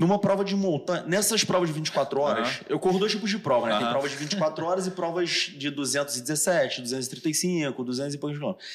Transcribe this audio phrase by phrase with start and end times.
[0.00, 2.64] Numa prova de montanha, nessas provas de 24 horas, Aham.
[2.70, 3.74] eu corro dois tipos de prova, né?
[3.74, 3.92] Tem Aham.
[3.92, 8.66] provas de 24 horas e provas de 217, 235, 200 e poucos quilômetros.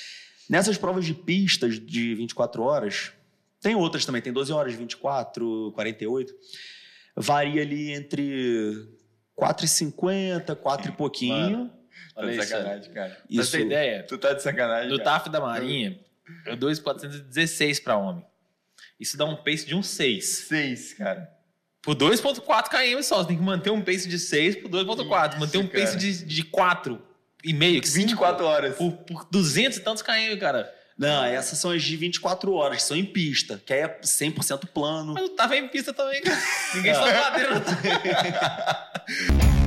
[0.48, 3.12] Nessas provas de pistas de 24 horas,
[3.60, 6.32] tem outras também, tem 12 horas, 24, 48.
[7.16, 8.88] Varia ali entre
[9.36, 11.72] 4,50, 4 e pouquinho.
[12.14, 12.48] Tá Olha de isso.
[12.50, 13.10] sacanagem, cara.
[13.10, 13.50] Pra Isso.
[13.50, 15.04] você ter ideia, Tu tá de sacanagem, cara.
[15.04, 16.00] TAF da Marinha,
[16.46, 18.24] é 2,416 para homem.
[19.00, 20.26] Isso dá um pace de um 6.
[20.48, 21.30] Seis, cara.
[21.82, 23.18] Por 2,4 km só.
[23.18, 25.30] Você tem que manter um pace de 6 por 2,4.
[25.32, 25.84] Isso, Manter um cara.
[25.86, 27.02] pace de, de 4
[27.44, 27.82] e meio.
[27.82, 28.76] que 24 horas.
[28.76, 30.74] Por, por 200 e tantos km, cara.
[30.98, 34.66] Não, essas são as de 24 horas, que são em pista, que aí é 100%
[34.74, 35.14] plano.
[35.14, 36.42] Mas eu tava em pista também, cara.
[36.74, 37.62] Ninguém sobe ladeira.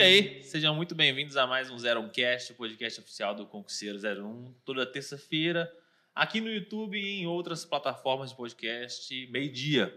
[0.00, 3.98] E aí, sejam muito bem-vindos a mais um Zero Cast, o podcast oficial do Concurseiro
[3.98, 5.70] 01, toda terça-feira,
[6.14, 9.94] aqui no YouTube e em outras plataformas de podcast, meio-dia.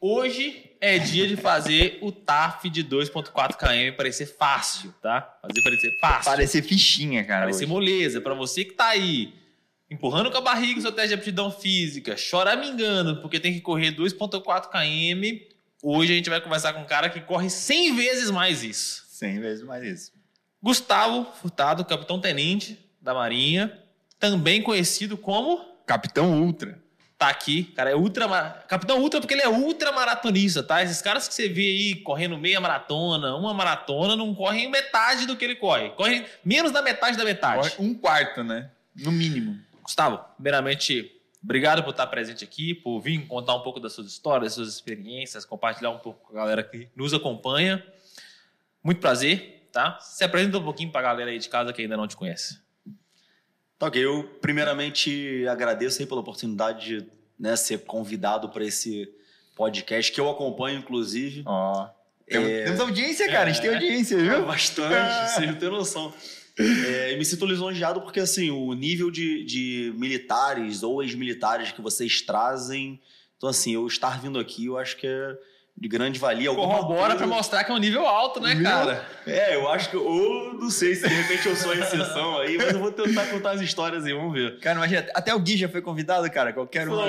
[0.00, 5.38] Hoje é dia de fazer o TAF de 2.4 km parecer fácil, tá?
[5.40, 6.24] Fazer parecer fácil.
[6.32, 7.42] Parecer fichinha, cara.
[7.42, 7.72] Parecer hoje.
[7.72, 8.20] moleza.
[8.20, 9.32] Pra você que tá aí
[9.88, 13.92] empurrando com a barriga o seu teste de aptidão física, choramingando porque tem que correr
[13.92, 15.44] 2.4 km,
[15.80, 19.01] hoje a gente vai conversar com um cara que corre 100 vezes mais isso.
[19.22, 20.12] 100 vezes mais isso.
[20.60, 23.72] Gustavo Furtado, capitão tenente da Marinha,
[24.18, 26.80] também conhecido como Capitão Ultra.
[27.16, 28.28] tá aqui, cara, é ultra
[28.68, 30.82] capitão ultra porque ele é ultra maratonista, tá?
[30.82, 35.36] Esses caras que você vê aí correndo meia maratona, uma maratona, não correm metade do
[35.36, 35.90] que ele corre.
[35.90, 37.70] Correm menos da metade da metade.
[37.76, 38.70] Corre Um quarto, né?
[38.96, 39.56] No mínimo.
[39.84, 44.44] Gustavo, primeiramente, obrigado por estar presente aqui, por vir contar um pouco das suas histórias,
[44.44, 47.84] das suas experiências, compartilhar um pouco com a galera que nos acompanha.
[48.82, 49.98] Muito prazer, tá?
[50.00, 52.60] Se apresenta um pouquinho pra galera aí de casa que ainda não te conhece.
[53.78, 57.06] Tá ok, eu primeiramente agradeço aí pela oportunidade de
[57.38, 59.08] né, ser convidado para esse
[59.56, 61.42] podcast que eu acompanho, inclusive.
[61.46, 61.88] Ó.
[62.26, 62.64] Temos, É.
[62.64, 63.50] temos audiência, cara.
[63.50, 64.46] A gente tem audiência, viu?
[64.46, 66.14] Bastante, vocês não têm noção.
[66.58, 71.80] É, e me sinto lisonjeado porque, assim, o nível de, de militares ou ex-militares que
[71.80, 73.00] vocês trazem.
[73.36, 75.36] Então, assim, eu estar vindo aqui, eu acho que é
[75.76, 76.48] de grande valia.
[76.50, 78.62] Alguma Corrobora pra coisa- mostrar que é um nível alto, né, Viu?
[78.64, 79.04] cara?
[79.26, 79.96] É, eu acho que.
[79.96, 83.26] Ou não sei se de repente eu sou a exceção aí, mas eu vou tentar
[83.26, 84.58] contar as histórias aí, vamos ver.
[84.60, 86.52] Cara, imagina, até o Gui já foi convidado, cara.
[86.52, 86.92] Qualquer um.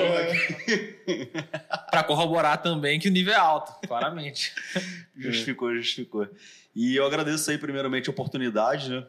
[1.90, 4.52] Pra corroborar também que o nível é alto, claramente.
[5.16, 6.26] Justificou, justificou.
[6.74, 9.06] E eu agradeço aí, primeiramente, a oportunidade, né?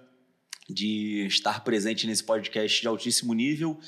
[0.69, 3.79] De estar presente nesse podcast de altíssimo nível.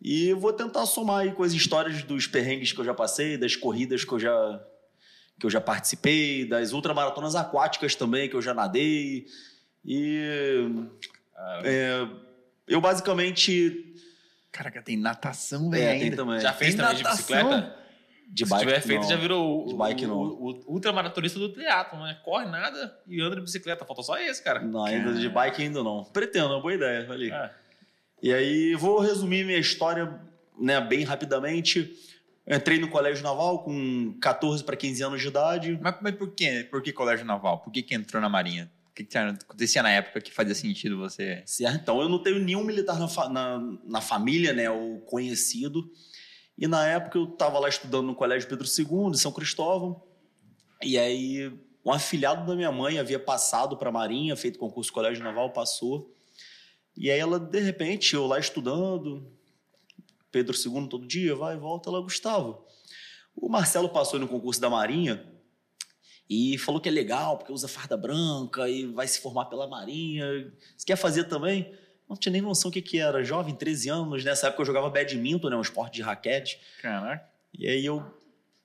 [0.00, 3.54] E vou tentar somar aí com as histórias dos perrengues que eu já passei, das
[3.56, 4.60] corridas que eu já,
[5.38, 9.26] que eu já participei, das ultramaratonas aquáticas também que eu já nadei.
[9.84, 10.18] E
[11.64, 12.06] é,
[12.66, 13.94] eu basicamente.
[14.50, 15.82] Caraca, tem natação, velho.
[15.82, 16.04] É, ainda.
[16.04, 16.40] tem também.
[16.40, 17.36] Já fez Tem também de natação?
[17.36, 17.76] bicicleta?
[18.28, 18.66] De Se bike.
[18.66, 19.08] tiver feito, não.
[19.08, 20.16] já virou De bike, o, não.
[20.16, 22.18] o, o ultramaratonista do triatlo, né?
[22.24, 23.84] Corre nada e anda de bicicleta.
[23.84, 24.60] Faltou só esse, cara.
[24.60, 26.02] Não, ainda de bike ainda não.
[26.04, 27.06] Pretendo, é uma boa ideia.
[27.10, 27.30] Ali.
[27.30, 27.50] É.
[28.22, 30.18] E aí, vou resumir minha história
[30.58, 31.94] né, bem rapidamente.
[32.48, 35.78] Entrei no colégio naval com 14 para 15 anos de idade.
[35.82, 36.66] Mas, mas por quê?
[36.70, 37.60] Por que colégio naval?
[37.60, 38.70] Por que, que entrou na marinha?
[38.90, 41.42] O que, que acontecia na época que fazia sentido você.
[41.44, 41.80] Certo?
[41.82, 45.90] Então, eu não tenho nenhum militar na, fa- na, na família, né, ou conhecido.
[46.56, 50.02] E na época eu estava lá estudando no Colégio Pedro II, de São Cristóvão.
[50.82, 51.52] E aí,
[51.84, 56.14] um afilhado da minha mãe havia passado para a Marinha, feito concurso Colégio Naval, passou.
[56.96, 59.30] E aí ela, de repente, eu lá estudando,
[60.36, 62.62] Pedro II todo dia, vai e volta, ela, Gustavo.
[63.34, 65.26] O Marcelo passou no concurso da Marinha
[66.28, 70.26] e falou que é legal, porque usa farda branca e vai se formar pela Marinha.
[70.76, 71.74] Você quer fazer também?
[72.06, 73.24] Não tinha nem noção o que, que era.
[73.24, 74.24] Jovem, 13 anos.
[74.24, 75.56] Nessa época eu jogava badminton, né?
[75.56, 76.60] Um esporte de raquete.
[76.82, 77.26] Caraca.
[77.58, 78.04] E aí eu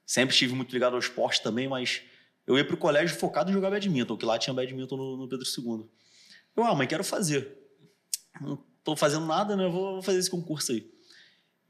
[0.05, 2.01] sempre estive muito ligado ao esporte também, mas
[2.45, 5.45] eu ia pro colégio focado em jogar badminton, que lá tinha badminton no, no Pedro
[5.45, 5.89] II.
[6.57, 7.57] Eu, ah, mãe, quero fazer.
[8.41, 9.69] Não tô fazendo nada, né?
[9.69, 10.91] Vou, vou fazer esse concurso aí.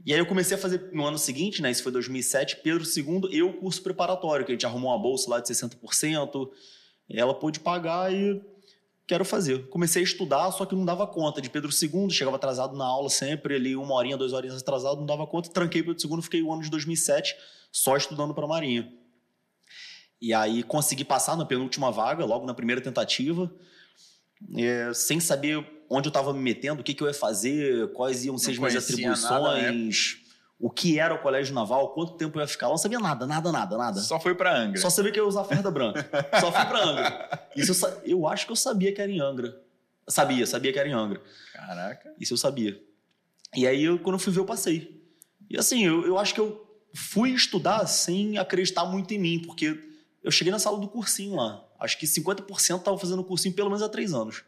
[0.06, 1.70] E aí eu comecei a fazer no ano seguinte, né?
[1.70, 5.30] Isso foi 2007, Pedro II e o curso preparatório, que a gente arrumou uma bolsa
[5.30, 6.50] lá de 60%.
[7.10, 8.42] Ela pôde pagar e
[9.06, 9.68] quero fazer.
[9.68, 13.10] Comecei a estudar, só que não dava conta de Pedro II, chegava atrasado na aula
[13.10, 16.52] sempre, ali uma horinha, duas horinhas atrasado, não dava conta, tranquei Pedro II, fiquei o
[16.52, 17.36] ano de 2007
[17.72, 18.92] só estudando para Marinha.
[20.22, 23.52] E aí consegui passar na penúltima vaga, logo na primeira tentativa,
[24.56, 28.24] é, sem saber onde eu estava me metendo, o que, que eu ia fazer, quais
[28.24, 29.60] iam ser as minhas conhecia nada, né?
[29.68, 30.18] atribuições,
[30.58, 33.28] o que era o colégio naval, quanto tempo eu ia ficar lá, não sabia nada,
[33.28, 34.00] nada, nada, nada.
[34.00, 34.80] Só foi pra Angra.
[34.80, 36.10] Só sabia que eu ia usar farda branca.
[36.40, 37.50] Só fui pra Angra.
[37.58, 39.60] Isso eu, eu acho que eu sabia que era em Angra.
[40.08, 41.22] Sabia, sabia que era em Angra.
[41.52, 42.14] Caraca.
[42.20, 42.82] Isso eu sabia.
[43.54, 45.04] E aí, eu, quando eu fui ver, eu passei.
[45.50, 49.78] E assim, eu, eu acho que eu fui estudar sem acreditar muito em mim, porque
[50.24, 51.66] eu cheguei na sala do cursinho lá.
[51.80, 54.44] Acho que 50% estavam fazendo cursinho pelo menos há três anos.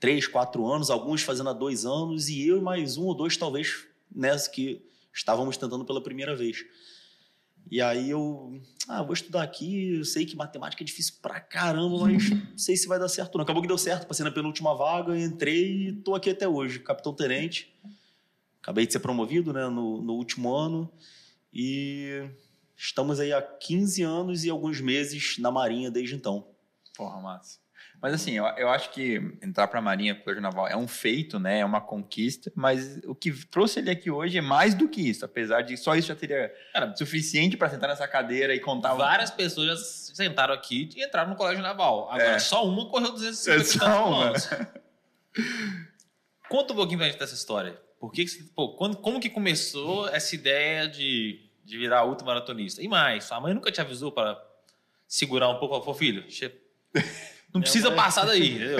[0.00, 3.36] Três, quatro anos, alguns fazendo há dois anos, e eu e mais um ou dois,
[3.36, 6.64] talvez, nessa que estávamos tentando pela primeira vez.
[7.70, 11.98] E aí eu, ah, vou estudar aqui, eu sei que matemática é difícil pra caramba,
[11.98, 13.42] mas não sei se vai dar certo não.
[13.42, 17.12] Acabou que deu certo, passei na penúltima vaga, entrei e tô aqui até hoje, capitão
[17.12, 17.74] tenente.
[18.62, 20.90] Acabei de ser promovido, né, no, no último ano
[21.52, 22.28] e
[22.76, 26.46] estamos aí há 15 anos e alguns meses na Marinha desde então.
[26.96, 27.58] Porra, massa.
[28.00, 30.86] Mas assim, eu, eu acho que entrar para a Marinha, para o Naval, é um
[30.86, 31.58] feito, né?
[31.60, 35.24] É uma conquista, mas o que trouxe ele aqui hoje é mais do que isso,
[35.24, 39.30] apesar de só isso já teria Cara, suficiente para sentar nessa cadeira e contar várias
[39.32, 39.76] pessoas já
[40.14, 42.08] sentaram aqui e entraram no colégio naval.
[42.08, 42.38] Agora, É.
[42.38, 44.48] só uma correu 250 É quilômetros.
[46.48, 47.78] Conta um pouquinho pra gente dessa história.
[48.00, 52.80] Por que que você- pô, quando, como que começou essa ideia de, de virar ultramaratonista?
[52.82, 54.40] E mais, sua mãe nunca te avisou para
[55.06, 55.78] segurar um pouco?
[55.80, 56.54] Falou, filho, che-
[57.52, 58.78] não precisa mãe- passar daí, entendeu?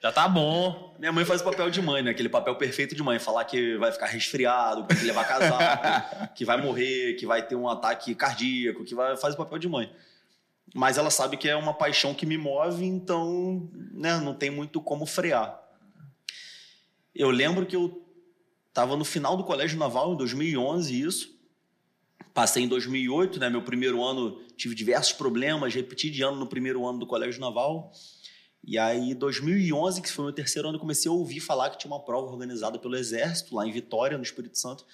[0.00, 0.94] Já tá bom.
[0.98, 2.10] Minha mãe faz o papel de mãe, né?
[2.12, 3.18] Aquele papel perfeito de mãe.
[3.18, 7.56] Falar que vai ficar resfriado, que que levar casaco, que vai morrer, que vai ter
[7.56, 9.92] um ataque cardíaco, que vai faz o papel de mãe.
[10.74, 14.80] Mas ela sabe que é uma paixão que me move, então né, não tem muito
[14.80, 15.60] como frear.
[17.14, 18.04] Eu lembro que eu
[18.68, 21.37] estava no final do colégio naval, em 2011, isso.
[22.38, 23.50] Passei em 2008, né?
[23.50, 27.90] Meu primeiro ano tive diversos problemas, repeti de ano no primeiro ano do colégio naval.
[28.64, 31.90] E aí, 2011, que foi meu terceiro ano, eu comecei a ouvir falar que tinha
[31.92, 34.84] uma prova organizada pelo Exército, lá em Vitória, no Espírito Santo,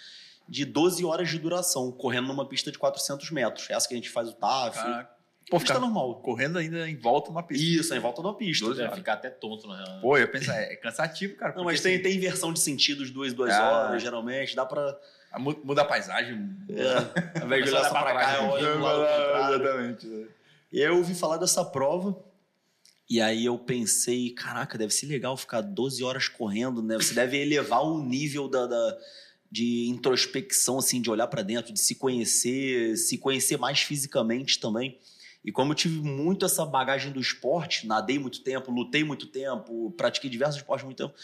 [0.48, 3.68] de 12 horas de duração, correndo numa pista de 400 metros.
[3.68, 4.76] Essa que a gente faz o TAF.
[4.78, 5.14] Caraca.
[5.50, 6.22] Pô, pista normal.
[6.22, 7.62] correndo ainda em volta uma pista.
[7.62, 8.64] Isso, em volta de uma pista.
[8.64, 8.98] 12 Deve horas.
[8.98, 10.00] ficar até tonto, na real.
[10.00, 11.54] Pô, eu penso, é cansativo, cara.
[11.54, 13.70] Não, mas tem, assim, tem inversão de sentidos duas, duas Ah.
[13.88, 14.56] horas, geralmente.
[14.56, 14.98] Dá pra.
[15.38, 16.50] Mu- Muda a paisagem.
[16.68, 18.48] É, ao invés de olhar só pra cá, eu né?
[18.50, 19.54] olho contrário.
[19.64, 20.06] Exatamente.
[20.06, 20.26] né?
[20.72, 22.16] E aí eu ouvi falar dessa prova.
[23.08, 26.96] E aí eu pensei, caraca, deve ser legal ficar 12 horas correndo, né?
[26.96, 28.98] Você deve elevar o nível da, da-
[29.52, 34.98] de introspecção, assim, de olhar pra dentro, de se conhecer, se conhecer mais fisicamente também.
[35.44, 39.92] E como eu tive muito essa bagagem do esporte, nadei muito tempo, lutei muito tempo,
[39.96, 41.14] pratiquei diversos esportes muito tempo,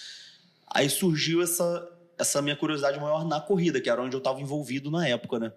[0.69, 4.90] aí surgiu essa, essa minha curiosidade maior na corrida, que era onde eu estava envolvido
[4.90, 5.52] na época, né?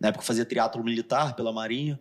[0.00, 2.00] Na época eu fazia triatlo militar pela Marinha.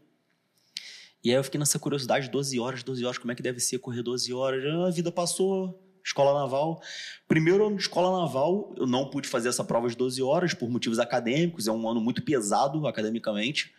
[1.24, 3.80] E aí eu fiquei nessa curiosidade, 12 horas, 12 horas, como é que deve ser
[3.80, 4.64] correr 12 horas?
[4.66, 6.82] Ah, A vida passou, escola naval.
[7.28, 10.70] Primeiro ano de escola naval, eu não pude fazer essa prova de 12 horas por
[10.70, 13.74] motivos acadêmicos, é um ano muito pesado academicamente.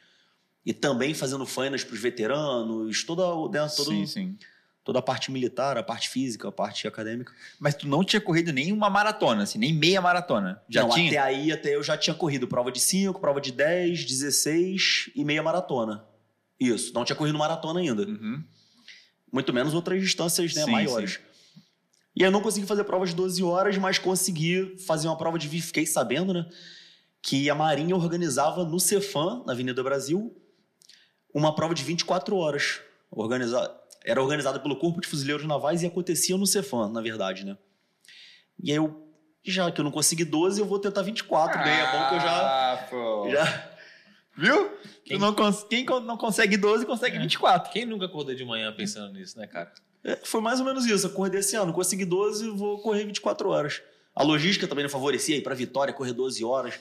[0.65, 4.39] E também fazendo fainas para os veteranos, toda, né, todo, Sim, sim.
[4.85, 7.33] Toda a parte militar, a parte física, a parte acadêmica.
[7.59, 10.63] Mas tu não tinha corrido nem uma maratona, assim, nem meia maratona.
[10.69, 11.09] Já não, tinha?
[11.09, 15.25] até aí, até eu já tinha corrido prova de 5, prova de 10, 16 e
[15.25, 16.05] meia maratona.
[16.61, 18.03] Isso, não tinha corrido maratona ainda.
[18.03, 18.45] Uhum.
[19.33, 21.19] muito menos outras distâncias né, Sim, maiores.
[22.15, 25.39] E aí eu não consegui fazer prova de 12 horas, mas consegui fazer uma prova
[25.39, 26.47] de Fiquei sabendo, né?
[27.21, 30.37] Que a Marinha organizava no Cefam, na Avenida Brasil,
[31.35, 32.81] uma prova de 24 horas.
[33.11, 33.69] Organiza...
[34.05, 37.57] Era organizada pelo Corpo de Fuzileiros Navais e acontecia no Cefam, na verdade, né?
[38.63, 39.09] E aí eu,
[39.43, 42.21] já que eu não consegui 12, eu vou tentar 24, bem, é bom que eu
[42.21, 42.37] já.
[42.73, 43.29] Ah, pô.
[43.31, 43.71] já...
[44.37, 44.73] Viu?
[45.05, 47.21] Quem- não cons- Quem não consegue 12, consegue É.
[47.21, 47.73] 24.
[47.73, 49.73] Quem nunca acordou de manhã pensando nisso, né, cara?
[50.03, 51.07] É, foi mais ou menos isso.
[51.07, 51.73] Eu corri desse ano.
[51.73, 53.81] Consegui 12, vou correr 24 horas.
[54.15, 56.79] A logística também não favorecia ir para Vitória, correr 12 horas.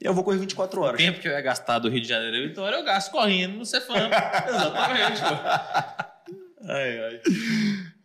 [0.00, 0.98] Eu vou correr 24 O horas.
[1.00, 3.64] tempo que eu ia gastar do Rio de Janeiro e Vitória, eu gasto correndo no
[3.64, 3.94] Cefam.
[4.48, 6.41] Exatamente, pô.
[6.64, 7.22] Ai, ai.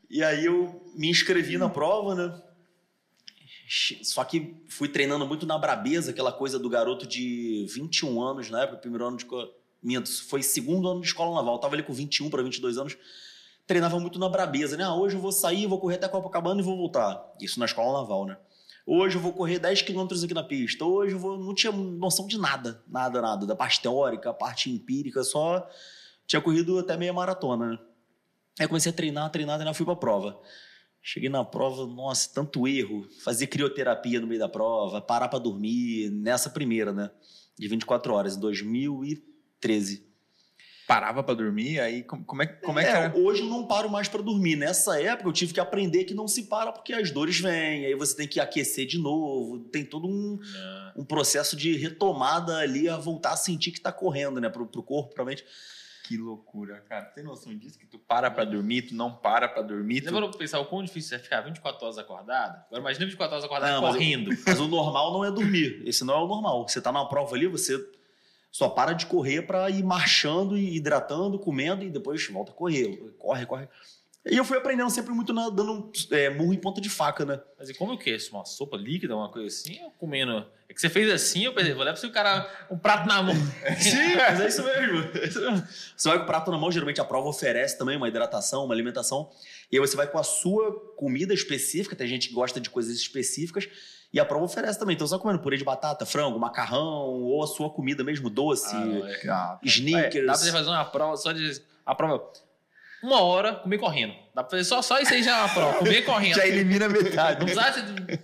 [0.09, 2.41] E aí eu me inscrevi na prova, né?
[4.01, 8.63] Só que fui treinando muito na brabeza, aquela coisa do garoto de 21 anos na
[8.63, 9.25] época, primeiro ano de.
[9.83, 11.55] Minto, foi segundo ano de escola naval.
[11.55, 12.97] Eu tava ali com 21 para 22 anos.
[13.67, 14.83] Treinava muito na brabeza, né?
[14.83, 17.21] Ah, hoje eu vou sair, vou correr até Copacabana e vou voltar.
[17.41, 18.37] Isso na escola naval, né?
[18.85, 20.85] Hoje eu vou correr 10 quilômetros aqui na pista.
[20.85, 21.37] Hoje eu vou.
[21.37, 22.81] Não tinha noção de nada.
[22.87, 23.45] Nada, nada.
[23.45, 25.67] Da parte teórica, a parte empírica, só.
[26.25, 27.79] Tinha corrido até meia maratona, né?
[28.59, 30.39] Aí eu comecei a treinar, treinar, treinar, fui pra prova.
[31.01, 33.07] Cheguei na prova, nossa, tanto erro.
[33.23, 37.09] Fazer crioterapia no meio da prova, parar pra dormir, nessa primeira, né?
[37.57, 40.05] De 24 horas, em 2013.
[40.87, 43.17] Parava pra dormir, aí como, é, como é, que era?
[43.17, 44.55] Hoje eu não paro mais pra dormir.
[44.55, 47.93] Nessa época eu tive que aprender que não se para porque as dores vêm, aí
[47.93, 50.39] você tem que aquecer de novo, tem todo um,
[50.95, 54.49] um processo de retomada ali a voltar a sentir que tá correndo, né?
[54.49, 55.43] Pro, pro corpo, pra mente.
[56.07, 57.03] Que loucura, cara.
[57.05, 57.77] Tem noção disso?
[57.77, 60.01] Que tu para pra dormir, tu não para pra dormir.
[60.01, 60.13] Você Tu...
[60.13, 62.63] parou pra pensar o quão difícil é ficar 24 horas acordado?
[62.67, 64.29] Agora imagina 24 horas acordado Não, mas correndo.
[64.47, 65.81] Mas o normal não é dormir.
[65.85, 66.65] Esse não é o normal.
[66.65, 67.77] Você tá numa prova ali, você
[68.49, 72.95] só para de correr para ir marchando e hidratando, comendo e depois volta a correr.
[73.19, 73.67] Corre, corre.
[74.29, 77.39] E eu fui aprendendo sempre muito na- dando é, murro em ponta de faca, né?
[77.57, 78.17] Mas e como o quê?
[78.31, 79.81] Uma sopa líquida, uma coisa assim?
[79.83, 80.45] Ou comendo?
[80.69, 83.33] É que você fez assim, eu pensei, vou levar o cara um prato na mão.
[83.79, 85.09] Sim, mas é isso mesmo.
[85.21, 85.67] É isso mesmo.
[85.95, 88.73] Você vai com o prato na mão, geralmente a prova oferece também uma hidratação, uma
[88.73, 89.29] alimentação.
[89.71, 92.95] E aí você vai com a sua comida específica, tem gente que gosta de coisas
[92.95, 93.67] específicas,
[94.13, 94.95] e a prova oferece também.
[94.95, 96.83] Então você vai comendo purê de batata, frango, macarrão,
[97.23, 99.67] ou a sua comida mesmo, doce, Ah, é.
[99.67, 100.25] Sneakers.
[100.25, 101.61] Dá pra você fazer uma prova só de.
[101.85, 102.29] A prova.
[103.07, 104.13] Uma hora, comer correndo.
[104.35, 105.77] Dá pra fazer só, só isso aí já é uma prova.
[105.79, 106.35] Comer correndo.
[106.35, 107.39] já elimina metade.
[107.39, 108.17] Não precisa de.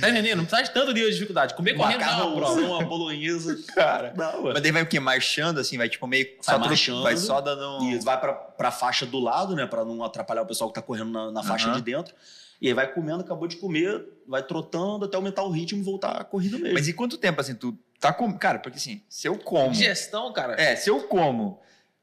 [0.00, 0.38] Tá entendendo?
[0.38, 1.54] Não precisa de tanto nível de dificuldade.
[1.54, 2.60] Comer correndo já é uma prova.
[2.60, 3.58] uma bolonhesa.
[3.74, 4.14] Cara.
[4.16, 4.44] Não.
[4.44, 5.00] Mas daí vai o quê?
[5.00, 6.26] Marchando, assim, vai tipo meio.
[6.40, 7.02] Só Vai tro- marchando.
[7.02, 7.84] Vai só dando.
[7.84, 9.66] E vai pra, pra faixa do lado, né?
[9.66, 12.14] Pra não atrapalhar o pessoal que tá correndo na, na faixa de dentro.
[12.62, 16.12] E aí vai comendo, acabou de comer, vai trotando até aumentar o ritmo e voltar
[16.20, 16.74] a corrida mesmo.
[16.74, 18.32] Mas e quanto tempo, assim, tu tá com.
[18.36, 19.72] Cara, porque assim, se eu como.
[19.72, 20.60] Digestão, cara.
[20.60, 21.58] É, se eu como.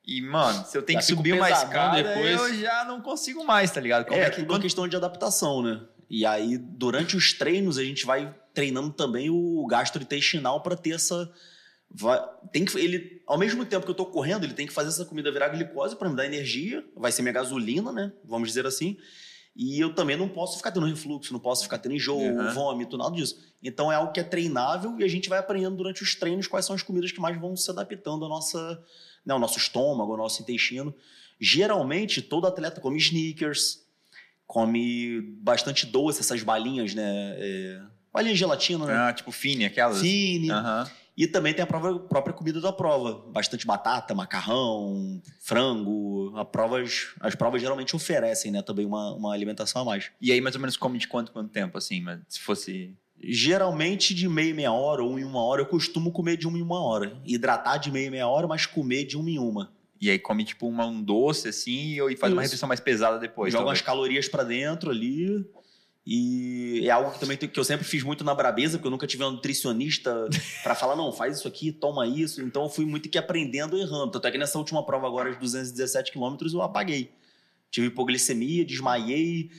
[0.07, 2.31] E, mano, se eu tenho Já que subir uma pesadão escada, depois.
[2.39, 4.05] eu já não consigo mais, tá ligado?
[4.05, 5.81] Como É, que- tudo uma questão de adaptação, né?
[6.09, 11.29] E aí, durante os treinos, a gente vai treinando também o gastrointestinal para ter essa.
[11.89, 12.21] vai-
[12.51, 15.05] tem que, ele, ao mesmo tempo que eu tô correndo, ele tem que fazer essa
[15.05, 18.11] comida virar glicose para me dar energia, vai ser minha gasolina, né?
[18.25, 18.97] Vamos dizer assim.
[19.55, 22.49] E eu também não posso ficar tendo refluxo, não posso ficar tendo enjoo, Uhum.
[22.53, 23.37] vômito, nada disso.
[23.63, 26.65] Então é algo que é treinável e a gente vai aprendendo durante os treinos quais
[26.65, 28.83] são as comidas que mais vão se adaptando à nossa,
[29.27, 30.95] né, ao nosso estômago, ao nosso intestino.
[31.39, 33.85] Geralmente, todo atleta come sneakers,
[34.45, 37.35] come bastante doce, essas balinhas, né?
[37.37, 37.81] É,
[38.11, 38.93] balinha de gelatina, né?
[38.95, 39.99] Ah, tipo fine, aquelas.
[39.99, 40.49] Fine.
[40.51, 40.89] Aham.
[41.17, 43.13] E também tem a prova- própria comida da prova.
[43.31, 46.31] Bastante batata, macarrão, frango.
[46.37, 48.61] A provas, as provas geralmente oferecem, né?
[48.61, 50.11] Também uma, uma alimentação a mais.
[50.21, 52.01] E aí, mais ou menos, come de quanto, quanto tempo, assim?
[52.01, 52.95] Mas se fosse.
[53.21, 56.57] Geralmente de meia em meia hora ou em uma hora, eu costumo comer de uma
[56.57, 57.19] em uma hora.
[57.25, 59.71] Hidratar de meia em meia hora, mas comer de uma em uma.
[59.99, 62.49] E aí come, tipo, uma- um doce, assim, e faz uma Isso.
[62.49, 63.51] refeição mais pesada depois.
[63.51, 63.79] Joga talvez.
[63.79, 65.43] umas calorias pra dentro ali.
[66.05, 69.05] E é algo que também que eu sempre fiz muito na Brabeza, porque eu nunca
[69.07, 70.29] tive um nutricionista
[70.63, 72.41] pra falar, não, faz isso aqui, toma isso.
[72.41, 74.11] Então eu fui muito que aprendendo e errando.
[74.11, 77.11] Tanto é que nessa última prova agora, de 217 quilômetros, eu apaguei.
[77.69, 79.49] Tive hipoglicemia, desmaiei,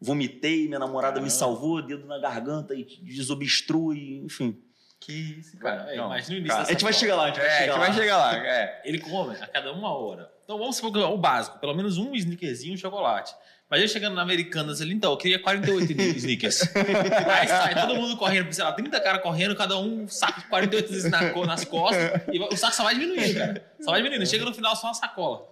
[0.00, 4.60] vomitei, minha namorada me salvou, dedo na garganta e desobstrui, enfim.
[4.98, 5.92] Que isso, Cara, cara.
[5.92, 6.06] é, Não.
[6.06, 7.66] imagina o início Cara, A gente vai chegar lá, a gente vai É, a chegar
[7.72, 7.86] gente lá.
[7.86, 8.36] vai chegar lá.
[8.36, 8.82] É.
[8.88, 10.30] Ele come a cada uma hora.
[10.44, 13.34] Então vamos supor que o básico, pelo menos um sneakerzinho e um chocolate.
[13.68, 16.60] Mas ele chegando na Americanas ali, então, eu queria 48 sneakers.
[17.28, 20.46] Aí sai todo mundo correndo, sei lá, 30 caras correndo, cada um um saco de
[20.46, 22.22] 48 sneakers nas costas.
[22.32, 23.74] E o saco só vai diminuindo, cara.
[23.80, 24.24] Só vai diminuindo.
[24.28, 25.48] Chega no final só uma sacola.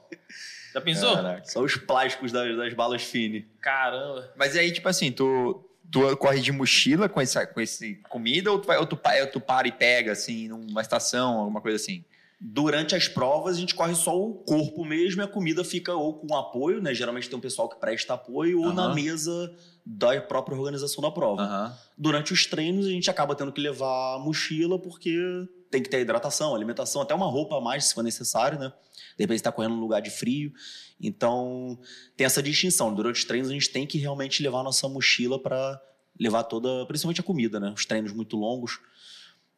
[0.75, 1.15] Já pensou?
[1.15, 1.45] Caraca.
[1.49, 3.47] Só os plásticos das, das balas fine.
[3.61, 4.33] Caramba.
[4.37, 8.59] Mas aí, tipo assim, tu, tu corre de mochila com essa com esse comida ou
[8.59, 12.05] tu, vai, ou, tu, ou tu para e pega, assim, numa estação, alguma coisa assim?
[12.41, 16.15] Durante as provas, a gente corre só o corpo mesmo e a comida fica ou
[16.15, 16.93] com apoio, né?
[16.93, 18.75] Geralmente tem um pessoal que presta apoio, ou Aham.
[18.75, 19.55] na mesa
[19.87, 21.43] da própria organização da prova.
[21.43, 21.79] Aham.
[21.97, 26.01] Durante os treinos, a gente acaba tendo que levar a mochila, porque tem que ter
[26.01, 28.73] hidratação, alimentação, até uma roupa a mais, se for necessário, né?
[29.17, 30.53] De repente você tá correndo num lugar de frio.
[31.01, 31.79] Então,
[32.17, 32.95] tem essa distinção.
[32.95, 35.81] Durante os treinos, a gente tem que realmente levar a nossa mochila para
[36.19, 37.73] levar toda, principalmente a comida, né?
[37.77, 38.79] Os treinos muito longos.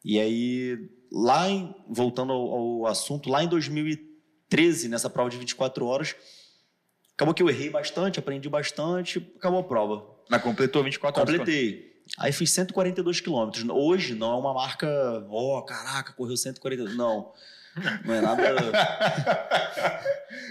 [0.03, 5.85] E aí, lá, em- voltando ao, ao assunto, lá em 2013, nessa prova de 24
[5.85, 6.15] horas,
[7.13, 10.05] acabou que eu errei bastante, aprendi bastante, acabou a prova.
[10.29, 11.35] Mas completou 24 horas.
[11.37, 11.96] Completei.
[12.17, 13.63] Aí fiz 142 quilômetros.
[13.69, 14.87] Hoje não é uma marca,
[15.29, 16.95] ó, caraca, correu 142.
[16.95, 17.31] Não.
[18.05, 18.43] Não é nada.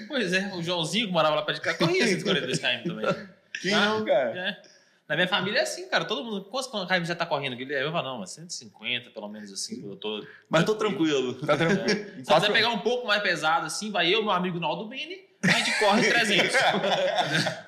[0.09, 3.29] Pois é, o Joãozinho que morava lá perto de casa corria 142 km também.
[3.61, 4.39] Que Ah, não, cara?
[4.39, 4.63] É.
[5.09, 6.05] Na minha família é assim, cara.
[6.05, 6.45] Todo mundo.
[6.45, 7.57] Quantos km já tá correndo?
[7.57, 7.87] Guilherme?
[7.87, 10.25] Eu falo, não, mas 150, pelo menos assim, eu tô.
[10.49, 11.35] Mas tô tranquilo.
[11.35, 11.89] Tá tranquilo.
[12.25, 15.51] Se você pegar um pouco mais pesado assim, vai eu, meu amigo Naldo Beni, a
[15.51, 16.57] gente corre 300.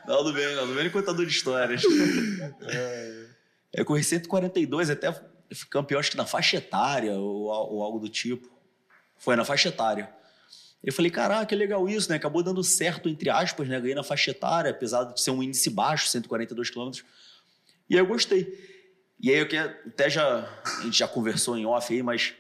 [0.07, 1.83] Não, do bem, não, do bem contador de histórias.
[3.73, 5.13] Eu corri 142, até
[5.71, 8.49] campeão, acho que na faixa etária ou, ou algo do tipo.
[9.17, 10.13] Foi na faixa etária.
[10.83, 12.17] Eu falei, caraca, que legal isso, né?
[12.17, 13.81] Acabou dando certo, entre aspas, né?
[13.81, 17.05] Ganhei na faixa etária, apesar de ser um índice baixo, 142 quilômetros.
[17.91, 18.47] E aí eu gostei.
[19.21, 22.35] E aí eu que até já a gente já conversou em off aí, mas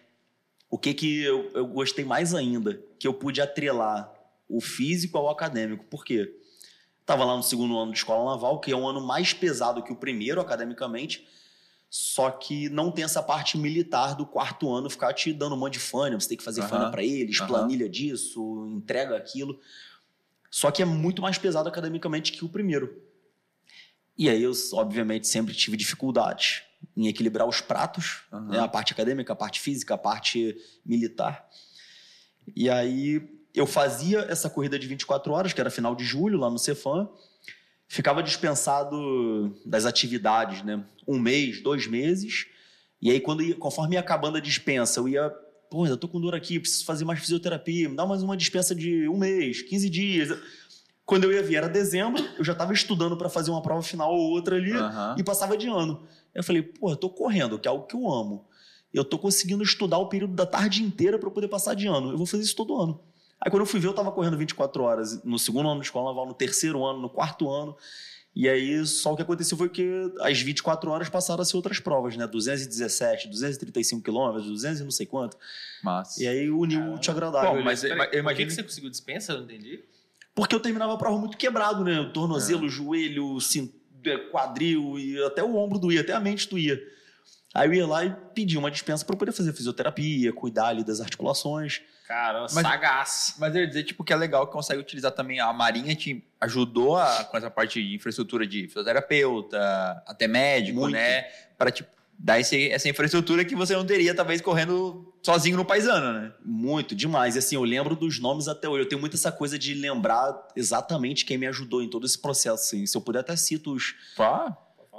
[0.70, 4.12] o que que eu, eu gostei mais ainda, que eu pude atrelar
[4.48, 5.84] o físico ao acadêmico.
[5.86, 6.32] Por quê?
[7.08, 9.90] Tava lá no segundo ano de escola naval, que é um ano mais pesado que
[9.90, 11.26] o primeiro academicamente.
[11.88, 15.72] Só que não tem essa parte militar do quarto ano ficar te dando um monte
[15.72, 16.68] de fã, você tem que fazer Aham.
[16.68, 17.46] fã para eles, Aham.
[17.46, 19.58] planilha disso, entrega aquilo.
[20.50, 23.02] Só que é muito mais pesado academicamente que o primeiro.
[24.14, 26.62] E aí eu, obviamente, sempre tive dificuldades
[26.94, 28.48] em equilibrar os pratos, Aham.
[28.50, 28.58] né?
[28.58, 31.48] a parte acadêmica, a parte física, a parte militar.
[32.54, 36.50] E aí eu fazia essa corrida de 24 horas, que era final de julho, lá
[36.50, 37.08] no Cefam,
[37.86, 40.84] ficava dispensado das atividades, né?
[41.06, 42.46] Um mês, dois meses.
[43.00, 45.30] E aí, quando ia- conforme ia acabando a dispensa, eu ia,
[45.70, 48.74] pô, ainda tô com dor aqui, preciso fazer mais fisioterapia, me dá mais uma dispensa
[48.74, 50.36] de um mês, 15 dias.
[51.06, 54.12] Quando eu ia ver, era dezembro, eu já estava estudando para fazer uma prova final
[54.12, 55.14] ou outra ali Aham.
[55.18, 56.02] e passava de ano.
[56.34, 58.44] Eu falei, pô, eu tô correndo, que é algo que eu amo.
[58.92, 62.10] Eu tô conseguindo estudar o período da tarde inteira para poder passar de ano.
[62.10, 63.00] Eu vou fazer isso todo ano.
[63.40, 66.10] Aí quando eu fui ver, eu tava correndo 24 horas no segundo ano de escola
[66.10, 67.76] naval, no terceiro ano, no quarto ano.
[68.34, 71.80] E aí, só o que aconteceu foi que as 24 horas passaram a ser outras
[71.80, 72.24] provas, né?
[72.26, 75.36] 217, 235 quilômetros, 200 e não sei quanto.
[75.82, 76.22] Massa.
[76.22, 77.50] E aí uniu o útil agradável.
[77.50, 77.64] Bom, ali.
[77.64, 79.32] mas eu, imagino que você conseguiu dispensa?
[79.32, 79.82] Eu não entendi.
[80.34, 81.98] Porque eu terminava a prova muito quebrado, né?
[82.00, 83.72] O tornozelo, o joelho, cin-
[84.04, 86.80] é, quadril e até o ombro doía, até a mente doía.
[87.52, 91.00] Aí eu ia lá e pedia uma dispensa para poder fazer fisioterapia, cuidar ali das
[91.00, 91.80] articulações.
[92.08, 93.34] Cara, Mas- sagaz.
[93.38, 95.40] Mas eu ia dizer, tipo, que é legal que consegue utilizar também.
[95.40, 100.94] A Marinha te ajudou a- com essa parte de infraestrutura de fisioterapeuta, até médico, Muito.
[100.94, 101.24] né?
[101.58, 106.18] Para tipo, dar esse- essa infraestrutura que você não teria, talvez, correndo sozinho no paisano,
[106.18, 106.32] né?
[106.42, 107.36] Muito, demais.
[107.36, 108.84] E assim, eu lembro dos nomes até hoje.
[108.84, 112.54] Eu tenho muito essa coisa de lembrar exatamente quem me ajudou em todo esse processo.
[112.54, 112.86] Assim.
[112.86, 113.94] Se eu puder, até cito os.
[114.16, 114.56] Pá.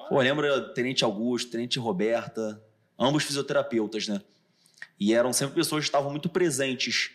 [0.10, 2.62] Pô, lembra Tenente Augusto, Tenente Roberta,
[3.00, 4.22] ambos fisioterapeutas, né?
[5.00, 7.12] E eram sempre pessoas que estavam muito presentes,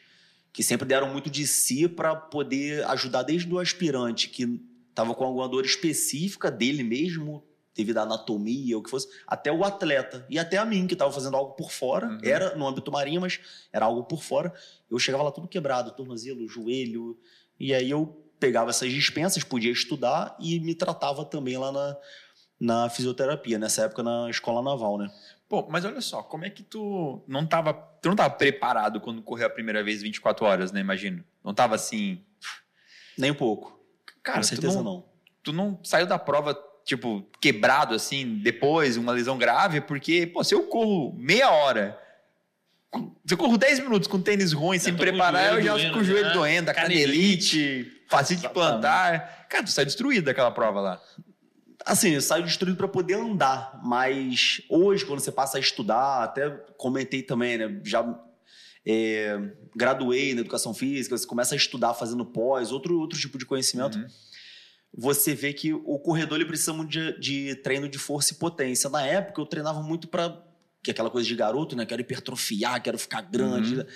[0.52, 5.24] que sempre deram muito de si para poder ajudar desde o aspirante, que estava com
[5.24, 7.44] alguma dor específica dele mesmo,
[7.74, 10.24] devido à anatomia, ou o que fosse, até o atleta.
[10.30, 12.06] E até a mim, que estava fazendo algo por fora.
[12.06, 12.18] Uhum.
[12.22, 13.40] Era no âmbito marinho, mas
[13.72, 14.52] era algo por fora.
[14.88, 17.18] Eu chegava lá tudo quebrado, tornozelo, joelho.
[17.58, 21.96] E aí eu pegava essas dispensas, podia estudar e me tratava também lá na,
[22.60, 25.10] na fisioterapia, nessa época na escola naval, né?
[25.48, 27.74] Pô, mas olha só, como é que tu não tava.
[27.74, 30.80] Tu não tava preparado quando correu a primeira vez 24 horas, né?
[30.80, 31.24] Imagino.
[31.42, 32.22] Não tava assim.
[33.16, 33.78] Nem um pouco.
[34.22, 35.04] Cara, Com certeza tu não, não.
[35.42, 40.54] tu não saiu da prova, tipo, quebrado assim, depois, uma lesão grave, porque, pô, se
[40.54, 42.00] eu corro meia hora.
[43.26, 46.04] Se eu corro 10 minutos com tênis ruim, sem preparar, eu já fico com o
[46.04, 46.32] joelho né?
[46.32, 49.46] doendo, a canelite, fácil de plantar.
[49.48, 51.02] Cara, tu sai destruído daquela prova lá.
[51.84, 56.48] Assim, eu saio destruído para poder andar, mas hoje, quando você passa a estudar, até
[56.78, 57.80] comentei também, né?
[57.84, 58.18] Já
[58.86, 59.38] é,
[59.76, 63.98] graduei na educação física, você começa a estudar fazendo pós, outro, outro tipo de conhecimento.
[63.98, 64.06] Uhum.
[64.96, 68.88] Você vê que o corredor ele precisa de, de treino de força e potência.
[68.88, 70.42] Na época, eu treinava muito para.
[70.82, 71.84] Que é aquela coisa de garoto, né?
[71.84, 73.76] Quero hipertrofiar, quero ficar grande.
[73.76, 73.86] Uhum.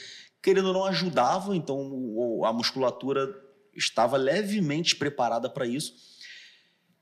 [0.43, 3.35] Querendo ou não, ajudava, então a musculatura
[3.75, 6.18] estava levemente preparada para isso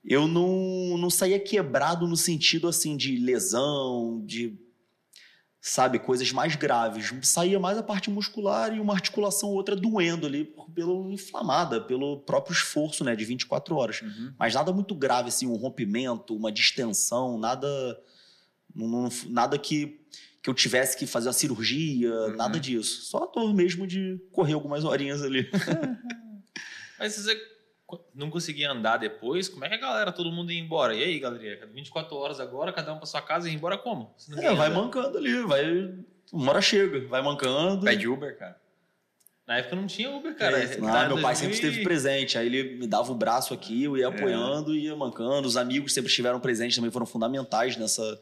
[0.07, 4.57] eu não, não saía quebrado no sentido assim de lesão, de
[5.61, 7.13] sabe, coisas mais graves.
[7.23, 12.21] Saía mais a parte muscular e uma articulação ou outra doendo ali pelo inflamada, pelo
[12.21, 14.01] próprio esforço, né, de 24 horas.
[14.01, 14.33] Uhum.
[14.39, 17.67] Mas nada muito grave assim, um rompimento, uma distensão, nada
[18.75, 20.01] não- nada que
[20.43, 22.37] que eu tivesse que fazer uma cirurgia, Uhum.
[22.37, 23.03] nada disso.
[23.07, 25.51] Só a dor mesmo de correr algumas horinhas ali.
[26.97, 27.35] Mas você
[28.15, 30.95] não conseguia andar depois, como é que a galera, todo mundo ia embora?
[30.95, 31.67] E aí, galerinha?
[31.73, 34.15] 24 horas agora, cada um pra sua casa e ir embora como?
[34.39, 35.95] É, vai mancando ali, vai
[36.33, 37.85] uma hora chega, vai mancando.
[37.85, 38.61] Pede Uber, cara.
[39.47, 40.59] Na época não tinha Uber, cara.
[40.59, 42.37] É, não, meu pai 2000 sempre esteve presente.
[42.37, 44.01] Aí ele me dava o braço aqui, eu É.
[44.01, 45.47] ia apoiando e ia mancando.
[45.47, 48.21] Os amigos sempre estiveram presentes, também foram fundamentais nessa,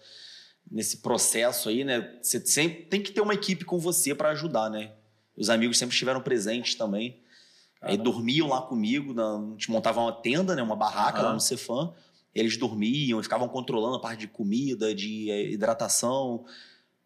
[0.70, 2.18] nesse processo aí, né?
[2.20, 4.92] Você sempre tem que ter uma equipe com você para ajudar, né?
[5.34, 7.18] Os amigos sempre estiveram presentes também.
[7.84, 10.62] Aí dormiam lá comigo, na, a gente montava uma tenda, né?
[10.62, 11.34] Uma barraca lá Aham.
[11.34, 11.92] no Cefam.
[12.34, 16.44] Eles dormiam, ficavam controlando a parte de comida, de eh, hidratação.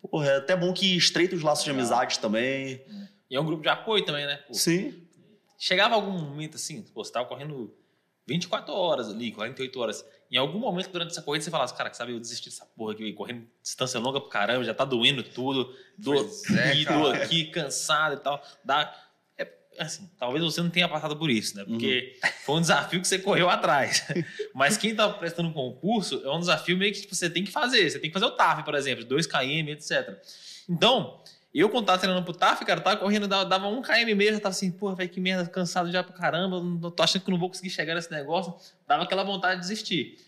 [0.00, 2.80] Porra, é até bom que estreita os laços de amizade também.
[3.28, 4.36] E é um grupo de apoio também, né?
[4.46, 5.02] Pô, Sim.
[5.58, 7.74] Chegava algum momento assim, pô, você tava correndo
[8.26, 10.04] 24 horas ali, 48 horas.
[10.30, 13.12] Em algum momento durante essa corrida você falasse, cara, sabe, eu desisti dessa porra aqui,
[13.12, 18.14] correndo distância longa pro caramba, já tá doendo tudo, dor Pois é, dor aqui, cansado
[18.14, 18.40] e tal.
[18.62, 18.94] Dá,
[19.78, 21.64] assim, talvez você não tenha passado por isso, né?
[21.64, 24.06] Porque foi um desafio que você correu atrás.
[24.54, 27.88] Mas quem tá prestando concurso é um desafio meio que tipo, você tem que fazer.
[27.90, 30.16] Você tem que fazer o TAF, por exemplo, 2km, etc.
[30.68, 31.20] Então,
[31.54, 34.32] eu, quando tava treinando pro TAF, cara, tava correndo, dava, dava um km e meio,
[34.34, 37.30] já tava assim, porra, velho, que merda, cansado já pra caramba, não tô achando que
[37.30, 38.54] não vou conseguir chegar nesse negócio.
[38.86, 40.27] Dava aquela vontade de desistir.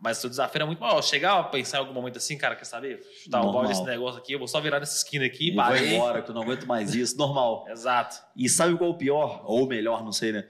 [0.00, 1.02] Mas o seu desafio era muito maior.
[1.02, 3.02] Chegar a pensar em algum momento assim, cara, quer saber?
[3.24, 3.62] Chutar o Normal.
[3.62, 6.30] balde desse negócio aqui, eu vou só virar nessa esquina aqui, E vai embora, que
[6.30, 7.16] eu não aguento mais isso.
[7.16, 7.64] Normal.
[7.70, 8.16] Exato.
[8.36, 9.42] E sabe qual é o pior?
[9.44, 10.46] Ou melhor, não sei, né?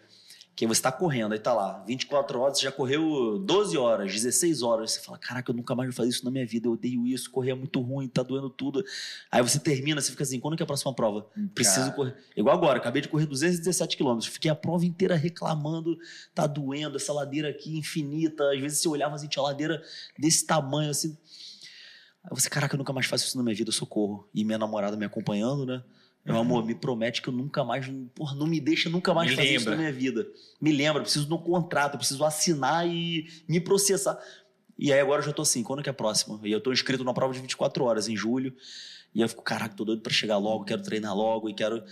[0.56, 4.62] Que você tá correndo, aí tá lá, 24 horas, você já correu 12 horas, 16
[4.62, 4.92] horas.
[4.92, 7.30] Você fala, caraca, eu nunca mais vou fazer isso na minha vida, eu odeio isso,
[7.30, 8.82] correr é muito ruim, tá doendo tudo.
[9.30, 11.26] Aí você termina, você fica assim, quando que é a próxima prova?
[11.54, 11.92] Preciso Cara.
[11.92, 12.16] correr.
[12.34, 14.32] Igual agora, acabei de correr 217 quilômetros.
[14.32, 15.98] Fiquei a prova inteira reclamando,
[16.34, 18.50] tá doendo, essa ladeira aqui infinita.
[18.50, 19.82] Às vezes você olhava assim, tinha ladeira
[20.18, 21.18] desse tamanho, assim.
[22.24, 24.26] Aí você, caraca, eu nunca mais faço isso na minha vida, socorro.
[24.34, 25.82] E minha namorada me acompanhando, né?
[26.26, 27.86] Meu amor, me promete que eu nunca mais.
[28.12, 29.76] Porra, não me deixa nunca mais Me fazer isso lembra.
[29.76, 30.26] na minha vida.
[30.60, 34.18] Me lembra, preciso um contrato, preciso assinar e me processar.
[34.76, 36.40] E aí agora eu já tô assim, quando que é a próxima?
[36.42, 38.52] E eu tô inscrito numa prova de 24 horas, em julho.
[39.14, 41.84] E eu fico, caraca, tô doido pra chegar logo, quero treinar logo e quero.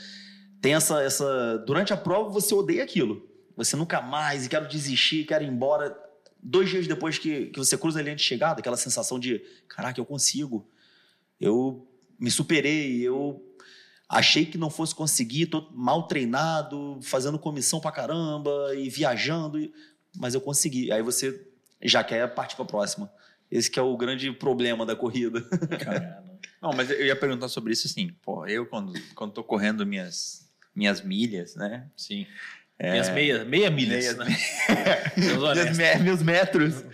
[0.60, 1.58] Tem essa, essa.
[1.64, 3.28] Durante a prova você odeia aquilo.
[3.56, 5.96] Você nunca mais, e quero desistir, quero ir embora.
[6.42, 9.98] Dois dias depois que, que você cruza a linha de chegada, aquela sensação de, caraca,
[9.98, 10.68] eu consigo.
[11.40, 11.86] Eu
[12.18, 13.40] me superei, eu
[14.08, 19.58] achei que não fosse conseguir, tô mal treinado, fazendo comissão pra caramba e viajando,
[20.16, 20.90] mas eu consegui.
[20.92, 21.40] Aí você
[21.82, 23.10] já quer partir pra próxima.
[23.50, 25.44] Esse que é o grande problema da corrida.
[26.60, 28.08] Não, mas eu ia perguntar sobre isso assim.
[28.22, 31.86] Pô, eu quando, quando tô correndo minhas, minhas milhas, né?
[31.96, 32.26] Sim.
[32.80, 34.26] Minhas meia, meia milhas, Meias- né?
[35.16, 36.84] Meus, me- meus metros.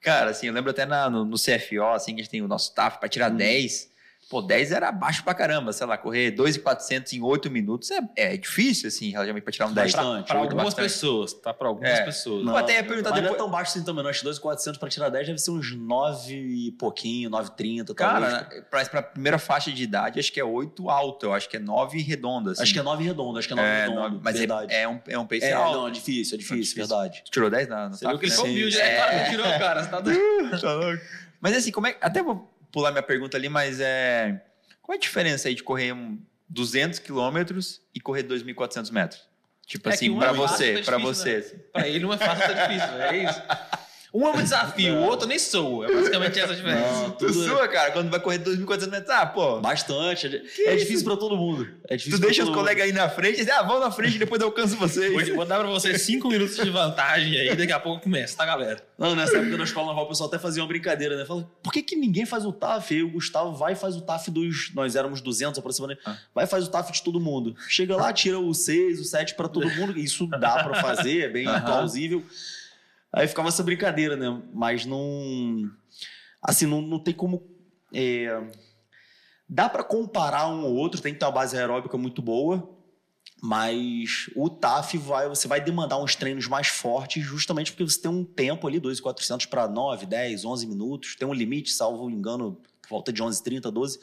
[0.00, 2.48] Cara, assim, eu lembro até na- no, no CFO, assim, que a gente tem o
[2.48, 3.89] nosso TAF pra tirar 10.
[4.30, 8.36] Pô, 10 era baixo pra caramba, sei lá, correr 2,400 em 8 minutos é, é
[8.36, 9.92] difícil, assim, relativamente pra tirar um 10.
[9.92, 10.26] Bastante.
[10.28, 10.84] Para oito algumas bastante.
[10.84, 11.52] pessoas, tá?
[11.52, 12.04] Para algumas É.
[12.04, 12.44] pessoas.
[12.44, 14.08] Não, até ia perguntar mas não é depois- tão baixo assim também, não.
[14.10, 17.92] Acho que 2,400 pra tirar 10 deve ser uns 9 e pouquinho, 9,30.
[17.92, 21.56] Cara, pra, pra primeira faixa de idade, acho que é 8 alto, eu acho que
[21.56, 22.52] é 9 redonda.
[22.52, 22.62] Assim.
[22.62, 24.00] acho que é 9 redondo, acho que é 9 é, redondo.
[24.00, 24.72] nove- mas verdade.
[24.72, 25.76] é, é um, é um pace É, alto.
[25.76, 26.76] não, é difícil, é difícil, difícil.
[26.86, 27.22] verdade.
[27.24, 28.50] Tu tirou 10 na, no Você viu que ele foi né?
[28.54, 28.94] humilde, Sim, né?
[28.96, 29.82] Claro que tirou, cara.
[29.82, 30.20] Você tá doido.
[31.42, 31.96] Mas assim, como é.
[32.02, 34.42] Até vou pular minha pergunta ali, mas é.
[34.82, 39.28] Qual é a diferença aí de correr um 200 quilômetros e correr 2.400 metros?
[39.66, 41.32] Tipo É assim, um pra é você, pra difícil, você.
[41.32, 41.38] né?
[41.38, 41.56] assim.
[41.72, 43.02] Pra ele não é fácil, tá difícil.
[43.02, 43.42] É isso.
[44.12, 45.84] Um é um desafio, o outro nem sou.
[45.84, 46.92] É basicamente essa a diferença.
[46.92, 49.60] Não, Tu tudo sua, cara, quando vai correr 2.400 metros, ah, pô.
[49.60, 50.42] Bastante.
[50.66, 51.68] É, é difícil pra todo mundo.
[51.88, 54.18] É difícil Tu deixa os colegas aí na frente e diz, ah, vão na frente,
[54.18, 55.12] depois eu alcanço vocês.
[55.12, 58.44] Vou, vou dar pra vocês cinco minutos de vantagem aí, daqui a pouco começa, tá,
[58.44, 58.82] galera?
[58.98, 61.24] Não, nessa época na escola naval o pessoal até fazia uma brincadeira, né?
[61.24, 62.92] Fala, por que, que ninguém faz o TAF?
[62.94, 64.72] Aí o Gustavo vai e faz o TAF dos.
[64.74, 66.02] Nós éramos 200 aproximadamente.
[66.04, 66.18] Ah.
[66.34, 67.54] Vai e faz o TAF de todo mundo.
[67.68, 69.98] Chega lá, tira o 6, o 7 pra todo mundo.
[69.98, 71.60] Isso dá pra fazer, é bem Aham.
[71.64, 72.24] plausível.
[73.12, 74.42] Aí ficava essa brincadeira, né?
[74.52, 75.70] Mas não.
[76.42, 77.42] Assim, não, não tem como.
[77.92, 78.42] é,
[79.48, 82.76] Dá pra comparar um ou outro, tem que ter uma base aeróbica muito boa.
[83.42, 88.10] Mas o TAF vai, você vai demandar uns treinos mais fortes, justamente porque você tem
[88.10, 93.12] um tempo ali, 2,400 para 9, 10, 11 minutos, tem um limite, salvo engano, volta
[93.12, 93.98] de 11, 30, 12.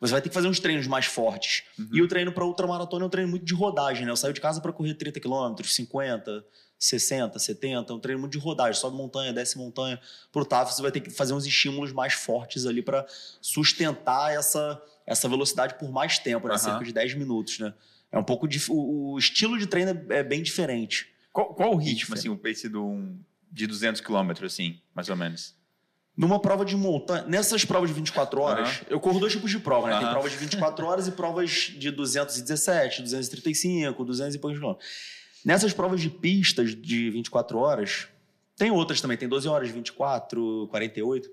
[0.00, 1.64] Você vai ter que fazer uns treinos mais fortes.
[1.92, 4.12] E o treino para ultramaratona é um treino muito de rodagem, né?
[4.12, 6.44] Eu saio de casa para correr 30 km, 50,
[6.78, 9.98] 60, 70, é um treino muito de rodagem, sobe montanha, desce montanha.
[10.32, 13.06] Pro TAF você vai ter que fazer uns estímulos mais fortes ali para
[13.40, 16.54] sustentar essa, essa velocidade por mais tempo, né?
[16.54, 16.62] Aham.
[16.62, 17.72] Cerca de 10 minutos, né?
[18.10, 21.08] É um pouco dif- o, estilo de treino é, é bem diferente.
[21.32, 22.18] Qual, qual o ritmo, Diferente.
[22.18, 23.18] assim, o pace do, um-
[23.50, 25.54] de 200 quilômetros, assim, mais ou menos?
[26.16, 28.86] Numa prova de montanha, nessas provas de 24 horas, Aham.
[28.88, 29.94] eu corro dois tipos de prova, né?
[29.96, 30.12] Tem Aham.
[30.12, 34.88] provas de 24 horas e provas de 217, 235, 200 e poucos quilômetros.
[35.44, 38.08] Nessas provas de pistas de 24 horas,
[38.56, 41.28] tem outras também, tem 12 horas, 24, 48.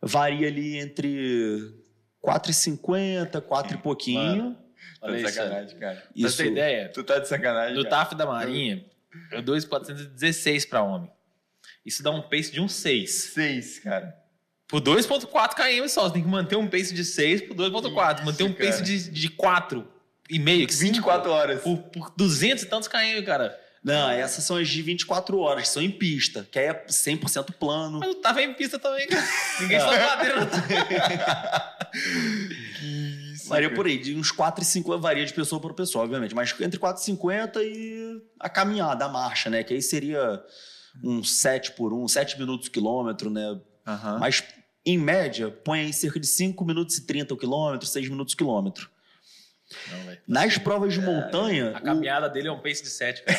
[0.00, 1.74] Varia ali entre
[2.22, 4.56] 4,50, 4 e pouquinho.
[5.00, 5.34] Olha tá de isso.
[5.34, 5.96] sacanagem, cara.
[5.96, 7.96] Pra você ter ideia, Tu tá de sacanagem, no cara.
[8.04, 8.84] TAF da Marinha,
[9.32, 11.10] é 2,416 pra homem.
[11.84, 13.10] Isso dá um pace de um 6.
[13.10, 14.14] Seis, cara.
[14.68, 16.04] Por 2,4 km só.
[16.08, 18.16] Você tem que manter um pace de 6 por 2,4.
[18.16, 18.70] Isso, Manter um cara.
[18.70, 19.86] pace de, de 4
[20.28, 20.66] e meio.
[20.66, 21.62] que 24 horas.
[21.62, 23.58] Por, por 200 e tantos km, cara.
[23.84, 27.52] Não, essas são as de 24 horas, que são em pista, que aí é 100%
[27.52, 27.98] plano.
[28.00, 29.28] Mas o TAF é em pista também, cara.
[29.60, 30.68] Ninguém ladeira no TAF.
[32.82, 33.76] Isso, Varia cara.
[33.76, 38.22] por aí, de uns 4,50 varia de pessoa para pessoa, obviamente, mas entre 4,50 e
[38.40, 39.62] a caminhada, a marcha, né?
[39.62, 40.42] Que aí seria
[41.02, 43.60] um 7 por 1, 7 minutos quilômetro, né?
[43.86, 44.18] Aham.
[44.18, 44.42] Mas
[44.86, 48.88] em média, põe aí cerca de 5 minutos e 30 o quilômetro, 6 minutos quilômetro.
[49.90, 50.16] Não.
[50.26, 53.38] Nas provas de montanha, A o- caminhada dele é um pace de 7, cara.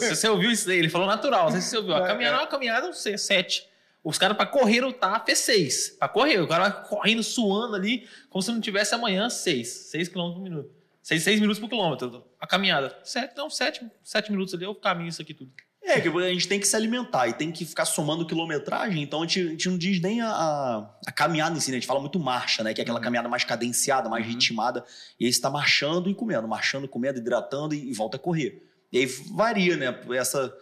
[0.00, 1.94] Se você ouviu isso aí, ele falou natural, não sei se você ouviu.
[1.94, 3.68] A caminhada é uma caminhada, não sei, 7.
[4.02, 5.90] Os caras, pra correr o TAF, é 6.
[5.98, 9.68] Pra correr, o cara vai correndo, suando ali, como se não tivesse amanhã, 6.
[9.68, 10.70] 6 km por minuto.
[11.00, 12.24] 6, 6 minutos por quilômetro.
[12.40, 12.96] A caminhada.
[13.04, 15.52] 7, não, 7, 7 minutos ali, eu caminho isso aqui tudo.
[15.84, 19.20] É, que a gente tem que se alimentar e tem que ficar somando quilometragem, então
[19.20, 21.76] a gente, a gente não diz nem a, a, a, caminhada em si, né?
[21.76, 22.72] A gente fala muito marcha, né?
[22.72, 23.04] Que é aquela uhum.
[23.04, 24.32] caminhada mais cadenciada, mais uhum.
[24.32, 24.84] ritmada.
[25.18, 28.62] E aí você tá marchando e comendo, marchando, comendo, hidratando e, e, volta a correr.
[28.92, 30.00] E aí varia, né?
[30.14, 30.56] Essa,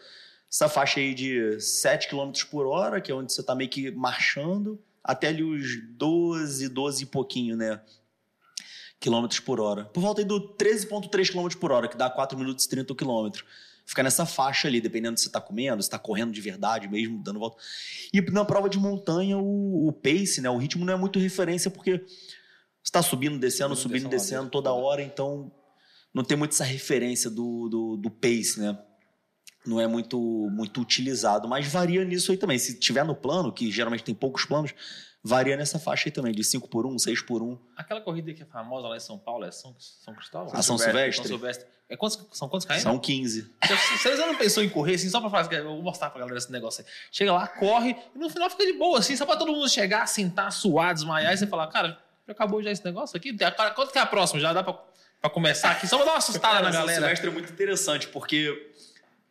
[0.51, 3.91] essa faixa aí de 7 km por hora, que é onde você tá meio que
[3.91, 7.79] marchando, até ali os 12, 12 e pouquinho, né?
[8.99, 9.85] Quilômetros por hora.
[9.85, 13.45] Por volta aí do 13,3 km por hora, que dá 4 minutos e 30 quilômetros
[13.91, 17.21] fica nessa faixa ali, dependendo se você está comendo, se está correndo de verdade mesmo,
[17.21, 17.61] dando volta.
[18.13, 21.69] E na prova de montanha, o, o pace, né, o ritmo não é muito referência,
[21.73, 25.51] porque você está subindo, descendo, subindo, descendo toda hora, então
[26.15, 28.79] não tem muito essa referência do, do, do pace, né?
[29.67, 30.19] Não é muito,
[30.53, 32.61] muito utilizado, mas varia nisso aí também.
[32.61, 34.73] Se tiver no plano, que geralmente tem poucos planos,
[35.23, 37.59] varia nessa faixa aí também, de 5 por 1, 6 por 1.
[37.77, 40.55] Aquela corrida que é famosa lá em São Paulo é São, São Cristóvão?
[40.55, 41.17] A São Silvestre?
[41.17, 41.67] São Silvestre.
[41.89, 42.79] É quantos, são quantos km?
[42.79, 43.53] São 15.
[43.99, 46.51] Vocês não pensou em correr, assim, só pra fazer, eu vou mostrar pra galera esse
[46.53, 46.93] negócio aí.
[47.11, 50.07] Chega lá, corre, e no final fica de boa, assim, só pra todo mundo chegar,
[50.07, 53.37] sentar, suar, desmaiar, e você falar, cara, já acabou já esse negócio aqui?
[53.75, 54.41] Quanto que é a próxima?
[54.41, 54.79] Já dá pra,
[55.21, 55.89] pra começar aqui?
[55.89, 56.87] Só pra dar uma assustada na galera.
[56.87, 58.71] São Silvestre é muito interessante, porque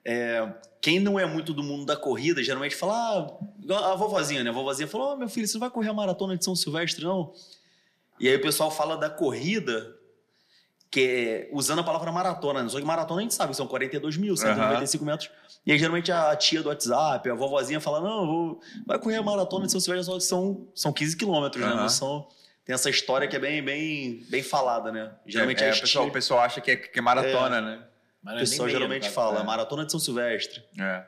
[0.04, 0.46] é,
[0.82, 3.38] quem não é muito do mundo da corrida, geralmente fala,
[3.70, 4.50] ah, a vovozinha, né?
[4.50, 7.04] A vovozinha falou, oh, meu filho, você não vai correr a maratona de São Silvestre,
[7.04, 7.34] não?
[8.20, 9.96] E aí o pessoal fala da corrida
[10.92, 12.70] que é, usando a palavra maratona, né?
[12.70, 15.12] só que maratona a gente sabe, são 42 mil, 195 uhum.
[15.12, 15.30] metros.
[15.66, 19.24] E aí, geralmente, a tia do WhatsApp, a vovozinha fala, não, vou, vai correr a
[19.24, 21.70] maratona de São Silvestre, são, são 15 quilômetros, uhum.
[21.70, 21.76] né?
[21.76, 22.28] Não são,
[22.66, 25.12] tem essa história que é bem, bem, bem falada, né?
[25.28, 27.62] Geralmente é, é, o, pessoal, o pessoal acha que é, que é maratona, é.
[27.62, 27.84] né?
[28.24, 29.44] O pessoal geralmente fala, é.
[29.44, 30.64] maratona de São Silvestre.
[30.80, 31.06] É.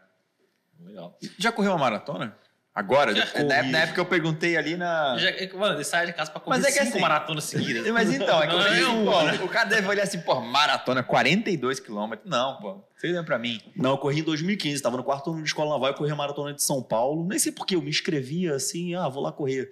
[0.80, 1.18] Legal.
[1.38, 2.38] Já correu uma maratona?
[2.74, 5.18] Agora, na, na, época eu perguntei ali na.
[5.18, 7.86] Já, mano, ele sai de casa pra correr mas é que cinco assim, maratonas seguidas.
[7.92, 12.30] Mas então, é que eu, pô, o cara deve olhar assim, pô, maratona, 42 quilômetros.
[12.30, 13.60] Não, pô, você lembra pra mim.
[13.76, 16.16] Não, eu corri em 2015, tava no quarto ano de escola naval e corri a
[16.16, 17.28] maratona de São Paulo.
[17.28, 19.70] Nem sei porquê, eu me inscrevia assim, ah, vou lá correr.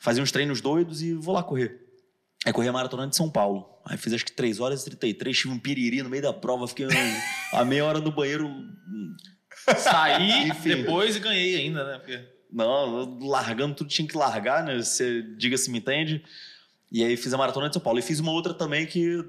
[0.00, 1.78] Fazia uns treinos doidos e vou lá correr.
[2.44, 3.68] Aí corri a maratona de São Paulo.
[3.84, 6.66] Aí fiz acho que 3 horas e 33, tive um piriri no meio da prova,
[6.66, 6.86] fiquei
[7.52, 8.50] a meia hora no banheiro
[9.78, 11.98] Saí depois e ganhei ainda, né?
[11.98, 12.20] Porque...
[12.50, 14.76] Não, largando tudo tinha que largar, né?
[14.76, 16.22] Você diga se me entende.
[16.90, 17.98] E aí fiz a maratona de São Paulo.
[17.98, 19.24] E fiz uma outra também que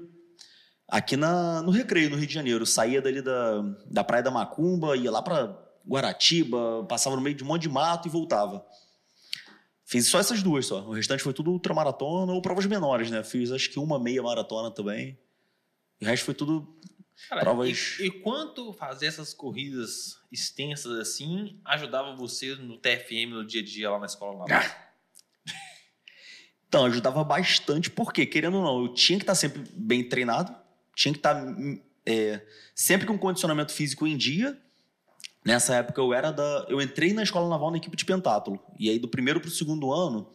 [0.86, 2.66] aqui na, no Recreio, no Rio de Janeiro.
[2.66, 7.44] Saía dali da, da Praia da Macumba, ia lá para Guaratiba, passava no meio de
[7.44, 8.64] um monte de mato e voltava.
[9.94, 10.80] Fiz só essas duas só.
[10.80, 13.22] O restante foi tudo ultramaratona ou provas menores, né?
[13.22, 15.16] Fiz acho que uma meia maratona também.
[16.02, 16.76] O resto foi tudo
[17.28, 17.96] Cara, provas.
[18.00, 23.64] E, e quanto fazer essas corridas extensas assim ajudava você no TFM no dia a
[23.64, 24.38] dia lá na escola?
[24.38, 24.46] Lá?
[24.50, 24.84] Ah.
[26.66, 30.52] Então, ajudava bastante, porque, querendo ou não, eu tinha que estar sempre bem treinado,
[30.92, 31.40] tinha que estar
[32.04, 34.60] é, sempre com condicionamento físico em dia.
[35.44, 36.66] Nessa época eu era da.
[36.68, 38.58] Eu entrei na escola naval na equipe de pentátulo.
[38.78, 40.32] E aí, do primeiro para o segundo ano,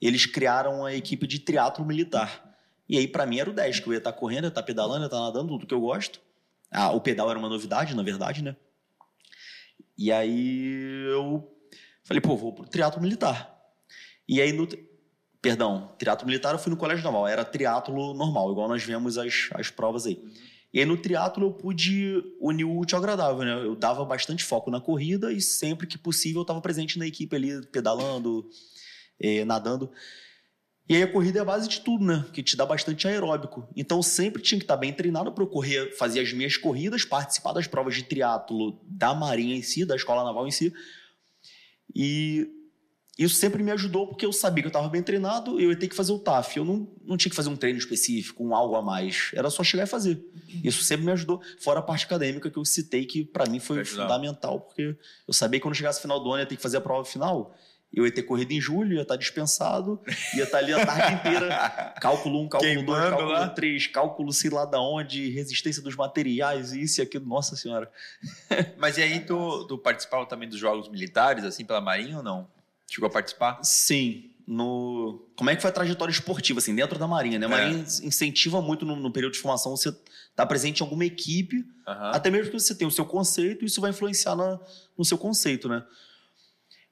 [0.00, 2.54] eles criaram a equipe de triatlo militar.
[2.88, 4.60] E aí, para mim, era o 10, que eu ia estar tá correndo, ia estar
[4.60, 6.20] tá pedalando, ia estar tá nadando, tudo que eu gosto.
[6.70, 8.54] Ah, o pedal era uma novidade, na verdade, né?
[9.96, 11.50] E aí eu
[12.02, 13.56] falei, pô, vou pro triatlo militar.
[14.28, 14.68] E aí no.
[15.40, 19.48] Perdão, triatlo militar eu fui no colégio naval, era triatlo normal, igual nós vemos as,
[19.54, 20.14] as provas aí.
[20.14, 20.51] Uhum.
[20.72, 23.52] E aí no triatlo eu pude unir o útil ao agradável, né?
[23.66, 27.36] Eu dava bastante foco na corrida e sempre que possível eu estava presente na equipe
[27.36, 28.48] ali, pedalando,
[29.20, 29.92] eh, nadando.
[30.88, 32.24] E aí a corrida é a base de tudo, né?
[32.32, 33.68] Que te dá bastante aeróbico.
[33.76, 37.52] Então sempre tinha que estar bem treinado para eu correr, fazer as minhas corridas, participar
[37.52, 40.72] das provas de triatlo da Marinha em si, da Escola Naval em si.
[41.94, 42.48] E
[43.18, 45.88] isso sempre me ajudou porque eu sabia que eu estava bem treinado, eu ia ter
[45.88, 46.56] que fazer o TAF.
[46.56, 49.30] Eu não, não tinha que fazer um treino específico, um algo a mais.
[49.34, 50.24] Era só chegar e fazer.
[50.64, 51.40] Isso sempre me ajudou.
[51.60, 54.96] Fora a parte acadêmica que eu citei, que para mim foi fundamental, porque
[55.28, 56.80] eu sabia que quando chegasse o final do ano eu ia ter que fazer a
[56.80, 57.54] prova final
[57.92, 60.00] eu ia ter corrido em julho, ia estar dispensado,
[60.34, 61.94] ia estar ali a tarde inteira.
[62.00, 67.00] Cálculo 1, cálculo 2, cálculo 3, cálculo sei lá da onde, resistência dos materiais, isso
[67.00, 67.90] e aquilo, nossa senhora.
[68.78, 72.48] Mas e aí tu, tu participava também dos jogos militares, assim, pela Marinha ou não?
[72.92, 73.58] Chegou a participar?
[73.62, 74.30] Sim.
[74.46, 75.26] No...
[75.34, 77.46] Como é que foi a trajetória esportiva, assim, dentro da Marinha, né?
[77.46, 78.06] A Marinha é.
[78.06, 80.02] incentiva muito no, no, período de formação você estar
[80.36, 81.64] tá presente em alguma equipe, uhum.
[81.86, 84.60] até mesmo que você tenha o seu conceito, isso vai influenciar na,
[84.98, 85.82] no seu conceito, né?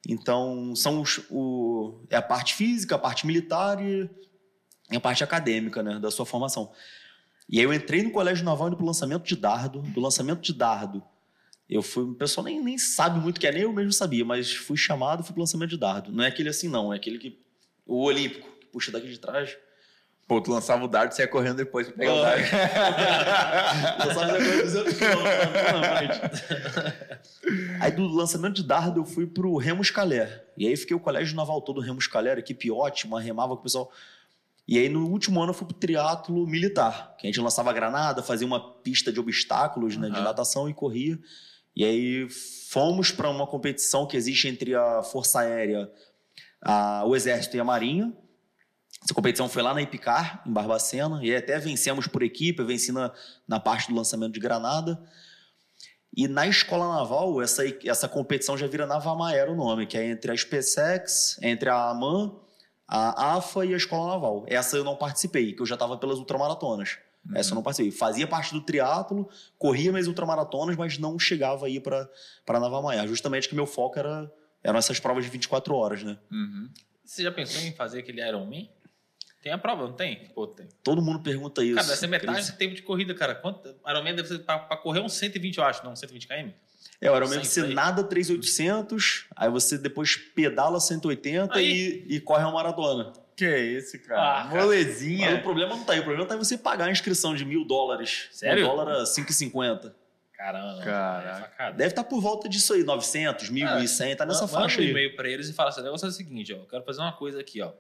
[0.09, 4.09] Então, são os, o, é a parte física, a parte militar e
[4.91, 6.73] a parte acadêmica né, da sua formação.
[7.47, 9.83] E aí eu entrei no Colégio Naval indo para o lançamento de dardo.
[9.83, 11.03] Do lançamento de dardo,
[11.71, 12.03] eu fui.
[12.03, 14.77] O pessoal nem, nem sabe muito o que é, nem eu mesmo sabia, mas fui
[14.77, 16.11] chamado fui para o lançamento de dardo.
[16.11, 16.93] Não é aquele assim, não.
[16.93, 17.41] É aquele que.
[17.87, 19.57] O olímpico, que puxa daqui de trás.
[20.27, 22.45] Pô, tu lançava o dardo e você ia correndo depois pra pegar o dardo.
[24.07, 26.21] Lançava depois 200 quilômetros na frente.
[27.81, 30.45] Aí do lançamento de dardo eu fui pro Remus Calher.
[30.57, 33.91] E aí fiquei o colégio naval todo Remus Calher, equipe ótima, remava com o pessoal.
[34.69, 38.23] E aí no último ano eu fui pro triatlo militar, que a gente lançava granada,
[38.23, 41.19] fazia uma pista de obstáculos, né, de natação e corria.
[41.77, 42.29] E aí
[42.69, 45.91] fomos para uma competição que existe entre a Força Aérea,
[46.63, 48.13] a- o Exército e a Marinha.
[49.03, 52.93] Essa competição foi lá na Ipicar, em Barbacena, e até vencemos por equipe, eu venci
[52.93, 53.13] na,
[53.49, 55.01] na parte do lançamento de granada.
[56.15, 60.33] E na escola naval, essa, essa competição já vira Navamaera o nome, que é entre
[60.33, 62.35] a SpaceX, entre a AMAN,
[62.87, 64.45] a AFA e a escola naval.
[64.49, 66.99] Essa eu não participei, que eu já estava pelas ultramaratonas.
[67.35, 67.91] Essa eu não participei.
[67.91, 69.29] Fazia parte do triatlo,
[69.59, 72.09] corria minhas ultramaratonas, mas não chegava aí para
[72.45, 73.07] para Navamaera.
[73.07, 74.31] Justamente que meu foco era
[74.63, 76.19] eram essas provas de 24 horas, né?
[76.31, 76.69] Uhum.
[77.05, 78.71] Você já pensou em fazer aquele Ironman?
[79.43, 80.29] Tem a prova, não tem?
[80.35, 80.69] Pô, tem.
[80.83, 81.77] Todo mundo pergunta isso.
[81.77, 82.51] Cara, deve ser metade Cris.
[82.51, 83.35] do tempo de corrida, cara.
[83.35, 85.85] Quanto, Ironman deve ser pra correr uns 120, eu acho.
[85.85, 86.51] Não, 120 km?
[87.01, 92.05] É, o Ironman você nada 3,800, aí você depois pedala 180 Aí.
[92.07, 93.13] e, e corre uma maratona.
[93.41, 94.21] Que isso, Ah, cara.
[94.21, 94.45] cara.
[94.45, 95.41] Mas o Molezinha.
[95.43, 98.29] problema não tá aí, o problema tá em você pagar a inscrição de mil dólares.
[98.33, 98.65] Sério?
[98.65, 99.95] Um dólar a 5,50.
[100.37, 100.83] Caramba.
[100.83, 101.29] Caraca.
[101.39, 101.77] é facada.
[101.77, 104.91] Deve estar por volta disso aí, 900, 1.100, tá nessa Manda faixa um aí.
[104.91, 106.57] e-mail pra eles e fala assim: o negócio é o seguinte, ó.
[106.59, 107.73] Eu quero fazer uma coisa aqui, ó.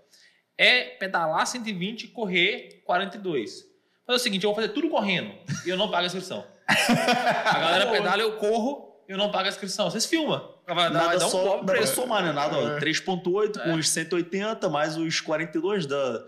[0.57, 3.65] É pedalar 120 e correr 42.
[4.07, 5.33] Fazer o seguinte, eu vou fazer tudo correndo
[5.65, 6.47] e eu não pago a inscrição.
[6.69, 9.91] a galera pedala, eu corro e eu não pago a inscrição.
[9.91, 10.55] Vocês filmam.
[10.75, 11.91] Vai dar, vai Nada dar um só dá pra eles.
[11.91, 12.33] somar, né?
[12.33, 12.79] Nada, ó, É.
[12.81, 13.75] 3.8 com É.
[13.77, 16.25] os 180, mais os 42 da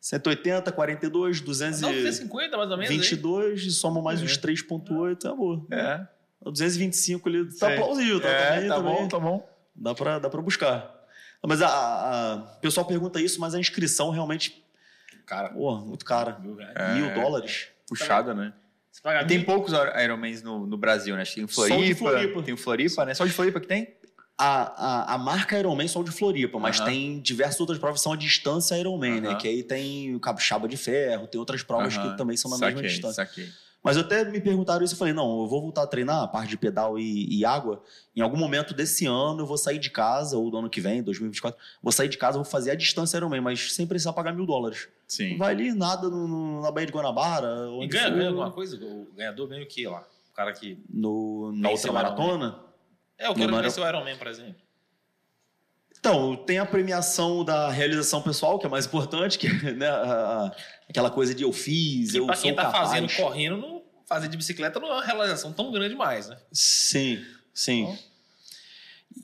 [0.00, 2.90] 180, 42, Dá uns 250 mais ou menos.
[2.90, 2.96] aí.
[2.98, 5.66] 222 e soma mais os 3.8, é boa.
[5.70, 6.06] É.
[6.40, 7.76] O 225 ali tá Sei.
[7.76, 8.92] plausível, tá, É, também, tá também.
[8.94, 9.48] bom, tá bom.
[9.74, 10.94] Dá pra, dá pra buscar.
[11.44, 14.64] Mas a, a- o pessoal pergunta isso, mas a inscrição realmente,
[15.26, 16.38] Cara, pô, muito cara.
[16.38, 16.72] mil reais.
[16.76, 16.94] É.
[16.94, 17.68] Mil dólares.
[17.88, 18.52] Puxada, né?
[19.02, 21.24] Paga tem poucos Ironmans no, no Brasil, né?
[21.24, 22.42] Tem Só o de Floripa, Floripa.
[22.42, 23.14] Tem o Floripa, né?
[23.14, 23.96] Só o de Floripa que tem?
[24.38, 28.04] A, a, a marca Ironman só o de Floripa, mas tem diversas outras provas que
[28.04, 29.28] são a distância Ironman, né?
[29.30, 29.38] Aham.
[29.38, 32.74] Que aí tem o Capixaba de Ferro, tem outras provas que também são na saquei,
[32.74, 33.24] mesma distância.
[33.24, 33.48] Saquei.
[33.86, 36.50] Mas até me perguntaram isso, eu falei, não, eu vou voltar a treinar a parte
[36.50, 37.80] de pedal e, e água.
[38.16, 41.02] Em algum momento desse ano eu vou sair de casa, ou do ano que vem,
[41.04, 44.44] 2024, vou sair de casa, vou fazer a distância Ironman, mas sem precisar pagar mil
[44.44, 44.88] dólares.
[45.06, 45.38] Sim.
[45.38, 47.48] Vai ali, nada no- no- na Baía de Guanabara,
[47.80, 48.76] E ganha, ganha alguma coisa?
[48.84, 50.02] O ganhador ganha o quê lá?
[50.30, 50.82] O cara que.
[50.90, 52.28] no, na Venceu outra o Ironman.
[52.28, 52.60] maratona.
[53.18, 54.56] É, eu quero No conhecer o Ironman, por exemplo.
[55.98, 59.86] Então, tem a premiação da realização pessoal, que é mais importante, que é né,
[60.88, 62.90] aquela coisa de eu fiz, E eu pra sou quem tá capaz.
[62.90, 63.75] fazendo, correndo, não,
[64.06, 66.38] fazer de bicicleta não é uma realização tão grande mais, né?
[66.52, 67.82] Sim, sim.
[67.82, 67.98] Então-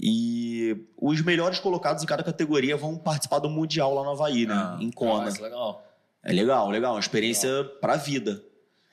[0.00, 4.54] E os melhores colocados em cada categoria vão participar do Mundial lá no Havaí, né?
[4.54, 5.24] Ah, em Kona.
[5.26, 5.86] Nossa, legal.
[6.22, 6.94] É legal, legal.
[6.94, 8.42] Uma experiência pra vida.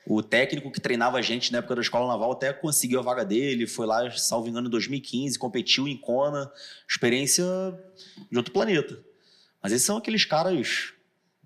[0.06, 3.24] O técnico que treinava a gente na época da escola naval até conseguiu a vaga
[3.24, 6.50] dele, foi lá, salvo engano, em 2015, competiu em Kona.
[6.88, 7.44] Experiência
[8.30, 8.98] de outro planeta.
[9.62, 10.92] Mas esses são aqueles caras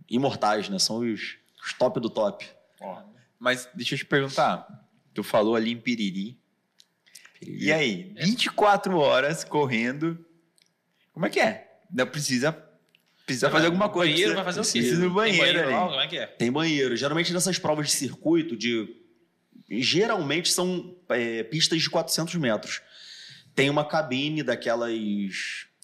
[0.09, 0.79] imortais, né?
[0.79, 2.45] São os, os top do top.
[3.45, 4.67] Mas deixa eu te perguntar.
[5.13, 6.39] Tu falou ali em Piriri.
[7.47, 10.19] E aí, 24 horas correndo.
[11.13, 11.79] Como é que é?
[11.93, 12.51] Não precisa,
[13.27, 14.11] precisa fazer alguma coisa.
[14.11, 14.79] Banheiro precisa, vai fazer o quê?
[14.81, 15.73] Precisa ir no Tem banheiro, ali.
[15.75, 16.27] como é que é?
[16.27, 16.97] Tem banheiro.
[16.97, 18.89] Geralmente nessas provas de circuito, de
[19.71, 22.81] geralmente são é, pistas de 400 metros.
[23.55, 24.91] Tem uma cabine daquelas...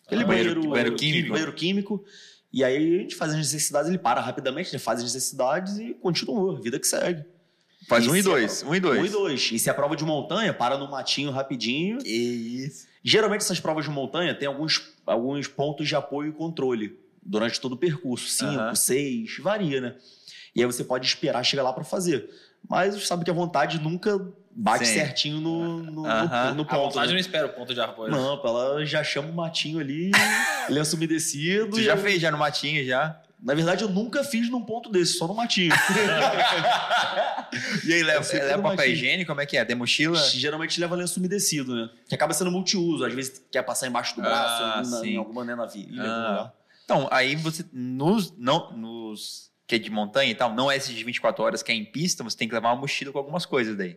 [0.07, 1.29] Aquele Ah, banheiro, banheiro- banheiro químico.
[1.31, 2.05] banheiro químico.
[2.53, 5.95] E aí a gente faz as necessidades, ele para rapidamente, ele faz as necessidades e
[5.95, 6.61] continua.
[6.61, 7.23] Vida que segue.
[7.89, 8.63] Faz um e é dois.
[8.63, 9.01] Um e dois.
[9.01, 9.51] Um e dois.
[9.53, 11.99] E se é prova de montanha, para no matinho rapidinho.
[11.99, 12.87] Que isso.
[13.03, 17.73] Geralmente essas provas de montanha tem alguns, alguns pontos de apoio e controle durante todo
[17.73, 18.29] o percurso.
[18.29, 19.95] Cinco, seis, varia, né?
[20.55, 22.29] E aí você pode esperar chegar lá para fazer.
[22.69, 24.95] Mas sabe que a vontade nunca bate Sim.
[24.95, 26.51] certinho no, no, Aham.
[26.51, 26.83] no, no A ponto.
[26.89, 27.13] vontade né?
[27.15, 28.11] não espera o ponto de apoio.
[28.11, 30.11] Não, ela já chama o matinho ali,
[30.69, 31.71] lenço umedecido.
[31.71, 33.19] Tu e já eu- fez já no matinho já?
[33.43, 35.73] Na verdade, eu nunca fiz num ponto desse, só no matinho.
[37.85, 38.95] E aí, leva, sempre leva papel matinho.
[38.95, 39.29] higiênico?
[39.29, 39.65] Como é que é?
[39.65, 40.17] Tem mochila?
[40.29, 41.91] Geralmente leva lenço umedecido, né?
[42.09, 43.05] Que acaba sendo multiuso.
[43.05, 46.53] Às vezes quer passar embaixo do braço, Ah, na, em alguma né, na ilha, Ah.
[46.85, 50.95] Então, aí você, nos, não, nos que é de montanha e tal, não é esses
[50.95, 53.47] de 24 horas que é em pista, você tem que levar uma mochila com algumas
[53.47, 53.97] coisas daí.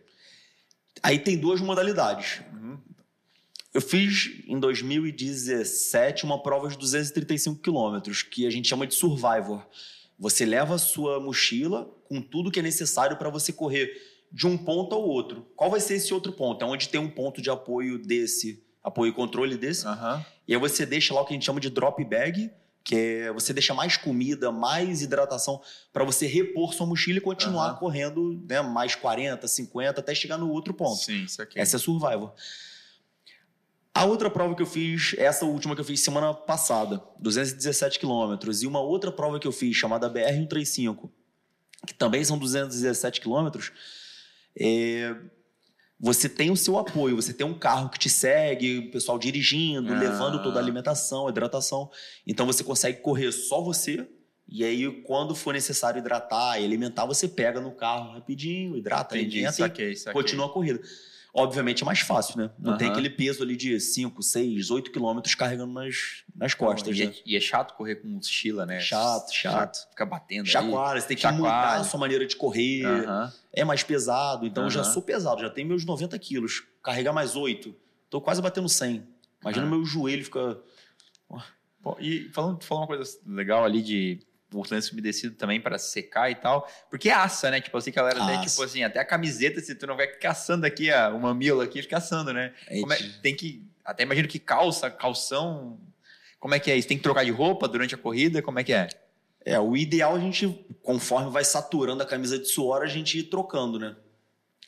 [1.02, 2.40] Aí tem duas modalidades.
[2.52, 2.78] Uhum.
[3.74, 9.66] Eu fiz em 2017 uma prova de 235 quilômetros, que a gente chama de Survivor.
[10.16, 13.92] Você leva a sua mochila com tudo que é necessário para você correr
[14.30, 15.44] de um ponto ao outro.
[15.56, 16.64] Qual vai ser esse outro ponto?
[16.64, 19.84] É onde tem um ponto de apoio desse, apoio e controle desse.
[19.88, 20.24] Aham.
[20.46, 22.52] E aí você deixa lá o que a gente chama de drop bag,
[22.84, 25.60] que é você deixa mais comida, mais hidratação
[25.92, 27.78] para você repor sua mochila e continuar Aham.
[27.78, 31.02] correndo né, mais 40, 50 até chegar no outro ponto.
[31.02, 31.58] Sim, isso aqui.
[31.58, 32.32] Essa é Survivor.
[33.94, 38.62] A outra prova que eu fiz, essa última que eu fiz semana passada, 217 quilômetros,
[38.62, 41.08] e uma outra prova que eu fiz, chamada BR-135,
[41.86, 43.70] que também são 217 quilômetros,
[44.58, 45.14] é,
[46.00, 49.92] você tem o seu apoio, você tem um carro que te segue, o pessoal dirigindo,
[49.92, 49.98] Ah.
[49.98, 51.88] levando toda a alimentação, hidratação.
[52.26, 54.08] Então você consegue correr só você,
[54.48, 59.36] e aí quando for necessário hidratar e alimentar, você pega no carro rapidinho, hidrata, Entendi,
[59.38, 60.20] alimenta e saquei, saquei.
[60.20, 60.80] continua a corrida.
[61.36, 62.50] Obviamente é mais fácil, né?
[62.56, 62.92] Não tem Aham.
[62.92, 67.12] aquele peso ali de 5, 6, 8 quilômetros carregando nas, nas costas, e, né?
[67.12, 68.78] é, e é chato correr com mochila, né?
[68.78, 69.88] Chato, chato.
[69.90, 71.42] Fica batendo Chacoalha, você tem que Chacoalha.
[71.42, 72.84] mudar a sua maneira de correr.
[72.86, 73.32] Aham.
[73.52, 76.62] É mais pesado, então eu já sou pesado, já tenho meus 90 quilos.
[76.80, 77.74] Carregar mais 8,
[78.08, 79.04] tô quase batendo 100.
[79.42, 80.60] Imagina meu joelho fica...
[81.82, 84.20] Pô, e falando, falou uma coisa legal ali de
[84.60, 87.60] o lance umedecido também para secar e tal, porque assa, né?
[87.60, 90.06] Tipo assim, que a galera, né, tipo assim, até a camiseta, se tu não vai
[90.06, 92.52] caçando aqui a, o mamilo aqui, fica assando, né?
[92.68, 95.78] É, é- tem que, até imagino que calça, calção,
[96.38, 96.88] como é que é isso?
[96.88, 98.88] Tem que trocar de roupa durante a corrida, como é que é?
[99.44, 103.24] É, o ideal a gente, conforme vai saturando a camisa de suor, a gente ir
[103.24, 103.94] trocando, né?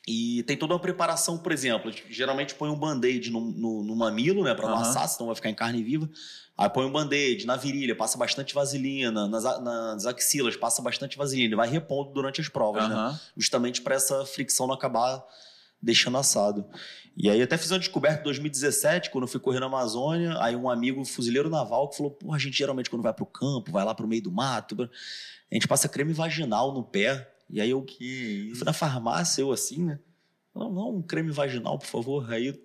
[0.07, 3.83] E tem toda uma preparação, por exemplo, a gente geralmente põe um band-aid no, no-
[3.83, 4.53] no mamilo, né?
[4.55, 4.81] Pra não Aham.
[4.81, 6.09] assar, senão vai ficar em carne viva.
[6.57, 11.53] Aí põe um band-aid na virilha, passa bastante vaselina, nas, nas axilas passa bastante vaselina,
[11.53, 12.95] e vai repondo durante as provas, né?
[12.95, 13.19] Aham.
[13.35, 15.21] Justamente para essa fricção não acabar
[15.81, 16.65] deixando assado.
[17.15, 20.55] E aí até fiz uma descoberta em 2017, quando eu fui correr na Amazônia, aí
[20.55, 23.83] um amigo fuzileiro naval que falou, porra, a gente geralmente quando vai pro campo, vai
[23.83, 24.89] lá pro meio do mato,
[25.51, 29.41] a gente passa creme vaginal no pé, e aí eu Que eu fui na farmácia,
[29.41, 29.99] eu assim, né?
[30.55, 32.31] Não, não, um creme vaginal, por favor.
[32.33, 32.59] Aí,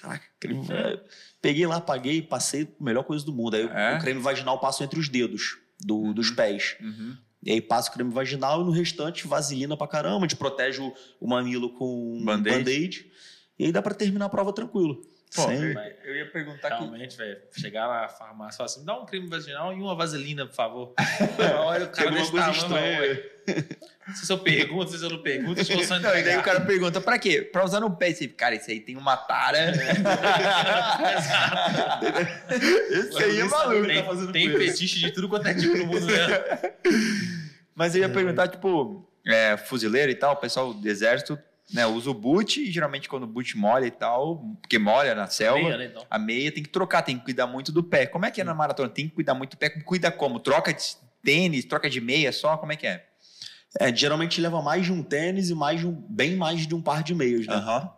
[0.00, 1.00] caraca, creme va-
[1.40, 3.54] Peguei lá, paguei, passei melhor coisa do mundo.
[3.56, 3.96] Aí É?
[3.96, 6.76] o creme vaginal passo entre os dedos do- dos pés.
[6.80, 7.16] Uhum.
[7.42, 10.18] E aí passo o creme vaginal e no restante vaselina pra caramba.
[10.18, 12.58] A gente protege o, o mamilo com um Band-aid.
[12.58, 13.10] band-aid.
[13.58, 15.00] e aí dá pra terminar a prova tranquilo.
[15.34, 15.72] Pô, Sem- eu,
[16.04, 17.38] eu ia perguntar que Realmente, velho.
[17.56, 20.54] Chegar na farmácia e falar assim: me dá um creme vaginal e uma vaselina, por
[20.54, 20.92] favor.
[21.64, 23.22] Olha, o cara desse tamanho,
[24.14, 27.00] se eu pergunto, se eu não pergunto, se só Não, e daí o cara pergunta,
[27.00, 27.42] pra quê?
[27.42, 28.10] Pra usar no pé.
[28.10, 29.72] Esse, cara, esse aí tem uma tara.
[32.90, 33.86] esse aí é maluco.
[33.86, 34.58] Tem, tá fazendo tem isso.
[34.58, 36.72] fetiche de tudo quanto é tipo no mundo, né?
[37.74, 41.38] Mas eu ia perguntar, tipo, é, fuzileiro e tal, o pessoal do exército,
[41.72, 45.28] né, usa o boot e geralmente quando o boot molha e tal, porque molha na
[45.28, 46.04] selva, Meia, né, então.
[46.10, 48.06] a meia tem que trocar, tem que cuidar muito do pé.
[48.06, 48.88] Como é que é na maratona?
[48.88, 49.70] Tem que cuidar muito do pé.
[49.70, 50.40] Cuida como?
[50.40, 50.82] Troca de
[51.22, 52.56] tênis, troca de meia só?
[52.56, 53.06] Como é que é?
[53.78, 57.02] É, geralmente leva mais de um tênis e mais um, bem mais de um par
[57.04, 57.54] de meias, né?
[57.54, 57.90] Aham.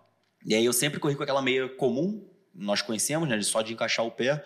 [0.44, 3.40] E aí eu sempre corri com aquela meia comum, nós conhecemos, né?
[3.42, 4.44] Só de encaixar o pé.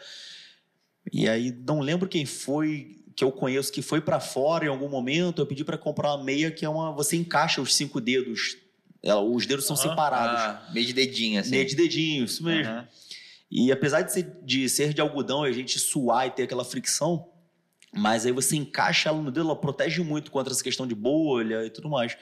[1.13, 4.89] E aí não lembro quem foi que eu conheço que foi pra fora em algum
[4.89, 5.41] momento.
[5.41, 6.93] Eu pedi pra comprar uma meia que é uma.
[6.93, 8.57] Você encaixa os cinco dedos.
[9.03, 9.89] ela- os dedos são Aham.
[9.91, 10.41] separados.
[10.41, 11.51] Ah, meio de dedinho, assim.
[11.51, 12.73] Meia de dedinho, isso mesmo.
[12.73, 12.89] Aham.
[13.49, 16.65] E apesar de ser, de ser de algodão e a gente suar e ter aquela
[16.65, 17.29] fricção,
[17.97, 21.65] mas aí você encaixa ela no dedo, ela protege muito contra essa questão de bolha
[21.65, 22.17] e tudo mais.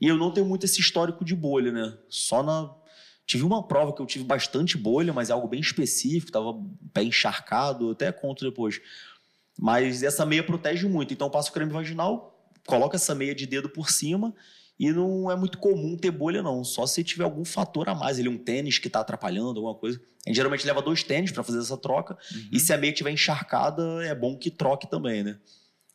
[0.00, 1.96] E eu não tenho muito esse histórico de bolha, né?
[2.08, 2.74] Só na.
[3.26, 6.54] Tive uma prova que eu tive bastante bolha, mas é algo bem específico, tava
[6.92, 8.80] pé encharcado, até conto depois.
[9.58, 13.46] Mas essa meia protege muito, então eu passo o creme vaginal, coloco essa meia de
[13.46, 14.32] dedo por cima
[14.78, 16.62] e não é muito comum ter bolha, não.
[16.64, 20.00] Só se tiver algum fator a mais, ele um tênis que tá atrapalhando, alguma coisa.
[20.24, 22.16] A gente geralmente leva dois tênis para fazer essa troca.
[22.34, 22.48] Uhum.
[22.52, 25.38] E se a meia estiver encharcada, é bom que troque também, né?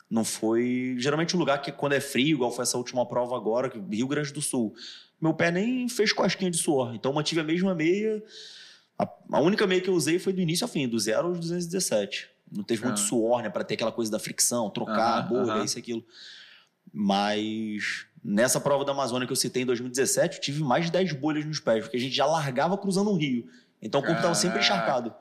[0.09, 0.95] Não foi.
[0.97, 4.33] Geralmente o lugar que quando é frio, igual foi essa última prova agora, Rio Grande
[4.33, 4.73] do Sul.
[5.21, 6.95] Meu pé nem fez cosquinha de suor.
[6.95, 8.21] Então eu mantive a mesma meia.
[9.31, 12.29] A, única meia que eu usei foi do início ao fim, do 0 aos 217.
[12.51, 13.05] Não teve muito Ah.
[13.05, 13.49] suor, né?
[13.49, 15.63] Pra ter aquela coisa da fricção, trocar a Aham, bolha, aham.
[15.65, 16.03] isso e aquilo.
[16.93, 21.13] Mas nessa prova da Amazônia que eu citei em 2017, eu tive mais de 10
[21.13, 23.47] bolhas nos pés, porque a gente já largava cruzando um rio.
[23.81, 25.13] Então o corpo estava sempre encharcado.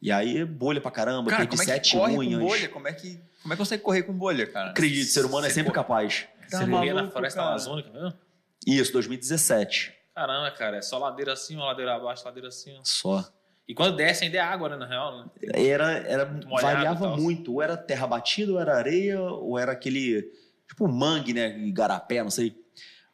[0.00, 2.40] E aí, bolha pra caramba, Cara, perdi como é que sete corre unhas.
[2.40, 2.68] com bolha?
[2.70, 4.70] Como é que, como é que consegue correr com bolha, cara?
[4.70, 6.26] Acredito, ser humano é Você sempre co- capaz.
[6.50, 7.50] Tá Você corria na maluco, floresta cara.
[7.50, 8.12] amazônica mesmo?
[8.66, 9.94] Isso, 2017.
[10.14, 12.76] Caramba, cara, é só ladeira assim, uma ladeira abaixo, ladeira assim.
[12.76, 12.80] ó.
[12.82, 13.24] Só.
[13.68, 15.26] E quando desce ainda é água, né, na real, né?
[15.54, 17.16] Era, era molhado e variava tal.
[17.16, 17.52] muito.
[17.54, 20.28] Ou era terra batida, ou era areia, ou era aquele.
[20.72, 21.58] Tipo mangue, né?
[21.60, 22.56] Igarapé, não sei.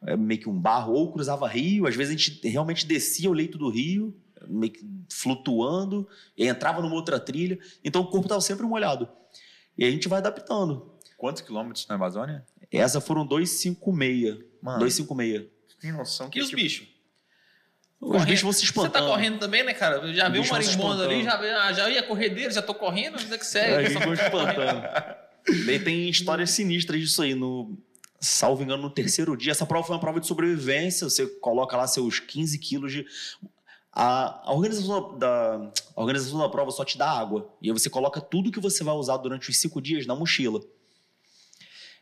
[0.07, 0.93] É meio que um barro.
[0.93, 1.87] Ou cruzava rio.
[1.89, 6.81] Às vezes a gente realmente descia o leito do rio, meio que flutuando, e entrava
[6.81, 7.59] numa outra trilha.
[7.85, 9.09] Então o corpo estava sempre molhado.
[9.77, 10.93] E a gente vai adaptando.
[11.17, 12.45] Quantos quilômetros na Amazônia?
[12.71, 14.45] Essa foram 256.
[14.63, 15.47] Mano, 256.
[15.81, 16.87] tem noção E os tipo, bichos?
[18.01, 18.27] Os Correndo.
[18.27, 18.93] bichos vão se Você espantando.
[18.93, 19.97] tá correndo também, né, cara?
[19.97, 22.73] Eu já vi um se marimbondo ali, já, ah, já ia correr dele, já tô
[22.75, 23.87] correndo, que É, segue.
[23.87, 24.83] eles vão espantando.
[25.67, 27.35] Daí tem histórias sinistras disso aí.
[27.35, 27.79] No,
[28.21, 29.53] salvo engano, no terceiro dia.
[29.53, 31.09] Essa prova foi uma prova de sobrevivência.
[31.09, 33.07] Você coloca lá seus 15 quilos de.
[33.93, 37.53] A, a organização, da, a organização da prova só te dá água.
[37.61, 40.61] E aí você coloca tudo que você vai usar durante os cinco dias na mochila.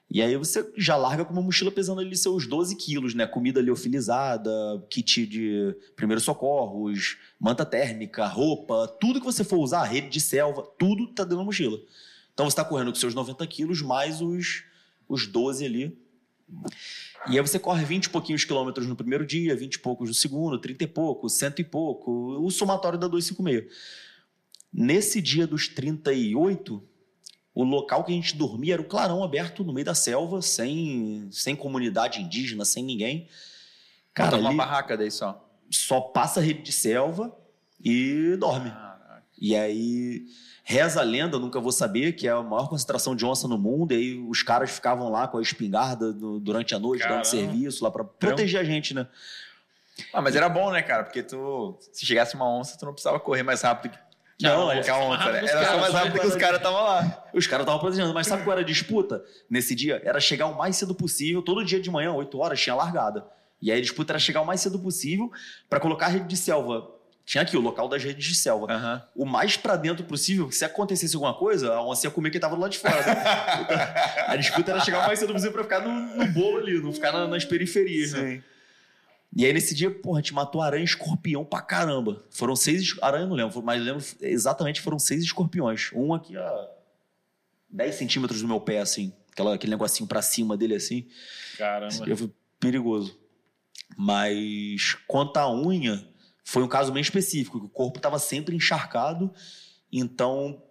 [0.09, 3.26] E aí você já larga com uma mochila pesando ali seus 12 quilos, né?
[3.26, 4.51] Comida liofilizada,
[4.88, 10.62] kit de primeiros socorros, manta térmica, roupa, tudo que você for usar, rede de selva,
[10.78, 11.78] tudo tá dentro da mochila.
[12.37, 14.62] Então você tá correndo com seus 90 quilos mais os,
[15.09, 15.99] os 12 ali.
[17.30, 20.14] E aí você corre 20 e pouquinhos quilômetros no primeiro dia, 20 e poucos no
[20.14, 23.74] segundo, 30 e pouco, cento e pouco, o somatório dá 256.
[24.70, 26.87] Nesse dia dos 38,
[27.55, 31.26] o local que a gente dormia era o clarão aberto no meio da selva, sem,
[31.32, 33.28] sem comunidade indígena, sem ninguém.
[34.12, 35.43] Cara, Cara, uma barraca daí só.
[35.70, 37.34] só passa rede de selva
[37.82, 38.70] e dorme.
[39.41, 40.26] E aí
[40.69, 43.93] reza a lenda, nunca vou saber, que é a maior concentração de onça no mundo.
[43.93, 47.23] E aí os caras ficavam lá com a espingarda no- durante a noite, Caramba.
[47.23, 49.07] dando serviço lá pra proteger a gente, né?
[50.12, 51.05] Ah, mas era bom, né, cara?
[51.05, 53.97] Porque tu, se chegasse uma onça, tu não precisava correr mais rápido
[54.37, 55.39] que, Não, é, a onça, né?
[55.47, 57.25] Era só mais rápido que os caras estavam lá.
[57.33, 58.12] os caras estavam protegendo.
[58.12, 60.03] Mas sabe qual era a disputa nesse dia?
[60.05, 61.41] Era chegar o mais cedo possível.
[61.43, 63.25] Todo dia de manhã, 8 horas, tinha largada.
[63.62, 65.31] E aí a disputa era chegar o mais cedo possível
[65.71, 66.91] pra colocar a rede de selva.
[67.27, 68.72] Tinha aqui o local das redes de selva.
[68.72, 69.03] Aham.
[69.14, 72.55] o mais pra dentro possível, se acontecesse alguma coisa, a onça ia comer quem tava
[72.55, 73.05] do lado de fora.
[73.05, 73.14] né?
[74.29, 77.11] a disputa era chegar mais cedo possível pra ficar no, no bolo ali, não ficar
[77.12, 78.12] na- nas periferias.
[78.12, 78.45] Né?
[79.35, 82.24] E aí nesse dia, porra, a gente matou aranha e escorpião pra caramba.
[82.31, 82.95] Foram seis.
[83.03, 85.91] Aranha eu não lembro, mas lembro exatamente foram seis escorpiões.
[85.95, 86.68] Um aqui a
[87.68, 89.12] 10 centímetros do meu pé, assim.
[89.33, 91.07] Aquela, aquele negocinho pra cima dele, assim.
[91.59, 92.05] Caramba.
[92.05, 93.18] Dia foi perigoso.
[93.99, 96.07] Mas quanto à unha,
[96.49, 97.59] foi um caso bem específico.
[97.59, 99.32] que O corpo estava sempre encharcado,
[99.92, 100.62] então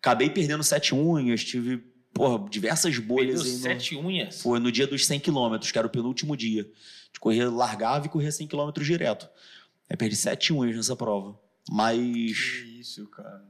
[0.00, 1.78] acabei perdendo sete unhas, tive
[2.12, 3.36] porra, diversas bolhas.
[3.42, 4.42] Perdeu aí no- sete unhas.
[4.42, 6.64] Foi no dia dos 100 quilômetros, que era o penúltimo dia.
[7.12, 9.28] De correr, largava e corria 100 quilômetros direto.
[9.88, 11.38] Aí perdi sete unhas nessa prova.
[11.70, 12.36] Mas.
[12.36, 13.44] Que isso, cara.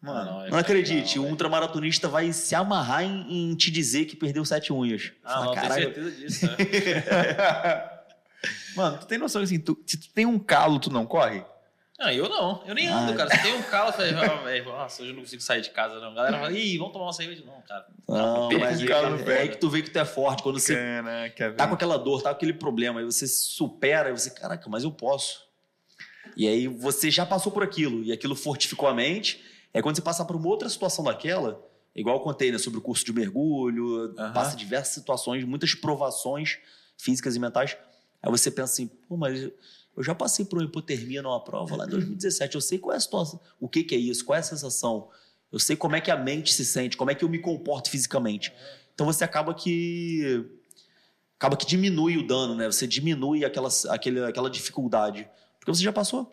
[0.00, 1.32] Mano, não, é Não acredite, o velho.
[1.32, 5.10] ultramaratonista vai se amarrar em, em te dizer que perdeu sete unhas.
[5.24, 6.46] Ah, Fala, não, tenho "Caralho, certeza disso.
[6.46, 6.56] Né?
[8.76, 11.44] Mano, tu tem noção assim, tu- se tu tem um calo, tu não corre?
[11.98, 12.62] Não, eu não.
[12.64, 13.28] Eu nem ando, Ah, cara.
[13.30, 15.70] Se tem um calo, eu falei, ah, velho, nossa, hoje eu não consigo sair de
[15.70, 16.12] casa, não.
[16.12, 17.42] A galera fala, ih, vamos tomar uma cerveja.
[17.44, 17.86] Não, cara.
[18.08, 20.42] Não, perdi mas calo é, é aí que tu vê que tu é forte.
[20.44, 24.12] Quando você Caraca, tá com aquela dor, tá com aquele problema, aí você supera, aí
[24.16, 25.42] você, caraca, mas eu posso.
[26.36, 29.42] E aí você já passou por aquilo, e aquilo fortificou a mente.
[29.74, 31.60] É quando você passar por uma outra situação daquela,
[31.96, 36.58] igual eu contei, né, sobre o curso de mergulho, passa diversas situações, muitas provações
[36.96, 37.76] físicas e mentais.
[38.22, 41.84] Aí você pensa assim, pô, mas eu já passei por uma hipotermia numa prova lá
[41.86, 44.40] em 2017, eu sei qual é a situação, o que, que é isso, qual é
[44.40, 45.08] a sensação,
[45.50, 47.90] eu sei como é que a mente se sente, como é que eu me comporto
[47.90, 48.52] fisicamente.
[48.94, 50.44] Então você acaba que
[51.38, 52.66] acaba que diminui o dano, né?
[52.66, 55.28] Você diminui aquela, aquele, aquela dificuldade.
[55.58, 56.32] Porque você já passou.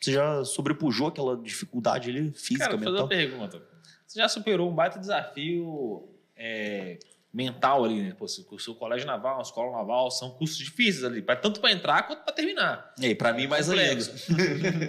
[0.00, 3.04] Você já sobrepujou aquela dificuldade ali, física, Cara, vou fazer mental.
[3.04, 3.62] uma pergunta.
[4.06, 6.98] Você já superou um baita desafio é,
[7.32, 8.14] mental ali, né?
[8.18, 11.70] Pô, o seu colégio naval, uma escola naval, são cursos difíceis ali, pra- tanto para
[11.70, 12.92] entrar quanto para terminar.
[12.98, 14.02] E aí, pra mim, mais ainda.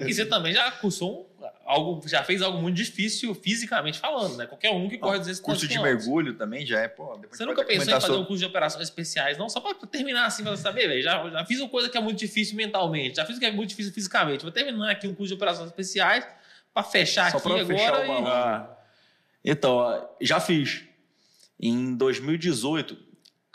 [0.07, 4.47] E você também já cursou um- algo, já fez algo muito difícil fisicamente falando, né?
[4.47, 7.15] Qualquer um que corre 200 Curso de mergulho também já é, pô.
[7.31, 9.47] Você a nunca pensou em fazer um sobre- curso de operações especiais, não?
[9.47, 11.01] Só pra terminar assim, pra saber, velho.
[11.03, 13.51] Já, já fiz uma coisa que é muito difícil mentalmente, já fiz o que é
[13.51, 14.41] muito difícil fisicamente.
[14.41, 16.27] Vou terminar aqui um curso de operações especiais
[16.73, 18.11] pra fechar Só aqui agora fechar e.
[18.25, 18.77] Ah,
[19.45, 20.83] Então, já fiz.
[21.61, 22.97] Em 2018,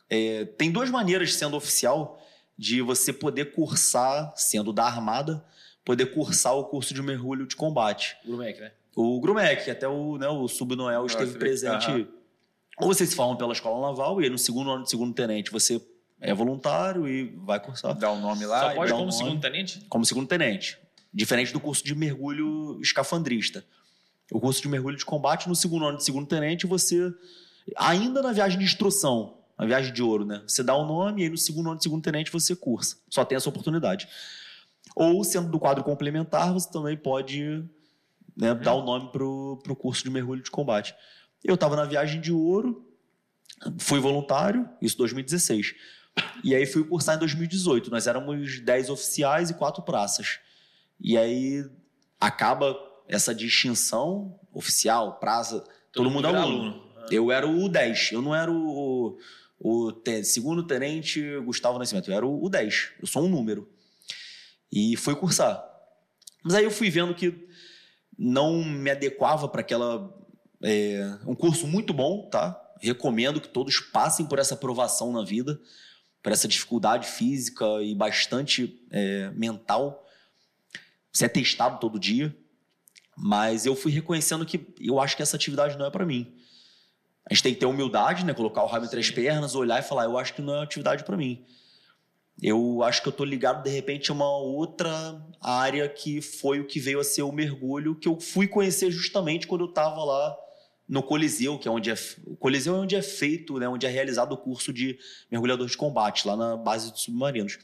[0.08, 2.22] é, tem duas maneiras, sendo oficial,
[2.56, 5.44] de você poder cursar, sendo da Armada,
[5.84, 8.16] poder cursar o curso de mergulho de combate.
[8.24, 8.72] Grumec, né?
[8.94, 11.90] O Grumec, até o, né, o Subnoel esteve presente.
[11.90, 12.08] aham.
[12.78, 15.50] Ou você se forma pela escola naval, e aí no segundo ano de segundo tenente
[15.50, 15.80] você
[16.20, 18.60] é voluntário e vai cursar dá o nome lá.
[18.60, 19.18] Só e pode um como nome.
[19.18, 19.86] segundo tenente?
[19.88, 20.78] como segundo tenente.
[21.12, 23.64] Diferente do curso de mergulho escafandrista.
[24.30, 27.10] O curso de mergulho de combate, no segundo ano de segundo tenente, você,
[27.76, 30.42] ainda na viagem de instrução, na viagem de ouro, né?
[30.46, 32.96] Você dá o nome e aí no segundo ano de segundo tenente você cursa.
[33.08, 34.08] Só tem essa oportunidade.
[34.94, 37.64] Ou, sendo do quadro complementar, você também pode
[38.36, 40.94] né, dar o nome pro, pro curso de mergulho de combate.
[41.42, 42.86] Eu estava na viagem de ouro,
[43.78, 45.74] fui voluntário, isso em 2016.
[46.42, 47.90] E aí fui cursar em 2018.
[47.90, 50.38] Nós éramos 10 oficiais e quatro praças.
[51.00, 51.64] E aí
[52.20, 52.76] acaba
[53.08, 55.62] essa distinção oficial, praça,
[55.92, 56.85] todo, mundo é vira aluno.
[57.10, 59.18] Eu era o 10, eu não era o,
[59.58, 62.92] o te- segundo tenente Gustavo Nascimento, eu era o, o 10.
[63.00, 63.68] Eu sou um número.
[64.70, 65.64] E fui cursar.
[66.42, 67.48] Mas aí eu fui vendo que
[68.18, 70.14] não me adequava para aquela.
[70.62, 72.60] É, um curso muito bom, tá?
[72.80, 75.60] Recomendo que todos passem por essa provação na vida,
[76.22, 80.06] por essa dificuldade física e bastante é, mental.
[81.12, 82.36] Você é testado todo dia.
[83.16, 86.35] Mas eu fui reconhecendo que eu acho que essa atividade não é para mim.
[87.28, 88.32] A gente tem que ter humildade, né?
[88.32, 90.64] Colocar o rabo entre as pernas, olhar e falar, eu acho que não é uma
[90.64, 91.44] atividade para mim.
[92.40, 96.66] Eu acho que eu tô ligado, de repente, a uma outra área que foi o
[96.66, 100.36] que veio a ser o mergulho, que eu fui conhecer justamente quando eu estava lá
[100.88, 101.94] no Coliseu, que é onde é.
[102.26, 103.68] O Coliseu é onde é feito, né?
[103.68, 104.98] Onde é realizado o curso de
[105.30, 107.58] mergulhador de combate, lá na base dos submarinos.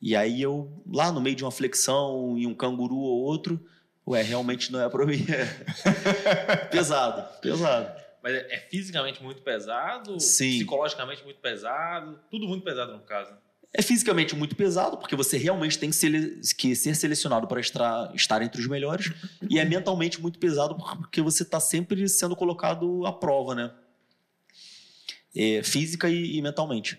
[0.00, 3.64] E aí eu, lá no meio de uma flexão e um canguru ou outro,
[4.06, 5.24] ué, realmente não é para mim.
[6.70, 8.07] pesado, pesado.
[8.22, 10.50] Mas é, é fisicamente muito pesado, Sim.
[10.58, 13.32] psicologicamente muito pesado, tudo muito pesado no caso.
[13.72, 18.12] É fisicamente muito pesado, porque você realmente tem que, sele- que ser selecionado para estar,
[18.14, 19.12] estar entre os melhores.
[19.48, 23.70] e é mentalmente muito pesado, porque você está sempre sendo colocado à prova, né?
[25.36, 26.98] É, física e, e mentalmente.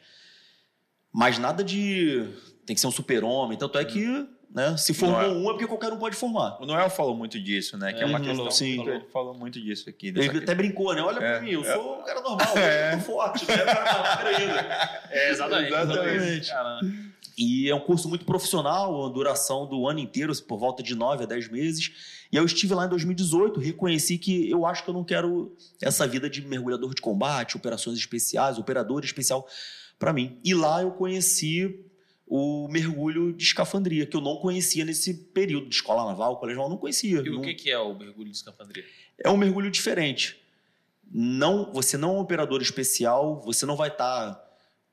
[1.12, 2.24] Mas nada de.
[2.66, 3.58] Tem que ser um super-homem.
[3.58, 4.06] Tanto é que,
[4.54, 5.30] né, se formou Não é.
[5.32, 6.58] um, é porque qualquer um pode formar.
[6.62, 7.94] O Noel falou muito disso, né?
[7.94, 8.36] Que é, uma É, questão.
[8.38, 8.84] falou, sim.
[8.84, 10.08] que Ele falou muito disso aqui.
[10.08, 11.02] Ele até brincou, né?
[11.02, 11.32] Olha É.
[11.34, 12.94] pra mim, eu sou um cara normal, É.
[12.94, 13.58] eu tô forte, né?
[13.58, 15.02] Tá.
[15.12, 15.74] É, exatamente.
[15.74, 16.50] Exatamente.
[16.50, 17.10] Caramba.
[17.38, 21.24] E é um curso muito profissional, a duração do ano inteiro, por volta de 9
[21.24, 21.92] a 10 meses.
[22.32, 26.06] E eu estive lá em 2018, reconheci que eu acho que eu não quero essa
[26.06, 29.48] vida de mergulhador de combate, operações especiais, operador especial
[29.98, 30.38] para mim.
[30.44, 31.80] E lá eu conheci
[32.32, 36.70] o mergulho de escafandria, que eu não conhecia nesse período de escola naval, colégio naval,
[36.70, 37.18] não conhecia.
[37.26, 38.86] E o Não- que, que é o mergulho de escafandria?
[39.18, 40.40] é um mergulho diferente.
[41.12, 44.40] Não, você não é um operador especial, você não vai estar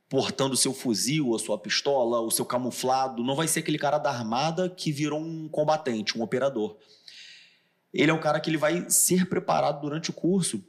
[0.09, 3.99] portando o seu fuzil, a sua pistola, o seu camuflado, não vai ser aquele cara
[3.99, 6.79] da armada que virou um combatente, um operador.
[7.93, 10.65] Ele é um cara que ele vai ser preparado durante o curso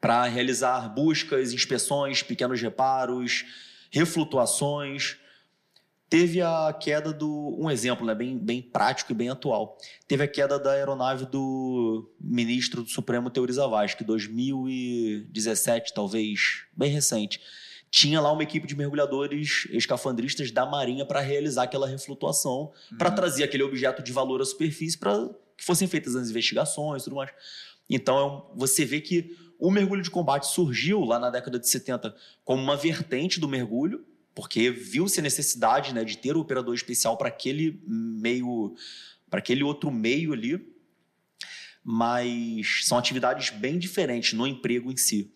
[0.00, 3.44] para realizar buscas, inspeções, pequenos reparos,
[3.90, 5.16] reflutuações.
[6.08, 7.56] Teve a queda do.
[7.58, 9.76] Um exemplo, né, bem, bem prático e bem atual.
[10.06, 17.40] Teve a queda da aeronave do ministro do Supremo Teori Zavascki, 2017, talvez, bem recente.
[17.90, 23.44] Tinha lá uma equipe de mergulhadores escafandristas da Marinha para realizar aquela reflutuação, para trazer
[23.44, 27.30] aquele objeto de valor à superfície para que fossem feitas as investigações e tudo mais.
[27.88, 32.14] Então, é você vê que o mergulho de combate surgiu lá na década de 70
[32.44, 34.04] como uma vertente do mergulho,
[34.38, 38.72] porque viu-se a necessidade né, de ter o operador especial para aquele meio,
[39.28, 40.64] para aquele outro meio ali,
[41.82, 45.34] mas são atividades bem diferentes no emprego em si.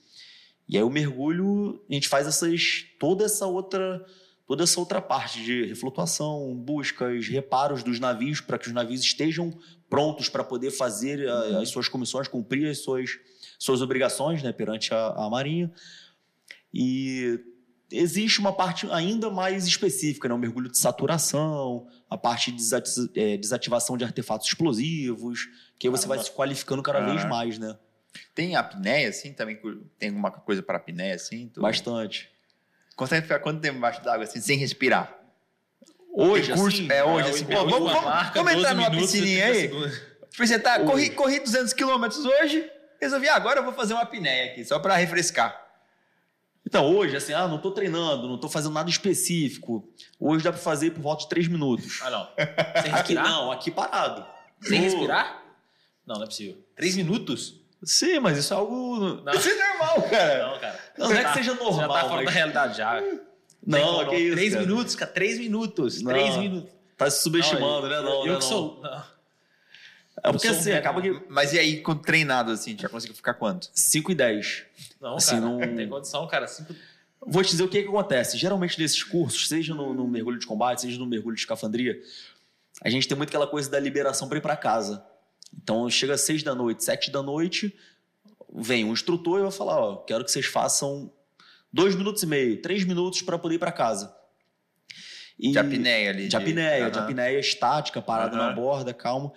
[0.69, 4.07] E aí o mergulho, a gente faz essas toda essa outra
[4.47, 9.53] toda essa outra parte de reflutuação, buscas, reparos dos navios para que os navios estejam
[9.91, 13.19] prontos para poder fazer a- as suas comissões, cumprir as suas
[13.59, 15.73] suas obrigações, né, perante a, a marinha.
[16.73, 17.52] E
[17.93, 20.35] existe uma parte ainda mais específica, né?
[20.35, 25.91] o mergulho de saturação, a parte de desati- eh, desativação de artefatos explosivos, que aí
[25.91, 26.31] você vai Caramba.
[26.31, 27.29] se qualificando cada vez Caraca.
[27.29, 27.77] mais, né?
[28.35, 29.59] Tem apneia, assim, também?
[29.99, 31.49] Tem alguma coisa para apneia, assim?
[31.53, 32.29] Tu Bastante.
[32.97, 35.19] Consegue ficar quanto tempo embaixo d'água, assim, sem respirar?
[36.15, 38.91] Hoje, curso- assim, é, hoje, o assim, mergulho pô, vamos- marca, vamos entrar 12 numa
[38.91, 39.91] minutos piscininha 30 aí?
[39.91, 40.13] Tipo,
[40.47, 40.85] Você tá, Oi.
[40.87, 42.71] corri, corri 200 quilômetros hoje,
[43.01, 45.62] resolvi, ah, agora eu vou fazer uma apneia aqui, só para refrescar.
[46.67, 49.89] Então, hoje, assim, ah, não tô treinando, não tô fazendo nada específico.
[50.19, 52.01] Hoje dá pra fazer por volta de três minutos.
[52.03, 52.29] Ah, não.
[52.83, 53.29] Sem Aqui respirar?
[53.29, 54.25] não, aqui parado.
[54.61, 55.43] Sem Ô, respirar?
[56.07, 56.57] Não, não é possível.
[56.77, 57.61] Três minutos?
[57.85, 58.97] Sim, mas isso é algo.
[59.25, 60.47] Não, Isso é normal, cara.
[60.53, 60.81] não cara.
[60.97, 61.81] Não, não é que seja normal.
[61.81, 63.03] Já tá fora mas- da realidade já.
[63.67, 64.37] Não, como que isso.
[64.37, 64.67] Três cara.
[64.67, 65.11] minutos, cara.
[65.11, 66.03] Três minutos.
[66.03, 66.13] Não.
[66.13, 66.71] Três minutos.
[66.97, 68.01] Tá se subestimando, né?
[68.01, 68.41] Não, eu né, que não.
[68.41, 68.81] sou.
[68.81, 69.03] Não.
[70.23, 71.23] É porque um assim, acaba que.
[71.29, 73.71] Mas e aí, quando treinado, assim, já conseguiu ficar quanto?
[73.73, 74.65] 5 e 10.
[75.01, 75.41] Não, Assim, cara.
[75.41, 76.47] não- Não tem condição, cara.
[76.47, 76.75] Cinco...
[77.25, 78.37] Vou te dizer o que, que acontece.
[78.37, 81.99] Geralmente nesses cursos, seja no, no mergulho de combate, seja no mergulho de escafandria,
[82.83, 85.05] a gente tem muito aquela coisa da liberação para ir para casa.
[85.63, 87.75] Então chega às seis da noite, sete da noite,
[88.55, 91.13] vem um instrutor e vai falar: ó, quero que vocês façam
[91.73, 94.15] dois minutos e meio, três minutos para poder ir para casa.
[95.39, 96.29] E- De apneia ali.
[96.29, 97.07] de apneia, de Aham.
[97.07, 98.49] apneia estática, parada Aham.
[98.49, 99.33] na borda, calmo.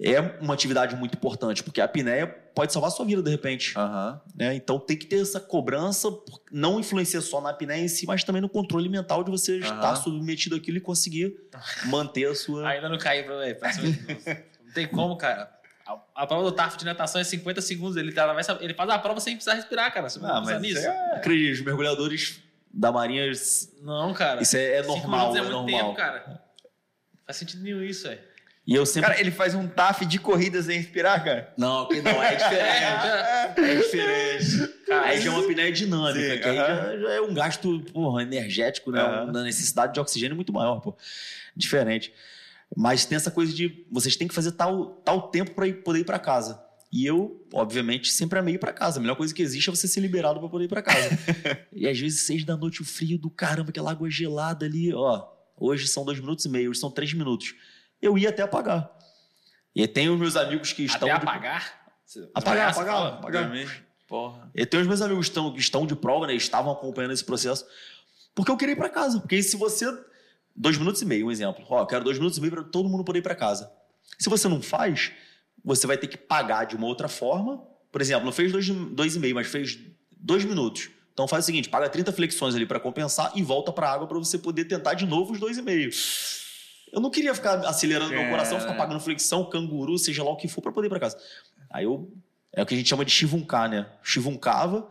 [0.00, 3.72] É uma atividade muito importante, porque a apneia pode salvar a sua vida de repente.
[3.78, 4.20] Aham.
[4.34, 4.54] né?
[4.54, 6.08] Então tem que ter essa cobrança,
[6.50, 9.74] não influencia só na apneia em si, mas também no controle mental de você Aham.
[9.76, 11.36] estar submetido àquilo e conseguir
[11.86, 12.66] manter a sua.
[12.70, 13.36] Ainda não caí pra.
[14.64, 15.52] Não tem como, cara.
[15.86, 17.96] A, a prova do TAF de natação é 50 segundos.
[17.96, 20.08] Ele, atravessa- ele faz a prova sem precisar respirar, cara.
[20.08, 20.78] Você não Ah, pensa mas nisso?
[20.78, 21.16] isso é...
[21.16, 22.40] Acredite, os mergulhadores
[22.72, 24.40] da Marinha, isso Não, cara.
[24.40, 25.66] é, é Cinco normal, é, é muito normal.
[25.84, 26.42] tempo, cara.
[27.26, 28.31] Faz sentido nenhum isso, velho.
[28.66, 29.08] E eu sempre.
[29.08, 31.52] Cara, ele faz um TAF de corrida sem respirar, cara.
[31.58, 33.58] Não, que não, é diferente.
[33.58, 34.74] é diferente.
[34.88, 36.68] Aí já é uma apneia dinâmica, Sim, que aí aham.
[36.68, 39.00] já, já é um gasto porra, energético, né?
[39.00, 39.30] Aham.
[39.30, 40.96] Uma necessidade de oxigênio muito maior, pô.
[41.56, 42.12] Diferente.
[42.76, 46.04] Mas tem essa coisa de vocês têm que fazer tal, tal tempo para poder ir
[46.04, 46.62] para casa.
[46.90, 48.98] E eu, obviamente, sempre amei ir para casa.
[48.98, 51.18] A melhor coisa que existe é você ser liberado para poder ir para casa.
[51.72, 55.26] e às vezes, seis da noite, o frio do caramba, aquela água gelada ali, ó.
[55.58, 57.54] Hoje são dois minutos e meio, hoje são três minutos.
[58.02, 58.90] Eu ia até apagar.
[59.74, 61.08] E tem os meus amigos que estão.
[61.08, 61.82] Até de- apagar?
[62.34, 63.08] Apagar, você apagar, fala?
[63.14, 63.52] apagar.
[64.06, 64.50] Porra.
[64.54, 66.34] E tem os meus amigos que estão, que estão de prova, né?
[66.34, 67.64] Estavam acompanhando esse processo.
[68.34, 69.20] Porque eu queria ir para casa.
[69.20, 69.86] Porque se você.
[70.54, 71.64] Dois minutos e meio, um exemplo.
[71.70, 73.72] Ó, eu quero dois minutos e meio para todo mundo poder ir para casa.
[74.18, 75.12] Se você não faz,
[75.64, 77.62] você vai ter que pagar de uma outra forma.
[77.90, 79.78] Por exemplo, não fez dois, dois e meio, mas fez
[80.10, 80.90] dois minutos.
[81.14, 84.18] Então faz o seguinte: paga 30 flexões ali para compensar e volta para água para
[84.18, 85.90] você poder tentar de novo os dois e meio.
[86.92, 88.30] Eu não queria ficar acelerando meu É.
[88.30, 91.18] coração, ficar pagando flexão, canguru, seja lá o que for, para poder ir para casa.
[91.70, 92.12] Aí eu.
[92.52, 93.86] É o que a gente chama de chivuncá, né?
[94.02, 94.86] Chivuncava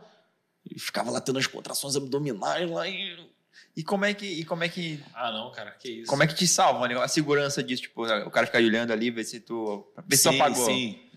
[0.68, 3.30] e ficava lá tendo as contrações abdominais lá e.
[3.78, 4.26] E como é que.
[4.26, 5.00] E como é que.
[5.14, 6.08] Ah, não, cara, que isso.
[6.10, 6.96] Como é que te salva, né?
[7.00, 9.88] A segurança disso, tipo, o cara ficar olhando ali, ver se tu.
[10.08, 10.66] Ver se tu apagou.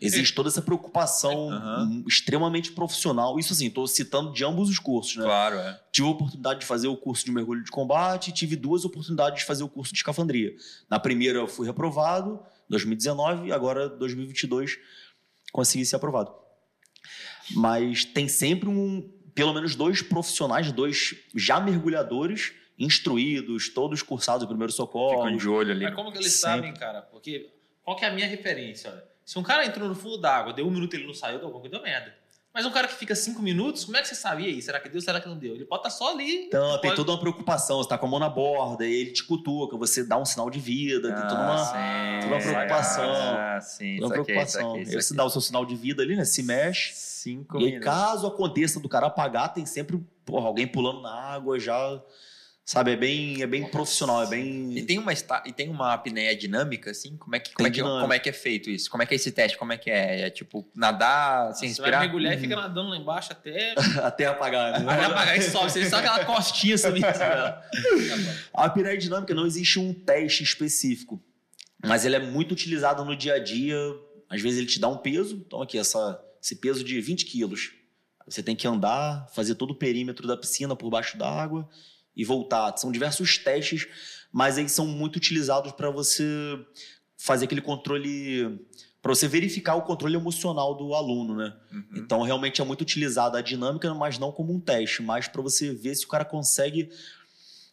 [0.06, 1.84] Existe toda essa preocupação Aham.
[1.84, 3.38] hum, extremamente profissional.
[3.38, 5.24] Isso assim, estou citando de ambos os cursos, né?
[5.24, 5.80] Claro, é.
[5.92, 9.44] Tive a oportunidade de fazer o curso de mergulho de combate, tive duas oportunidades de
[9.44, 10.54] fazer o curso de escafandria.
[10.90, 14.78] Na primeira eu fui reprovado, 2019, e agora 2022
[15.52, 16.34] consegui ser aprovado.
[17.54, 24.48] Mas tem sempre um, pelo menos dois profissionais, dois já mergulhadores instruídos, todos cursados em
[24.48, 25.22] primeiro socorro.
[25.22, 25.84] Ficam de olho ali.
[25.84, 26.56] Mas como que eles Sempre.
[26.56, 27.02] sabem, cara?
[27.02, 27.50] Porque
[27.82, 28.90] qual que é a minha referência?
[28.90, 29.13] Olha?
[29.24, 31.46] Se um cara entrou no fundo d'água, deu um minuto e ele não saiu, deu
[31.46, 32.14] alguma coisa, deu merda.
[32.52, 34.44] Mas um cara que fica cinco minutos, como é que você sabe?
[34.44, 35.56] E aí, será que deu, será que não deu?
[35.56, 36.46] Ele pode estar só ali.
[36.46, 37.78] Então, tem pode- toda uma preocupação.
[37.78, 40.48] Você tá com a mão na borda, e ele te cutuca, você dá um sinal
[40.48, 43.12] de vida, tem toda uma, sim, toda uma preocupação.
[43.12, 44.74] Ah, sim, toda uma saquei, preocupação.
[44.74, 45.02] Aí saquei.
[45.02, 46.24] você dá o seu sinal de vida ali, né?
[46.24, 46.92] Se mexe.
[46.94, 47.84] Cinco E minutos.
[47.84, 52.00] caso aconteça do cara apagar, tem sempre porra, alguém pulando na água já.
[52.66, 54.86] Sabe, é bem, é bem profissional, é E bem.
[54.86, 57.14] tem uma e tem uma apneia dinâmica, assim?
[57.18, 58.90] Como é que, como é que, como é que é feito isso?
[58.90, 59.58] Como é que é esse teste?
[59.58, 60.22] Como é que é?
[60.22, 62.00] É tipo nadar sem Você vai respirar?
[62.00, 63.74] mergulhar e fica nadando lá embaixo até.
[64.02, 64.80] Até apagar.
[64.80, 64.84] né?
[64.86, 65.70] Vai apagar e sobe.
[65.70, 67.04] Você só aquela costinha subindo.
[67.04, 68.32] assim, ó.
[68.62, 71.22] A apneia dinâmica não existe um teste específico,
[71.84, 73.76] mas ele é muito utilizado no dia a dia.
[74.30, 77.72] Às vezes ele te dá um peso, então aqui, essa, esse peso de 20 quilos.
[78.26, 81.68] Você tem que andar, fazer todo o perímetro da piscina por baixo d'água
[82.16, 82.76] e voltar.
[82.76, 83.86] São diversos testes,
[84.32, 86.24] mas eles são muito utilizados para você
[87.16, 88.58] fazer aquele controle,
[89.00, 91.54] para você verificar o controle emocional do aluno, né?
[91.72, 91.84] Uhum.
[91.96, 95.72] Então, realmente é muito utilizada a dinâmica, mas não como um teste, mas para você
[95.72, 96.90] ver se o cara consegue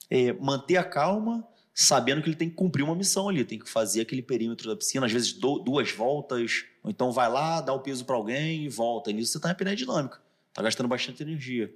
[0.09, 3.69] é, manter a calma, sabendo que ele tem que cumprir uma missão ali, tem que
[3.69, 7.73] fazer aquele perímetro da piscina, às vezes do- duas voltas, ou então vai lá, dá
[7.73, 9.09] o peso para alguém e volta.
[9.09, 10.21] E nisso você está em apneia dinâmica,
[10.51, 11.73] está gastando bastante energia.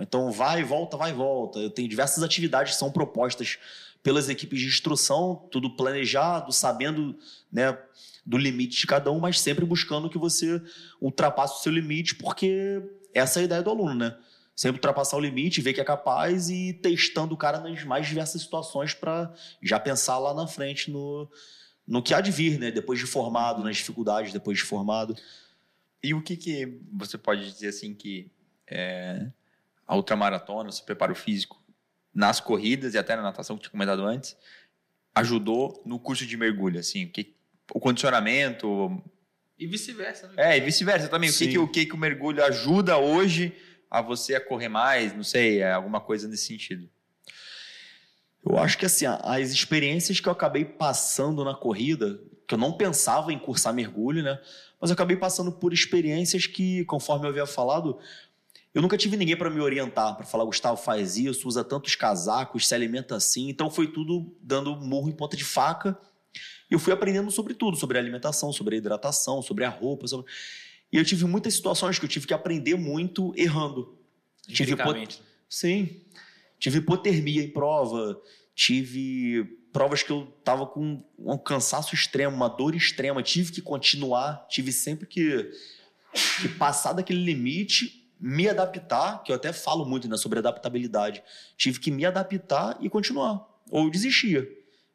[0.00, 1.58] Então vai, volta, vai, volta.
[1.58, 3.58] Eu tenho diversas atividades que são propostas
[4.02, 7.18] pelas equipes de instrução, tudo planejado, sabendo
[7.50, 7.76] né,
[8.24, 10.62] do limite de cada um, mas sempre buscando que você
[11.00, 14.16] ultrapasse o seu limite, porque essa é a ideia do aluno, né?
[14.54, 18.42] Sempre ultrapassar o limite, ver que é capaz e testando o cara nas mais diversas
[18.42, 21.28] situações para já pensar lá na frente no,
[21.86, 22.70] no que há de vir, né?
[22.70, 25.16] Depois de formado, nas dificuldades depois de formado.
[26.02, 28.30] E o que que você pode dizer assim que
[28.66, 29.26] é,
[29.86, 31.60] a ultramaratona, o preparo físico
[32.14, 34.36] nas corridas e até na natação que tinha comentado antes,
[35.14, 37.34] ajudou no curso de mergulho, assim, o que
[37.72, 39.02] o condicionamento,
[39.58, 40.54] E vice-versa, né?
[40.54, 43.52] é, e vice-versa também, o que que, o que que o mergulho ajuda hoje
[43.90, 46.88] a você a correr mais, não sei, é alguma coisa nesse sentido.
[48.44, 52.72] Eu acho que assim, as experiências que eu acabei passando na corrida, que eu não
[52.72, 54.40] pensava em cursar mergulho, né?
[54.80, 57.98] Mas eu acabei passando por experiências que, conforme eu havia falado,
[58.74, 62.66] eu nunca tive ninguém para me orientar, para falar, Gustavo, faz isso, usa tantos casacos,
[62.66, 63.48] se alimenta assim.
[63.48, 65.98] Então foi tudo dando murro em ponta de faca.
[66.70, 70.06] E eu fui aprendendo sobre tudo, sobre a alimentação, sobre a hidratação, sobre a roupa.
[70.06, 70.30] Sobre...
[70.92, 73.98] E eu tive muitas situações que eu tive que aprender muito errando.
[74.46, 75.22] Tive Empiricamente.
[75.48, 76.02] Sim.
[76.58, 78.20] Tive hipotermia em prova,
[78.54, 84.44] tive provas que eu tava com um cansaço extremo, uma dor extrema, tive que continuar,
[84.48, 85.52] tive sempre que,
[86.40, 91.22] que passar daquele limite, me adaptar, que eu até falo muito né, sobre adaptabilidade.
[91.56, 94.48] Tive que me adaptar e continuar, ou eu desistia.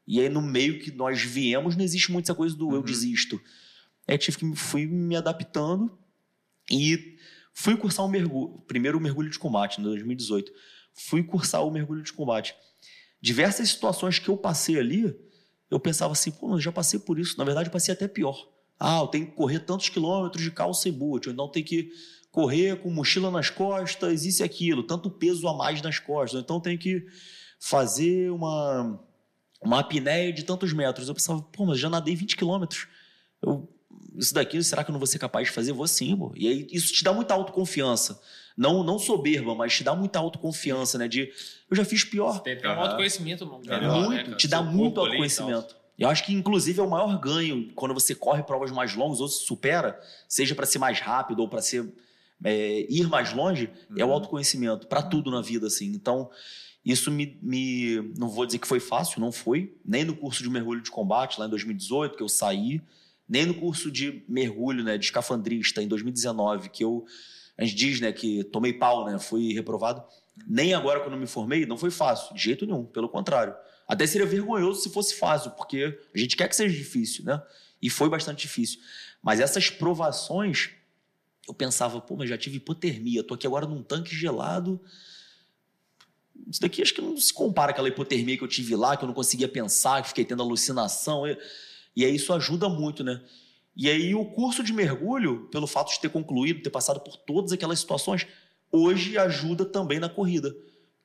[0.06, 2.84] E aí no meio que nós viemos não existe muito essa coisa do eu Uhum.
[2.84, 3.40] desisto.
[4.06, 5.98] Aí tive que fui me adaptando
[6.70, 7.18] e
[7.54, 10.52] fui cursar um mergulho, primeiro o mergulho de combate, em 2018.
[10.94, 12.54] Fui cursar o mergulho de combate.
[13.24, 15.16] Diversas situações que eu passei ali,
[15.72, 17.38] eu pensava assim, pô, eu já passei por isso.
[17.38, 18.38] Na verdade, eu passei até pior.
[18.78, 21.90] Ah, eu tenho que correr tantos quilômetros de calça e boot, então tem que
[22.30, 26.42] correr com mochila nas costas, isso e aquilo, tanto peso a mais nas costas.
[26.42, 27.06] Então tem que
[27.62, 29.02] fazer uma,
[29.64, 31.08] uma apneia de tantos metros.
[31.08, 32.90] Eu pensava, pô, mas já nadei 20 quilômetros.
[34.18, 35.72] Isso daqui, será que eu não vou ser capaz de fazer?
[35.72, 36.34] Vou sim, pô.
[36.36, 38.20] E aí isso te dá muita autoconfiança.
[38.56, 41.08] Não, não soberba, mas te dá muita autoconfiança, né?
[41.08, 41.32] De
[41.70, 42.40] eu já fiz pior.
[42.42, 44.38] Tem até um autoconhecimento É melhor, né, muito, cara?
[44.38, 45.76] te dá Seu muito e autoconhecimento.
[45.98, 49.28] Eu acho que, inclusive, é o maior ganho quando você corre provas mais longas ou
[49.28, 51.88] se supera, seja para ser mais rápido ou para ser
[52.44, 54.14] é, ir mais longe, é o Uhum.
[54.14, 55.86] autoconhecimento para tudo na vida, assim.
[55.88, 56.30] Então,
[56.84, 60.50] isso me, me, não vou dizer que foi fácil, não foi, nem no curso de
[60.50, 62.82] mergulho de combate lá em 2018 que eu saí,
[63.30, 67.06] nem no curso de mergulho, né, de escafandrista em 2019 que eu
[67.58, 70.04] a gente diz, né, que tomei pau, né, fui reprovado.
[70.48, 73.56] Nem agora quando me formei, não foi fácil, de jeito nenhum, pelo contrário.
[73.88, 77.42] Até seria vergonhoso se fosse fácil, porque a gente quer que seja difícil, né?
[77.82, 78.80] E foi bastante difícil.
[79.22, 80.72] Mas essas provações,
[81.48, 84.82] eu pensava, pô, mas já tive hipotermia, tô aqui agora num tanque gelado.
[86.48, 89.08] Isso daqui acho que não se compara àquela hipotermia que eu tive lá, que eu
[89.08, 91.28] não conseguia pensar, que fiquei tendo alucinação.
[91.28, 91.38] E,
[91.96, 93.22] e aí isso ajuda muito, né?
[93.76, 97.52] E aí o curso de mergulho, pelo fato de ter concluído, ter passado por todas
[97.52, 98.28] aquelas situações,
[98.72, 100.56] hoje ajuda também na corrida.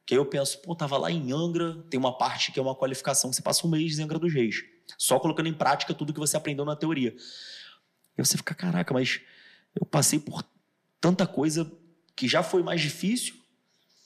[0.05, 2.75] Que aí eu penso, pô, tava lá em Angra, tem uma parte que é uma
[2.75, 4.65] qualificação que você passa um mês em Angra dos Reis,
[4.97, 7.15] só colocando em prática tudo que você aprendeu na teoria.
[8.17, 9.21] E você fica, caraca, mas
[9.79, 10.43] eu passei por
[11.01, 11.71] tanta coisa
[12.17, 13.35] que já foi mais difícil,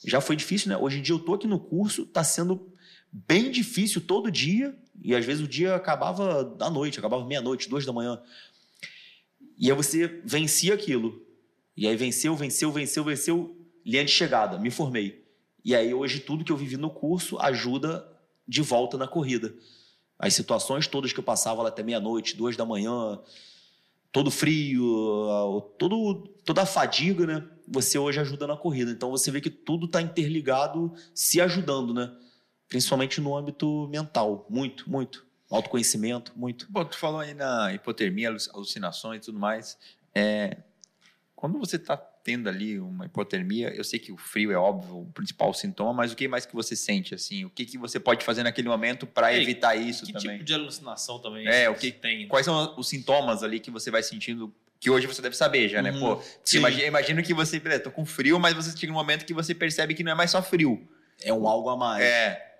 [0.04, 0.76] já foi difícil, né?
[0.76, 2.72] Hoje em dia eu tô aqui no curso, tá sendo
[3.10, 7.86] bem difícil todo dia, e às vezes o dia acabava à noite, acabava meia-noite, duas
[7.86, 8.20] da manhã.
[9.62, 11.24] E aí você vencia aquilo.
[11.76, 13.56] E aí venceu, venceu, venceu, venceu,
[13.86, 15.24] linha de chegada, me formei.
[15.64, 18.04] E aí hoje tudo que eu vivi no curso ajuda
[18.46, 19.54] de volta na corrida.
[20.18, 23.20] As situações todas que eu passava lá até meia-noite, duas da manhã,
[24.10, 24.84] todo frio,
[25.78, 27.48] todo, toda a fadiga, né?
[27.68, 28.90] Você hoje ajuda na corrida.
[28.90, 32.12] Então você vê que tudo está interligado, se ajudando, né?
[32.68, 34.44] Principalmente no âmbito mental.
[34.50, 35.24] Muito, muito.
[35.56, 36.66] Autoconhecimento, muito.
[36.70, 39.76] Bom, tu falou aí na hipotermia, alu- alucinações e tudo mais.
[40.14, 40.56] É,
[41.36, 45.06] quando você está tendo ali uma hipotermia, eu sei que o frio é óbvio o
[45.12, 47.44] principal sintoma, mas o que mais que você sente assim?
[47.44, 50.32] O que, que você pode fazer naquele momento para evitar isso Que também?
[50.36, 52.20] tipo de alucinação também É, o você que- tem?
[52.22, 52.26] né?
[52.28, 54.54] Quais são os sintomas ali que você vai sentindo?
[54.78, 55.90] Que hoje você deve saber já, né?
[55.92, 56.16] Uhum.
[56.16, 56.22] Pô,
[56.54, 59.54] imagina, imagino que você, beleza, tô com frio, mas você chega um momento que você
[59.54, 60.88] percebe que não é mais só frio.
[61.22, 62.04] É um algo a mais.
[62.04, 62.52] É.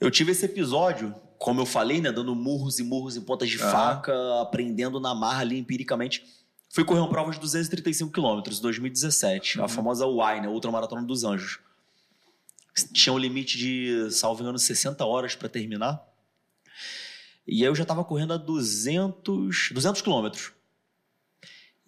[0.00, 2.10] Eu tive esse episódio, como eu falei, né?
[2.12, 3.70] Dando murros e murros em pontas de Aham.
[3.70, 6.24] faca, aprendendo na marra ali empiricamente.
[6.70, 9.58] Fui correr uma prova de 235 quilômetros, 2017.
[9.58, 9.68] A Uhum.
[9.68, 10.48] famosa UAI, né?
[10.48, 11.58] Ultramaratona dos Anjos.
[12.92, 16.02] Tinha um limite de, salvo engano, 60 horas para terminar.
[17.46, 20.52] E aí eu já estava correndo a 200, 200 quilômetros.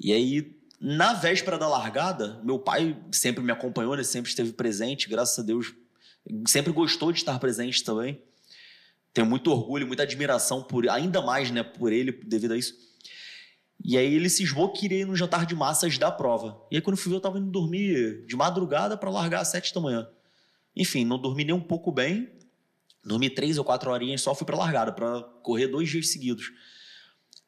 [0.00, 4.04] E aí, na véspera da largada, meu pai sempre me acompanhou, né?
[4.04, 5.74] Sempre esteve presente, graças a Deus.
[6.46, 8.22] Sempre gostou de estar presente também.
[9.12, 12.74] Tenho muito orgulho, muita admiração por, ainda mais, né, por ele devido a isso.
[13.84, 16.60] E aí ele cismou que iria ir no jantar de massas da prova.
[16.70, 19.48] E aí quando eu fui ver, eu tava indo dormir de madrugada para largar às
[19.48, 20.08] sete da manhã.
[20.74, 22.28] Enfim, não dormi nem um pouco bem.
[23.04, 26.52] Dormi três ou quatro horinhas, só fui pra largada, para correr dois dias seguidos.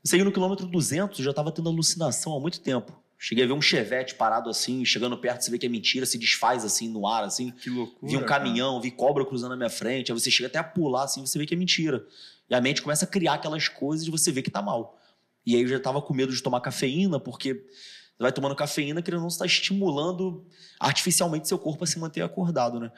[0.02, 2.99] Segui no quilômetro 200, eu já tava tendo alucinação há muito tempo.
[3.22, 6.16] Cheguei a ver um chevette parado assim, chegando perto, você vê que é mentira, se
[6.16, 7.50] desfaz assim no ar, assim.
[7.50, 8.10] Que loucura.
[8.10, 8.42] Vi um cara.
[8.42, 11.38] caminhão, vi cobra cruzando na minha frente, aí você chega até a pular, assim, você
[11.38, 12.06] vê que é mentira.
[12.48, 14.98] E a mente começa a criar aquelas coisas e você vê que tá mal.
[15.44, 19.02] E aí eu já tava com medo de tomar cafeína, porque você vai tomando cafeína,
[19.02, 20.46] querendo não, você tá estimulando
[20.78, 22.90] artificialmente seu corpo a se manter acordado, né?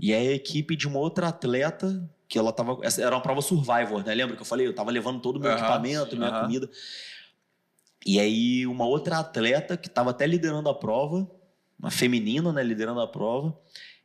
[0.00, 2.78] E aí a equipe de uma outra atleta, que ela tava.
[2.82, 4.14] Essa era uma prova survivor, né?
[4.14, 4.66] Lembra que eu falei?
[4.66, 6.40] Eu tava levando todo o meu Aham, equipamento, minha aham.
[6.40, 6.70] comida.
[8.06, 11.30] E aí, uma outra atleta que estava até liderando a prova,
[11.78, 13.58] uma feminina, né, liderando a prova,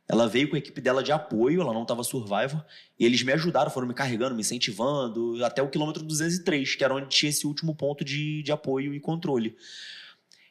[0.06, 2.62] ela veio com a equipe dela de apoio, ela não estava survivor,
[2.98, 6.94] e eles me ajudaram, foram me carregando, me incentivando, até o quilômetro 203, que era
[6.94, 9.56] onde tinha esse último ponto de, de apoio e controle.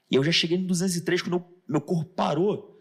[0.09, 2.79] E eu já cheguei no 203, quando eu- meu corpo parou,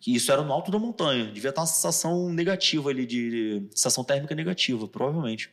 [0.00, 3.68] que isso era no alto da montanha, devia estar uma sensação negativa ali, de, de
[3.76, 5.50] sensação térmica negativa, provavelmente.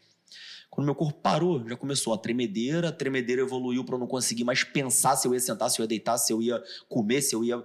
[0.76, 4.44] Quando meu corpo parou, já começou a tremedeira, a tremedeira evoluiu para eu não conseguir
[4.44, 7.34] mais pensar se eu ia sentar, se eu ia deitar, se eu ia comer, se
[7.34, 7.64] eu ia.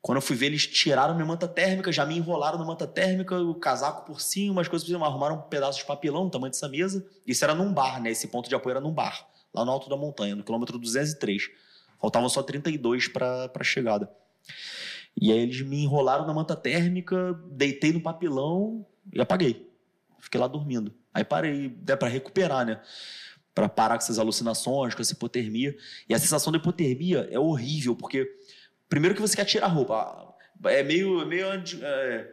[0.00, 3.40] Quando eu fui ver, eles tiraram minha manta térmica, já me enrolaram na manta térmica,
[3.40, 6.68] o casaco por cima, umas coisas por cima, arrumaram um pedaço de papelão, tamanho dessa
[6.68, 7.04] mesa.
[7.26, 8.12] Isso era num bar, né?
[8.12, 11.50] Esse ponto de apoio era num bar, lá no alto da montanha, no quilômetro 203.
[12.00, 14.08] Faltavam só 32 para a chegada.
[15.20, 19.68] E aí eles me enrolaram na manta térmica, deitei no papelão e apaguei.
[20.20, 20.94] Fiquei lá dormindo.
[21.16, 22.78] Aí parei, é para recuperar, né?
[23.54, 25.74] Para parar com essas alucinações, com essa hipotermia.
[26.06, 28.30] E a sensação da hipotermia é horrível, porque
[28.86, 30.34] primeiro que você quer tirar a roupa.
[30.64, 31.46] É meio, meio,
[31.82, 32.30] é,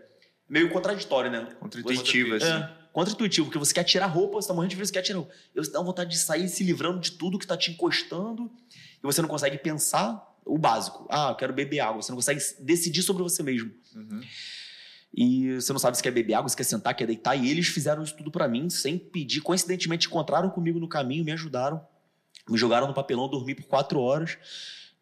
[0.50, 1.48] meio contraditório, né?
[1.62, 2.46] Contra-intuitivo, assim.
[2.46, 5.02] É, contra-intuitivo, porque você quer tirar a roupa, você tá morrendo de frio, você quer
[5.02, 5.36] tirar a roupa.
[5.56, 8.52] Eu dá vontade de sair se livrando de tudo que tá te encostando
[9.02, 11.08] e você não consegue pensar o básico.
[11.10, 12.02] Ah, eu quero beber água.
[12.02, 13.72] Você não consegue decidir sobre você mesmo.
[13.96, 14.22] Uhum.
[15.16, 17.36] E você não sabe se quer beber água, se quer sentar, quer deitar.
[17.36, 19.42] E eles fizeram isso tudo para mim, sem pedir.
[19.42, 21.80] Coincidentemente, encontraram comigo no caminho, me ajudaram.
[22.50, 24.38] Me jogaram no papelão, dormi por quatro horas.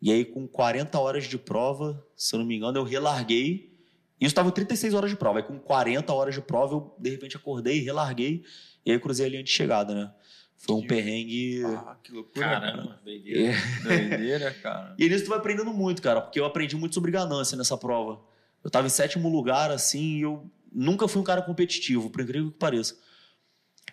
[0.01, 3.71] E aí, com 40 horas de prova, se eu não me engano, eu relarguei.
[4.19, 5.39] Isso estava 36 horas de prova.
[5.39, 8.43] Aí, com 40 horas de prova, eu de repente acordei, relarguei.
[8.85, 10.11] E aí, cruzei a linha de chegada, né?
[10.57, 11.63] Foi um Que- perrengue.
[11.65, 12.45] Ah, que loucura.
[12.47, 13.53] Caramba, doideira.
[13.53, 13.83] É.
[13.83, 14.93] Doideira, cara.
[14.99, 18.19] E nisso tu vai aprendendo muito, cara, porque eu aprendi muito sobre ganância nessa prova.
[18.63, 22.51] Eu tava em sétimo lugar, assim, e eu nunca fui um cara competitivo, por incrível
[22.51, 22.97] que pareça.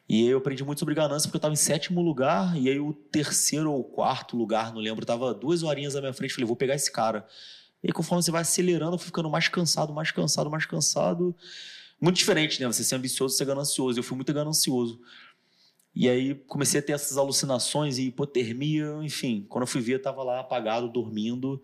[0.08, 2.78] E aí eu aprendi muito sobre ganância porque eu tava em sétimo lugar, e aí
[2.78, 6.56] o terceiro ou quarto lugar, não lembro, tava duas horinhas à minha frente, falei, vou
[6.56, 7.26] pegar esse cara.
[7.82, 11.36] E aí conforme você vai acelerando, eu fui ficando mais cansado, mais cansado, mais cansado.
[12.00, 12.66] Muito diferente, né?
[12.66, 13.98] Você ser ambicioso, ser ganancioso.
[13.98, 15.00] Eu fui muito ganancioso.
[15.94, 19.44] E aí comecei a ter essas alucinações e hipotermia, enfim.
[19.48, 21.60] Quando eu fui ver, eu tava lá apagado, dormindo.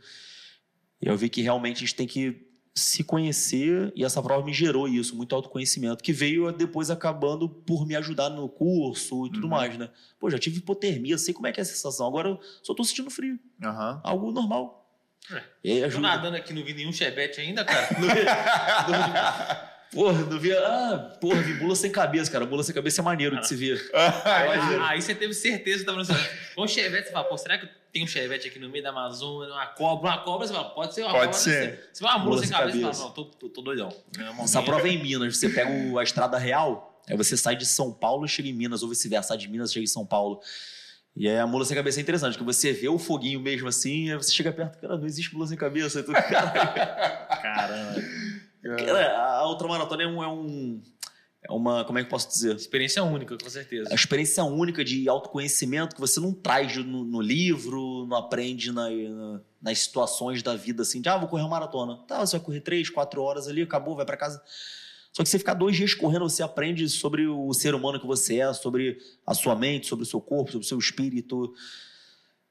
[1.00, 2.44] E eu vi que realmente a gente tem que
[2.74, 7.86] se conhecer e essa prova me gerou isso, muito autoconhecimento, que veio depois acabando por
[7.86, 9.50] me ajudar no curso e tudo Uhum.
[9.50, 9.88] mais, né?
[10.18, 12.06] Pô, já tive hipotermia, sei como é que é a sensação.
[12.06, 14.00] Agora eu só tô sentindo frio, Aham.
[14.02, 14.80] algo normal.
[15.30, 15.42] É.
[15.62, 16.00] E aí Tô ajuda.
[16.02, 17.88] nadando aqui, não vi nenhum chevette ainda, cara.
[17.98, 18.24] Não vi,
[18.92, 20.52] não vi- porra, não vi.
[20.52, 22.44] Ah, porra, vi bula sem cabeça, cara.
[22.44, 23.80] Bula sem cabeça é maneiro de se ver.
[23.94, 26.30] Ah, aí você teve certeza que tava no chevette.
[26.54, 28.90] Com um chevette, você fala, pô, será que tem um chevette aqui no meio da
[28.90, 31.38] Amazônia, uma cobra, uma cobra, você fala, pode ser uma Pode cobra.
[31.38, 31.88] ser.
[31.92, 32.98] Você vai uma mula Mula sem sem cabeça, você cabeça.
[33.00, 33.88] fala, não, tô, tô, tô doidão.
[34.42, 35.36] Essa prova é em Minas.
[35.36, 38.52] Você pega o- a estrada real, aí você sai de São Paulo e chega em
[38.52, 40.40] Minas, ou vice-versa, sai de Minas e chega em São Paulo.
[41.16, 44.10] E aí a mula sem cabeça é interessante, porque você vê o foguinho mesmo assim,
[44.10, 46.02] aí você chega perto, cara, não existe mula sem cabeça.
[46.02, 46.50] Cara,
[47.40, 48.02] Caramba.
[48.76, 50.82] Cara, a ultramaratona é um, é um.
[51.46, 51.84] É uma.
[51.84, 52.56] Como é que eu posso dizer?
[52.56, 53.90] Experiência única, com certeza.
[53.90, 58.88] A experiência única de autoconhecimento que você não traz no, no livro, não aprende na-
[58.88, 61.98] na- nas situações da vida, assim, de, ah, vou correr uma maratona.
[62.08, 64.42] Tá, você vai correr três, quatro horas ali, acabou, vai pra casa.
[65.12, 68.38] Só que você ficar dois dias correndo, você aprende sobre o ser humano que você
[68.40, 71.54] é, sobre a sua mente, sobre o seu corpo, sobre o seu espírito.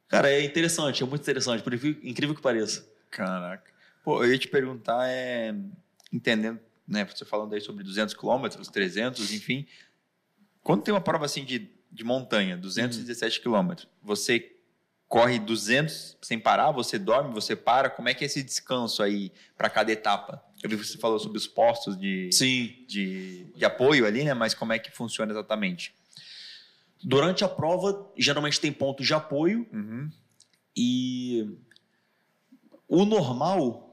[0.07, 2.87] Cara, é interessante, é muito interessante, por incrível incrível que pareça.
[3.09, 3.71] Caraca.
[4.03, 5.53] Pô, eu ia te perguntar, é,
[6.13, 9.65] entendendo, né, você falando aí sobre 200 quilômetros, 300, enfim,
[10.61, 14.51] quando tem uma prova assim de, de montanha, 217 quilômetros, você
[15.07, 19.31] corre 200 sem parar, você dorme, você para, como é que é esse descanso aí
[19.57, 20.43] para cada etapa?
[20.61, 22.85] Eu vi que você falou sobre os postos de, Sim.
[22.87, 25.93] de, de apoio ali, né, mas como é que funciona exatamente?
[27.03, 30.09] Durante a prova, geralmente tem pontos de apoio, Uhum.
[30.75, 31.57] E
[32.87, 33.92] o normal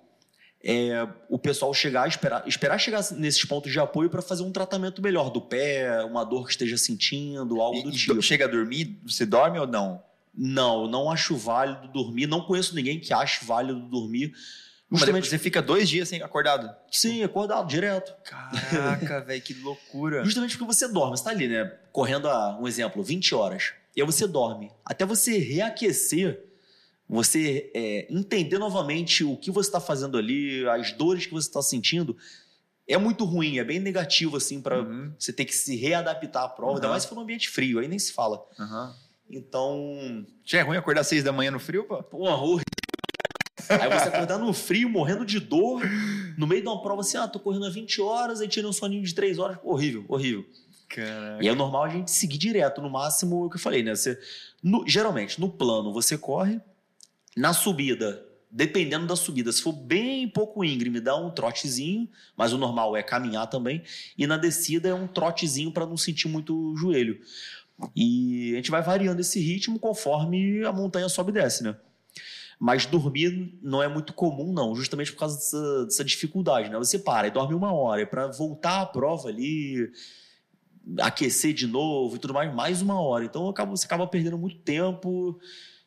[0.62, 5.00] é o pessoal chegar, esperar, esperar chegar nesses pontos de apoio para fazer um tratamento
[5.00, 8.20] melhor do pé, uma dor que esteja sentindo, algo do E- e tipo.
[8.22, 10.02] chega a dormir, você dorme ou não?
[10.34, 12.26] Não, não acho válido dormir.
[12.26, 14.32] Não conheço ninguém que ache válido dormir.
[14.88, 16.68] Mas Justamente, você fica dois dias sem acordado.
[16.90, 18.12] sim, acordado direto.
[18.24, 20.24] Caraca, velho, que loucura.
[20.24, 21.16] Justamente porque você dorme.
[21.16, 21.64] Você tá ali, né?
[21.92, 23.72] Correndo a, um exemplo, 20 horas.
[23.96, 24.70] E aí você dorme.
[24.84, 26.44] Até você reaquecer,
[27.12, 31.61] você é, entender novamente o que você está fazendo ali, as dores que você está
[31.61, 32.16] sentindo,
[32.86, 36.48] é muito ruim, é bem negativo, assim, para Uhum, você ter que se readaptar à
[36.48, 36.74] prova.
[36.74, 36.90] Ainda Uhum.
[36.92, 38.44] mais se for num ambiente frio, aí nem se fala.
[38.58, 38.92] uhum.
[39.28, 42.02] Então, Já é ruim acordar às seis da manhã no frio, pô?
[42.02, 42.64] porra, horrível.
[43.68, 45.80] Aí você acordar no frio, morrendo de dor,
[46.36, 48.72] no meio de uma prova assim, ah, tô correndo há 20 horas, aí tirei um
[48.72, 49.58] soninho de 3 horas.
[49.62, 50.44] Horrível, horrível.
[50.88, 51.44] Caraca.
[51.44, 53.94] E é normal a gente seguir direto, no máximo, o que eu falei, né?
[53.94, 54.18] Você,
[54.61, 56.61] no- geralmente, no plano, você corre,
[57.37, 62.59] na subida, dependendo da subida, se for bem pouco íngreme, dá um trotezinho, mas o
[62.59, 63.83] normal é caminhar também,
[64.18, 67.20] e na descida é um trotezinho para não sentir muito o joelho.
[67.95, 71.76] E a gente vai variando esse ritmo conforme a montanha sobe e desce, né?
[72.59, 76.76] Mas dormir não é muito comum, não, justamente por causa dessa, dessa dificuldade, né?
[76.76, 79.91] Você para e dorme uma hora, e para voltar à prova ali,
[80.99, 83.24] aquecer de novo e tudo mais, mais uma hora.
[83.24, 85.39] Então você acaba perdendo muito tempo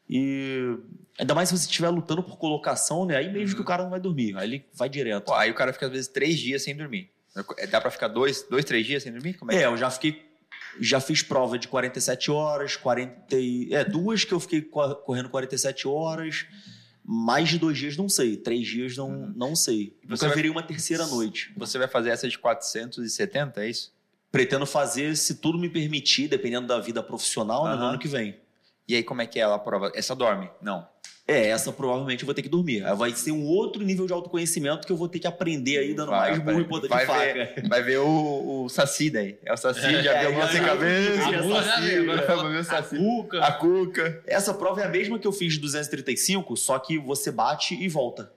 [0.09, 0.77] e
[1.19, 3.15] ainda mais se você estiver lutando por colocação, né?
[3.17, 3.55] Aí mesmo Uhum.
[3.55, 5.25] que o cara não vai dormir, aí ele vai direto.
[5.25, 7.09] Pô, aí o cara fica às vezes três dias sem dormir.
[7.57, 9.33] É, Dá pra ficar dois, dois três dias sem dormir?
[9.35, 10.31] Como é, É, que eu já fiquei
[10.79, 15.29] já fiz prova de 47 horas, 40 e, é, duas que eu fiquei co- correndo
[15.29, 16.45] 47 horas.
[17.05, 19.33] Mais de dois dias não sei, três dias não, Uhum.
[19.35, 19.95] não sei.
[20.01, 21.51] E Nunca você vai- virei uma terceira noite.
[21.57, 23.91] Você vai fazer essa de 470, é isso?
[24.31, 28.35] pretendo fazer, se tudo me permitir, dependendo da vida profissional, né, no ano que vem.
[28.87, 29.91] E aí, como é que é ela a prova?
[29.95, 30.49] Essa dorme?
[30.61, 30.87] Não.
[31.25, 32.81] É, essa provavelmente eu vou ter que dormir.
[32.97, 36.09] Vai ser um outro nível de autoconhecimento que eu vou ter que aprender aí, dando
[36.09, 37.33] Vai, mais burro em ponta de vai faca.
[37.33, 39.39] Ver, vai ver o, o Saci daí.
[39.45, 40.57] É o Saci, já É, já- cabeça.
[40.57, 42.97] A viu, Vai ver o A Saci.
[42.97, 43.39] Cuca.
[43.41, 44.21] A Cuca.
[44.27, 47.87] Essa prova é a mesma que eu fiz de 235, só que você bate e
[47.87, 48.29] volta.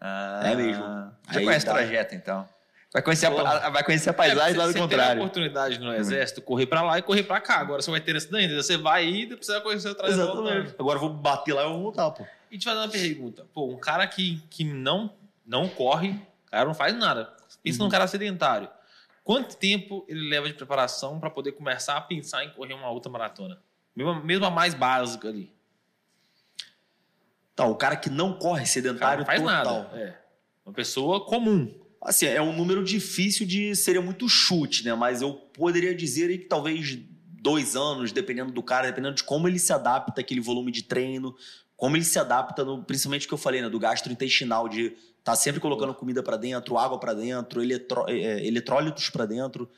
[0.00, 0.82] Ah, É mesmo.
[1.30, 2.44] Já Aí conhece o trajeto, então.
[2.92, 3.38] Vai conhecer, a, Pô.
[3.40, 5.22] a- vai conhecer a paisagem É, lá do você contrário.
[5.22, 7.58] oportunidade no exército, correr pra lá e correr pra cá.
[7.58, 8.62] Agora você vai ter daí, entendeu?
[8.62, 10.20] Você vai e depois você vai conhecer o trajeto.
[10.20, 10.74] Exatamente.
[10.78, 12.26] Agora eu vou bater lá e eu vou voltar, pô.
[12.50, 13.46] E te fazer uma pergunta.
[13.54, 15.10] Pô, um cara que, que não,
[15.46, 16.10] não corre,
[16.46, 17.32] o cara não faz nada.
[17.62, 17.84] Pensa Uhum.
[17.86, 18.68] num cara sedentário.
[19.24, 23.10] Quanto tempo ele leva de preparação para poder começar a pensar em correr uma outra
[23.10, 23.58] maratona?
[23.96, 25.50] Mesmo, mesmo a mais básica ali.
[27.56, 29.64] Tá, o cara que não corre O cara sedentário não faz total.
[29.64, 29.98] nada.
[29.98, 30.14] É.
[30.66, 31.72] Uma pessoa comum.
[32.04, 34.94] Assim, é um número difícil de seria muito chute, né?
[34.94, 36.98] Mas eu poderia dizer que talvez
[37.40, 41.34] dois anos, dependendo do cara, dependendo de como ele se adapta àquele volume de treino,
[41.76, 43.68] como ele se adapta, no, principalmente o que eu falei, né?
[43.68, 48.44] Do gastrointestinal, de estar tá sempre colocando comida para dentro, água para dentro, eletró- é,
[48.46, 49.68] eletrólitos para dentro,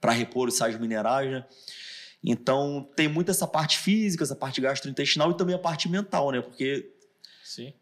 [0.00, 1.44] para repor os sais minerais, né?
[2.24, 6.40] Então, tem muito essa parte física, essa parte gastrointestinal e também a parte mental, né?
[6.40, 6.92] Porque
[7.44, 7.72] Sim.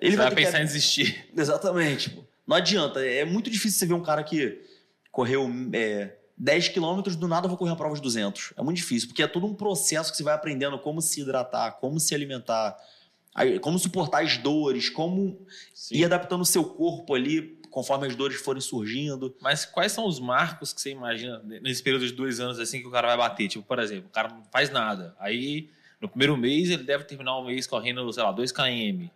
[0.00, 1.28] ele Você vai, vai ter que- pensar em desistir.
[1.36, 2.10] Exatamente.
[2.10, 2.24] pô.
[2.46, 3.04] Não adianta.
[3.04, 4.60] É muito difícil você ver um cara que
[5.10, 8.54] correu é, 10 quilômetros, do nada eu vou correr uma prova de 200.
[8.56, 11.72] É muito difícil, porque é todo um processo que você vai aprendendo como se hidratar,
[11.72, 12.76] como se alimentar,
[13.60, 15.96] como suportar as dores, como Sim.
[15.96, 19.34] ir adaptando o seu corpo ali conforme as dores forem surgindo.
[19.40, 22.86] Mas quais são os marcos que você imagina nesse período de dois anos assim que
[22.86, 23.48] o cara vai bater?
[23.48, 25.14] Tipo, por exemplo, o cara não faz nada.
[25.18, 25.70] Aí,
[26.00, 29.08] no primeiro mês, ele deve terminar o mês correndo, sei lá, 2 km.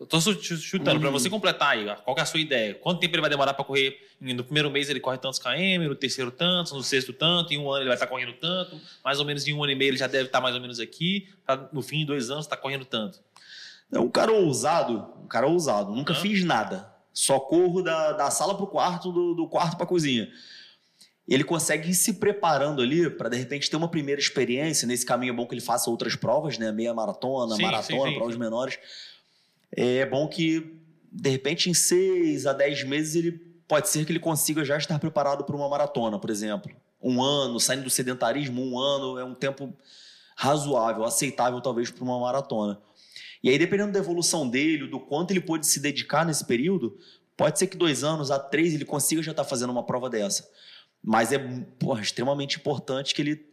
[0.00, 1.12] Eu tô chu- chu- chutando, Uhum.
[1.12, 2.74] você completar aí, qual é a sua ideia?
[2.74, 3.96] Quanto tempo ele vai demorar pra correr?
[4.20, 7.70] No primeiro mês ele corre tantos km, no terceiro tantos, no sexto tanto, em um
[7.70, 9.96] ano ele vai estar correndo tanto, mais ou menos em um ano e meio ele
[9.96, 12.84] já deve estar mais ou menos aqui, pra, no fim de dois anos tá correndo
[12.84, 13.20] tanto.
[13.92, 15.94] É um cara ousado, um cara ousado.
[15.94, 16.16] Nunca Hã?
[16.16, 16.90] fiz nada.
[17.12, 20.28] Só corro da, da sala pro quarto, do, do quarto pra cozinha.
[21.28, 24.88] Ele consegue ir se preparando ali para de repente ter uma primeira experiência.
[24.88, 26.72] Nesse caminho é bom que ele faça outras provas, né?
[26.72, 28.78] Meia maratona, Sim, maratona, sim, sim, provas menores.
[29.74, 30.78] É bom que,
[31.10, 33.32] de repente, em seis a dez meses, ele
[33.66, 36.70] pode ser que ele consiga já estar preparado para uma maratona, por exemplo.
[37.00, 39.72] Um ano, saindo do sedentarismo, um ano é um tempo
[40.36, 42.80] razoável, aceitável, talvez, para uma maratona.
[43.42, 46.96] E aí, dependendo da evolução dele, do quanto ele pôde se dedicar nesse período,
[47.36, 50.48] pode ser que dois anos a três ele consiga já estar fazendo uma prova dessa.
[51.02, 51.38] Mas é
[51.78, 53.46] porra, extremamente importante que ele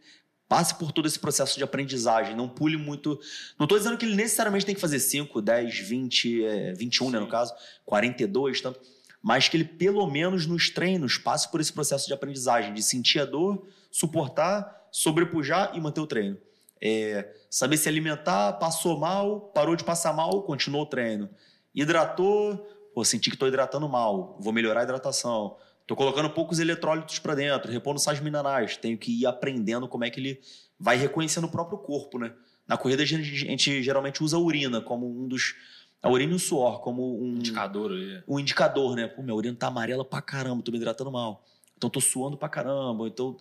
[0.50, 3.20] passe por todo esse processo de aprendizagem, não pule muito.
[3.58, 7.20] Não estou dizendo que ele necessariamente tem que fazer 5, 10, 20, é, 21, né,
[7.20, 7.54] no caso,
[7.86, 8.82] 42, tanto,
[9.22, 13.20] mas que ele, pelo menos nos treinos, passe por esse processo de aprendizagem, de sentir
[13.20, 16.38] a dor, suportar, sobrepujar e manter o treino.
[16.82, 21.30] É, saber se alimentar, passou mal, parou de passar mal, continuou o treino.
[21.76, 22.58] Hidratou,
[22.96, 25.58] pô, senti que estou hidratando mal, vou melhorar a hidratação.
[25.90, 28.78] Estou colocando poucos eletrólitos para dentro, repondo sais minerais.
[28.78, 30.40] Tenho que ir aprendendo como é que ele
[30.80, 32.32] vai reconhecendo o próprio corpo, né?
[32.68, 35.56] Na corrida a gente, a gente geralmente usa a urina como um dos.
[36.00, 38.22] A urina e o suor como um Indicador ali.
[38.28, 39.08] um indicador, né?
[39.08, 41.44] Pô, minha urina tá amarela pra caramba, tô me hidratando mal.
[41.76, 43.08] Então tô suando pra caramba.
[43.08, 43.36] Então.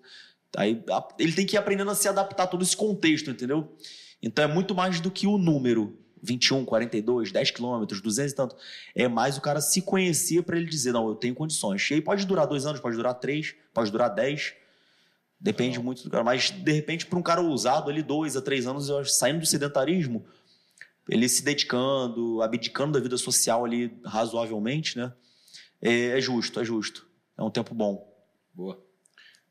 [0.56, 0.82] Aí
[1.18, 3.76] ele tem que ir aprendendo a se adaptar a todo esse contexto, entendeu?
[4.22, 5.98] Então é muito mais do que o número.
[6.22, 8.56] 21, 42, 10 quilômetros, 200 e tanto.
[8.94, 11.90] É mais o cara se conhecer pra ele dizer, não, eu tenho condições.
[11.90, 14.54] E aí pode durar dois anos, pode durar três, pode durar dez.
[15.40, 16.24] Depende muito do cara.
[16.24, 19.40] Mas, de repente, para um cara ousado ali, dois a três anos, eu acho, saindo
[19.40, 20.26] do sedentarismo,
[21.08, 25.12] ele se dedicando, abdicando da vida social ali razoavelmente, né?
[25.80, 27.06] É, é justo, é justo.
[27.36, 28.12] É um tempo bom.
[28.52, 28.82] Boa.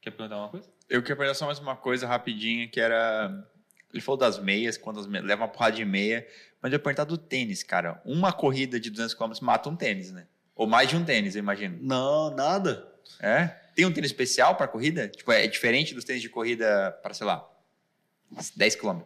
[0.01, 0.67] Quer perguntar uma coisa?
[0.89, 3.45] Eu queria perguntar só mais uma coisa rapidinha, que era...
[3.93, 6.27] Ele falou das meias, quando as meias, leva uma porrada de meia,
[6.61, 8.01] mas eu perguntar do tênis, cara.
[8.05, 10.27] Uma corrida de 200 km mata um tênis, né?
[10.55, 11.77] Ou mais de um tênis, eu imagino.
[11.81, 12.87] Não, nada.
[13.19, 13.47] É?
[13.75, 15.07] Tem um tênis especial para corrida?
[15.07, 17.47] Tipo, é diferente dos tênis de corrida para, sei lá,
[18.55, 19.01] 10 km.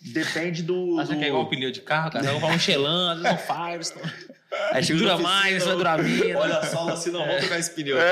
[0.00, 1.00] Depende do.
[1.00, 1.18] Acha do...
[1.18, 2.24] que é igual o pneu de carro, cara?
[2.32, 4.12] Vamos um Xelan, às vezes um Firestone.
[4.72, 6.40] Aí chega Dura oficina, mais, vai durar menos.
[6.40, 7.98] Olha só, assim, não, vamos trocar esse pneu.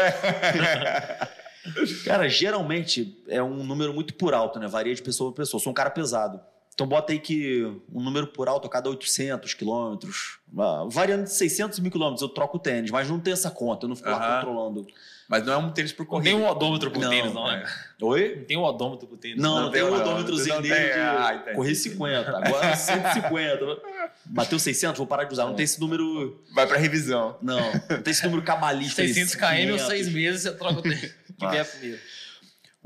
[2.05, 4.67] Cara, geralmente é um número muito por alto, né?
[4.67, 5.59] Varia de pessoa para pessoa.
[5.59, 6.39] Eu sou um cara pesado.
[6.75, 11.33] Então bota aí que um número por alto a cada 800 quilômetros, ah, variando de
[11.33, 14.11] 600 mil quilômetros, eu troco o tênis, mas não tem essa conta, eu não fico
[14.11, 14.85] lá controlando.
[15.29, 16.31] Mas não é um tênis por Não corrida.
[16.31, 17.61] tem um odômetro pro Não, tênis, não, é.
[17.63, 17.67] né?
[18.03, 18.37] Oi?
[18.37, 19.39] Não tem um odômetro pro tênis.
[19.41, 23.79] Não, Não não, tem tem, um odômetrozinho dele tem, de ah, correr 50, agora 150.
[24.27, 25.47] Bateu 600, vou parar de usar.
[25.47, 26.43] Não tem esse número...
[26.53, 27.39] Vai para revisão.
[27.41, 29.01] Não, não tem esse número cabalista.
[29.01, 29.87] aí, 600 km ou 500.
[29.87, 31.15] 6 meses você troca o tênis.
[31.37, 32.01] Que vier primeiro.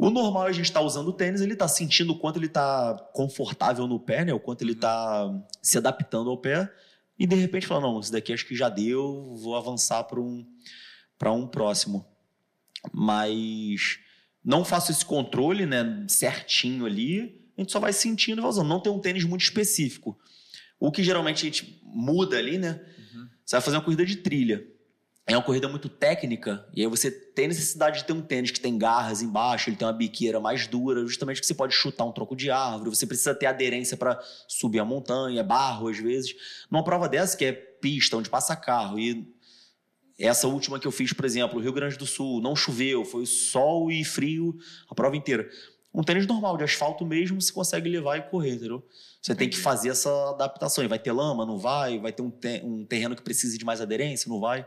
[0.00, 2.38] O normal é a gente estar tá usando o tênis, ele está sentindo o quanto
[2.38, 4.32] ele está confortável no pé, né?
[4.32, 5.28] O quanto ele está
[5.60, 6.72] se adaptando ao pé.
[7.18, 10.46] E de repente fala, não, esse daqui acho que já deu, vou avançar para um,
[11.26, 12.06] um próximo.
[12.92, 13.98] Mas
[14.44, 18.68] não faço esse controle né, certinho ali, a gente só vai sentindo e vai usando.
[18.68, 20.16] Não tem um tênis muito específico.
[20.78, 22.80] O que geralmente a gente muda ali, né?
[22.96, 23.28] Uhum.
[23.44, 24.64] Você vai fazer uma corrida de trilha
[25.28, 28.58] é uma corrida muito técnica, e aí você tem necessidade de ter um tênis que
[28.58, 32.12] tem garras embaixo, ele tem uma biqueira mais dura, justamente que você pode chutar um
[32.12, 34.18] tronco de árvore, você precisa ter aderência para
[34.48, 36.34] subir a montanha, barro às vezes.
[36.70, 39.30] Numa prova dessa, que é pista, onde passa carro, e
[40.18, 43.90] essa última que eu fiz, por exemplo, Rio Grande do Sul, não choveu, foi sol
[43.90, 44.56] e frio
[44.90, 45.46] a prova inteira.
[45.92, 48.82] Um tênis normal, de asfalto mesmo, você consegue levar e correr, entendeu?
[49.20, 50.84] Você tem que fazer essa adaptação.
[50.84, 51.98] E vai ter lama, não vai?
[51.98, 54.66] Vai ter um, te um terreno que precise de mais aderência, não vai?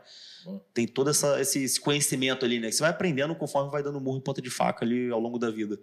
[0.73, 2.67] Tem todo essa, esse, esse, conhecimento ali, né?
[2.67, 5.37] Que você vai aprendendo conforme vai dando murro em ponta de faca ali ao longo
[5.37, 5.79] da vida.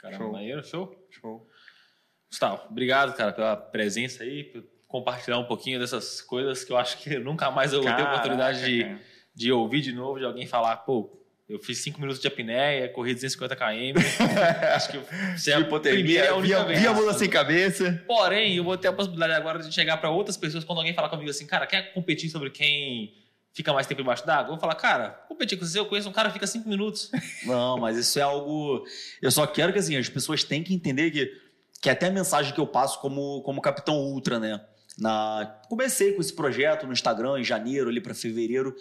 [0.00, 0.32] Caramba, show.
[0.32, 1.06] maneiro, show?
[1.10, 1.48] Show.
[2.28, 6.98] Gustavo, obrigado, cara, pela presença aí, por compartilhar um pouquinho dessas coisas que eu acho
[6.98, 8.96] que nunca mais eu vou ter oportunidade de,
[9.34, 13.12] de ouvir de novo, de alguém falar, pô, eu fiz 5 minutos de apneia, corri
[13.12, 14.00] 250 km.
[14.74, 14.98] acho que
[15.36, 18.02] você é a primeira a única via, via a mula sem cabeça.
[18.06, 21.10] Porém, eu vou ter a possibilidade agora de chegar para outras pessoas quando alguém falar
[21.10, 23.12] comigo assim, cara, quer competir sobre quem
[23.54, 24.46] fica mais tempo embaixo d'água?
[24.46, 27.10] Eu vou falar, cara, competir com você, eu conheço um cara que fica cinco minutos.
[27.44, 28.84] Não, mas isso é algo.
[29.20, 31.32] Eu só quero que assim, as pessoas têm que entender que,
[31.80, 34.60] que até a mensagem que eu passo como, como capitão ultra, né?
[34.98, 35.60] Na...
[35.68, 38.76] Comecei com esse projeto no Instagram em janeiro, ali para fevereiro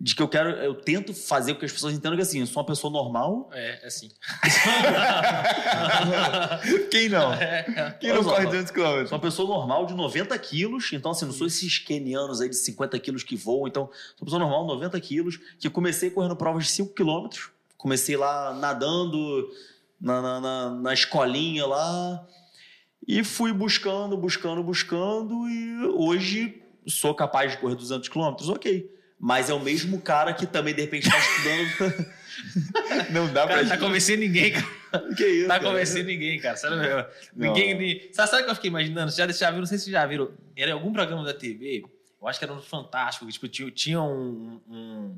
[0.00, 2.46] de que eu quero, eu tento fazer com que as pessoas entendam que assim, eu
[2.46, 3.50] sou uma pessoa normal.
[3.52, 4.10] É, é assim.
[6.90, 7.34] Quem não?
[7.34, 7.96] É.
[8.00, 9.06] Quem não corre 200 km?
[9.06, 12.56] Sou uma pessoa normal de 90 quilos, então assim, não sou esses kenianos aí de
[12.56, 16.64] 50 quilos que voam, então sou uma pessoa normal, 90 quilos, que comecei correndo provas
[16.64, 19.50] de 5 quilômetros, comecei lá nadando
[20.00, 22.24] na, na, na, na escolinha lá,
[23.06, 29.50] e fui buscando, buscando, buscando, e hoje sou capaz de correr 200 quilômetros, ok mas
[29.50, 32.06] é o mesmo cara que também, de repente, está estudando.
[33.10, 33.68] não dá cara, pra.
[33.70, 34.66] Tá convencendo ninguém, cara.
[35.16, 35.48] Que isso?
[35.48, 35.70] Tá cara?
[35.70, 36.56] convencendo ninguém, cara.
[36.56, 37.04] Sério mesmo.
[37.34, 38.08] Ninguém.
[38.12, 39.10] Sabe, sabe o que eu fiquei imaginando?
[39.10, 40.30] Já, já viram, não sei se já viram.
[40.56, 41.84] Era em algum programa da TV,
[42.20, 45.16] eu acho que era no Fantástico, que tipo, tinha, tinha um, um,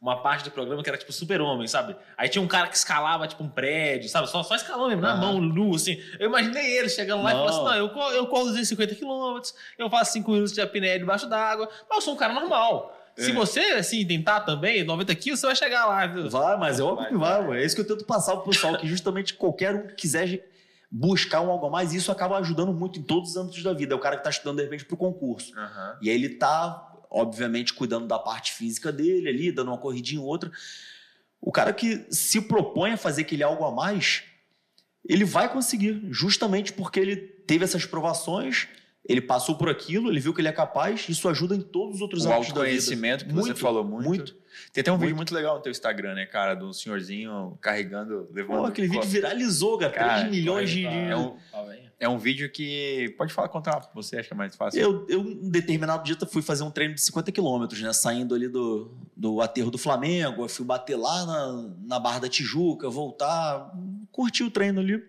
[0.00, 1.94] uma parte do programa que era tipo super-homem, sabe?
[2.16, 4.30] Aí tinha um cara que escalava tipo um prédio, sabe?
[4.30, 6.02] Só, só escalando mesmo, na mão, nu, assim.
[6.18, 7.44] Eu imaginei ele chegando lá não.
[7.44, 10.98] e falando assim: não, eu, eu corro 250 quilômetros, eu faço 5 minutos de apneia
[10.98, 12.97] debaixo d'água, mas eu sou um cara normal.
[13.18, 13.34] Se é.
[13.34, 16.06] você, assim, tentar também, 90 quilos, você vai chegar lá.
[16.06, 16.30] Viu?
[16.30, 17.62] Vai, mas é óbvio que vai, vai.
[17.62, 20.48] É isso que eu tento passar pro pessoal, que justamente qualquer um que quiser
[20.88, 23.92] buscar um algo a mais, isso acaba ajudando muito em todos os âmbitos da vida.
[23.92, 25.52] É o cara que está estudando, de repente, para o concurso.
[25.52, 25.96] Uhum.
[26.00, 30.28] E aí ele está, obviamente, cuidando da parte física dele ali, dando uma corridinha ou
[30.28, 30.50] outra.
[31.40, 34.22] O cara que se propõe a fazer aquele algo a mais,
[35.04, 38.68] ele vai conseguir, justamente porque ele teve essas provações
[39.08, 42.00] ele passou por aquilo, ele viu que ele é capaz, isso ajuda em todos os
[42.02, 43.24] outros o âmbitos da vida.
[43.24, 44.06] que muito, você falou muito.
[44.06, 44.36] Muito.
[44.70, 45.06] Tem até um muito.
[45.06, 48.58] vídeo muito legal no teu Instagram, né, cara, do senhorzinho carregando, levando...
[48.58, 50.84] Pô, aquele vídeo viralizou, cara, cara 3 milhões de...
[50.84, 51.36] É um,
[51.98, 53.14] é um vídeo que...
[53.16, 54.78] Pode falar, contar você, acho que é mais fácil.
[54.78, 58.46] Eu, eu em determinado dia, fui fazer um treino de 50 quilômetros, né, saindo ali
[58.46, 63.72] do, do aterro do Flamengo, eu fui bater lá na, na Barra da Tijuca, voltar,
[64.12, 65.02] curti o treino ali.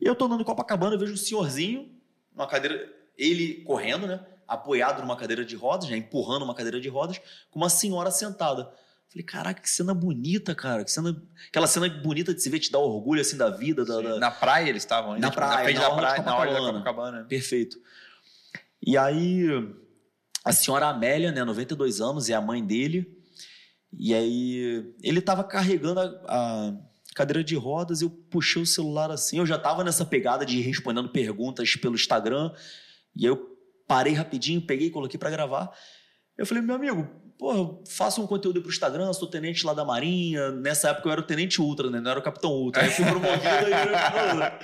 [0.00, 1.90] E eu tô andando em Copacabana, eu vejo um senhorzinho,
[2.36, 4.24] uma cadeira ele correndo, né?
[4.46, 5.96] Apoiado numa cadeira de rodas, né?
[5.96, 7.20] empurrando uma cadeira de rodas,
[7.50, 8.70] com uma senhora sentada.
[9.12, 10.84] Falei, caraca, que cena bonita, cara.
[10.84, 11.14] Que cena,
[11.48, 13.84] aquela cena bonita de se ver te dar orgulho assim da vida.
[13.84, 14.18] Da, da...
[14.18, 15.26] Na praia eles estavam ainda?
[15.26, 17.24] Na tipo, praia, na frente na da praia, na hora da Copacabana.
[17.24, 17.76] Perfeito.
[18.84, 19.46] E aí,
[20.42, 23.06] a senhora Amélia, né, 92 anos, é a mãe dele.
[23.92, 26.72] E aí, ele estava carregando a, a,
[27.14, 29.38] cadeira de rodas, eu puxei o celular assim.
[29.38, 32.50] Eu já estava nessa pegada de ir respondendo perguntas pelo Instagram.
[33.14, 33.56] E eu
[33.86, 35.70] parei rapidinho, peguei, coloquei para gravar.
[36.36, 37.06] Eu falei, meu amigo,
[37.38, 40.50] porra, faça um conteúdo para o Instagram, sou tenente lá da Marinha.
[40.52, 42.00] Nessa época eu era o tenente ultra, né?
[42.00, 42.82] Não era o capitão ultra.
[42.82, 44.58] Aí fui promovido e era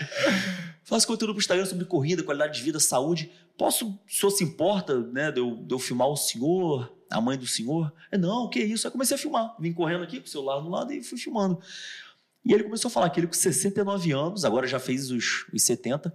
[0.84, 3.30] Faço conteúdo para o Instagram sobre corrida, qualidade de vida, saúde.
[3.58, 7.36] Posso, o senhor se importa, né, de eu, de eu filmar o senhor, a mãe
[7.36, 7.92] do senhor?
[8.10, 8.86] É, não, que isso?
[8.86, 9.54] Aí comecei a filmar.
[9.60, 11.60] Vim correndo aqui com o celular no lado e fui filmando.
[12.42, 15.62] E ele começou a falar que ele com 69 anos, agora já fez os, os
[15.62, 16.14] 70,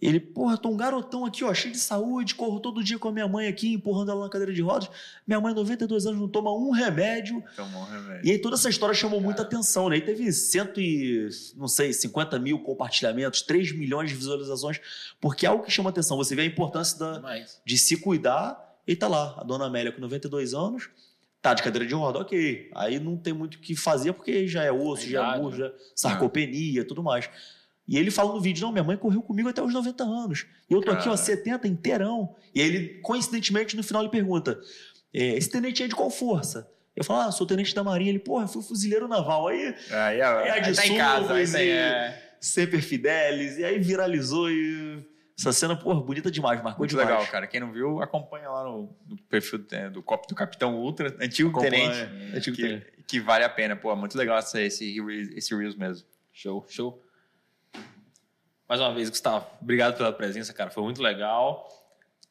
[0.00, 3.12] ele, porra, tô um garotão aqui, ó, cheio de saúde, corro todo dia com a
[3.12, 4.88] minha mãe aqui, empurrando ela na cadeira de rodas.
[5.26, 7.42] Minha mãe, 92 anos, não toma um remédio.
[7.56, 8.26] Tomou um remédio.
[8.26, 9.96] E aí toda essa história chamou muita atenção, né?
[9.96, 14.80] E teve cento e, não sei, 50 mil compartilhamentos, 3 milhões de visualizações,
[15.20, 16.16] porque é algo que chama atenção.
[16.16, 17.22] Você vê a importância da,
[17.64, 18.66] de se cuidar.
[18.86, 20.88] E tá lá, a dona Amélia com 92 anos,
[21.40, 22.68] Tá de cadeira de roda, ok.
[22.74, 25.56] Aí não tem muito o que fazer porque já é osso, A já é músculo,
[25.56, 27.30] já é sarcopenia, tudo mais.
[27.88, 30.46] E ele fala no vídeo: não, minha mãe correu comigo até os 90 anos.
[30.68, 31.16] E eu tô aqui, ó, Cara.
[31.16, 32.34] 70 inteirão.
[32.54, 34.60] E aí ele, coincidentemente, no final ele pergunta:
[35.14, 36.70] é, esse tenente é de qual força?
[36.94, 38.10] Eu falo, ah, sou tenente da Marinha.
[38.10, 39.46] Ele, porra, eu fui fuzileiro naval.
[39.48, 41.40] Aí, É de tá em casa.
[41.40, 43.56] E- é, Semper Fidelis.
[43.58, 45.02] E aí viralizou e.
[45.38, 47.08] Essa cena, porra, bonita demais, marcou muito demais.
[47.08, 47.46] legal, cara.
[47.46, 51.50] Quem não viu, acompanha lá no, no perfil é, do, Cop- do Capitão Ultra, antigo
[51.50, 51.70] Acompanha.
[51.92, 52.36] tenente.
[52.36, 52.86] Antigo que, tenente.
[53.06, 53.76] que vale a pena.
[53.76, 54.96] Pô, muito legal esse, esse,
[55.36, 56.04] esse Reels mesmo.
[56.32, 57.00] Show, show.
[58.68, 60.68] Mais uma vez, Gustavo, obrigado pela presença, cara.
[60.68, 61.66] Foi muito legal.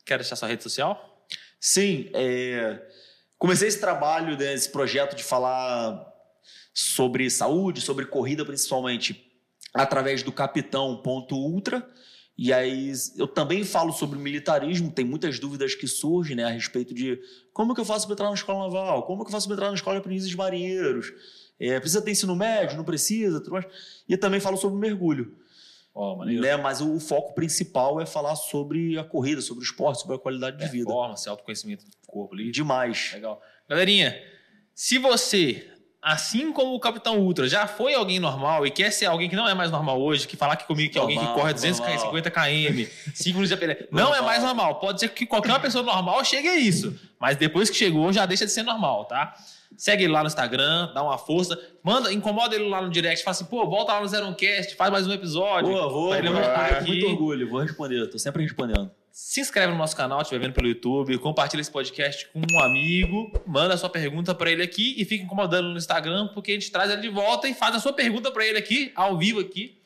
[0.06, 1.26] Quer deixar sua rede social?
[1.60, 2.80] Sim, é,
[3.40, 6.14] comecei esse trabalho, né, esse projeto de falar
[6.72, 9.26] sobre saúde, sobre corrida principalmente,
[9.74, 11.90] através do Capitão.ultra.
[12.38, 16.94] E aí eu também falo sobre militarismo, tem muitas dúvidas que surgem né, a respeito
[16.94, 17.20] de
[17.52, 19.70] como que eu faço para entrar na escola naval, como que eu faço para entrar
[19.70, 21.12] na escola de aprendizes marinheiros,
[21.60, 23.66] é, precisa ter ensino médio, não precisa, tudo mais.
[24.08, 25.36] E também falo sobre mergulho.
[26.18, 26.42] Maneiro.
[26.42, 30.16] Né, mas o, o foco principal é falar sobre a corrida, sobre o esporte, sobre
[30.16, 30.86] a qualidade de vida.
[30.86, 32.52] Performance, autoconhecimento do corpo ali.
[32.52, 33.12] Demais.
[33.14, 33.42] Legal.
[33.68, 34.16] Galerinha,
[34.74, 35.68] se você,
[36.08, 39.48] assim como o Capitão Ultra, já foi alguém normal e quer ser alguém que não
[39.48, 41.54] é mais normal hoje, que falar que comigo que é alguém que corre normal.
[41.54, 44.76] 250 km, 5 minutos de APL, não é mais normal.
[44.76, 48.26] Pode ser que qualquer uma pessoa normal chegue a isso, mas depois que chegou já
[48.26, 49.34] deixa de ser normal, tá?
[49.76, 53.36] Segue ele lá no Instagram, dá uma força, manda, incomoda ele lá no direct, fala
[53.36, 55.70] assim, pô, volta lá no Zero Cast, faz mais um episódio.
[55.70, 56.88] Pô, vou, vou, aqui.
[56.88, 58.90] muito orgulho, vou responder, tô sempre respondendo.
[59.20, 63.32] Se inscreve no nosso canal, estiver vendo pelo YouTube, compartilha esse podcast com um amigo,
[63.48, 66.72] manda a sua pergunta pra ele aqui e fica incomodando no Instagram, porque a gente
[66.72, 69.82] traz ele de volta e faz a sua pergunta pra ele aqui, ao vivo aqui.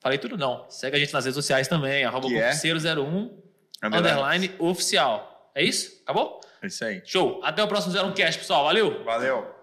[0.00, 0.68] Falei tudo não.
[0.68, 2.50] Segue a gente nas redes sociais também, arroba é?
[2.50, 3.30] concurseiro01,
[3.84, 5.52] underline oficial.
[5.54, 6.02] É isso?
[6.02, 6.40] Acabou?
[6.60, 7.02] É isso aí.
[7.04, 7.40] Show.
[7.44, 8.64] Até o próximo Zero Cast, pessoal.
[8.64, 9.04] Valeu!
[9.04, 9.55] Valeu.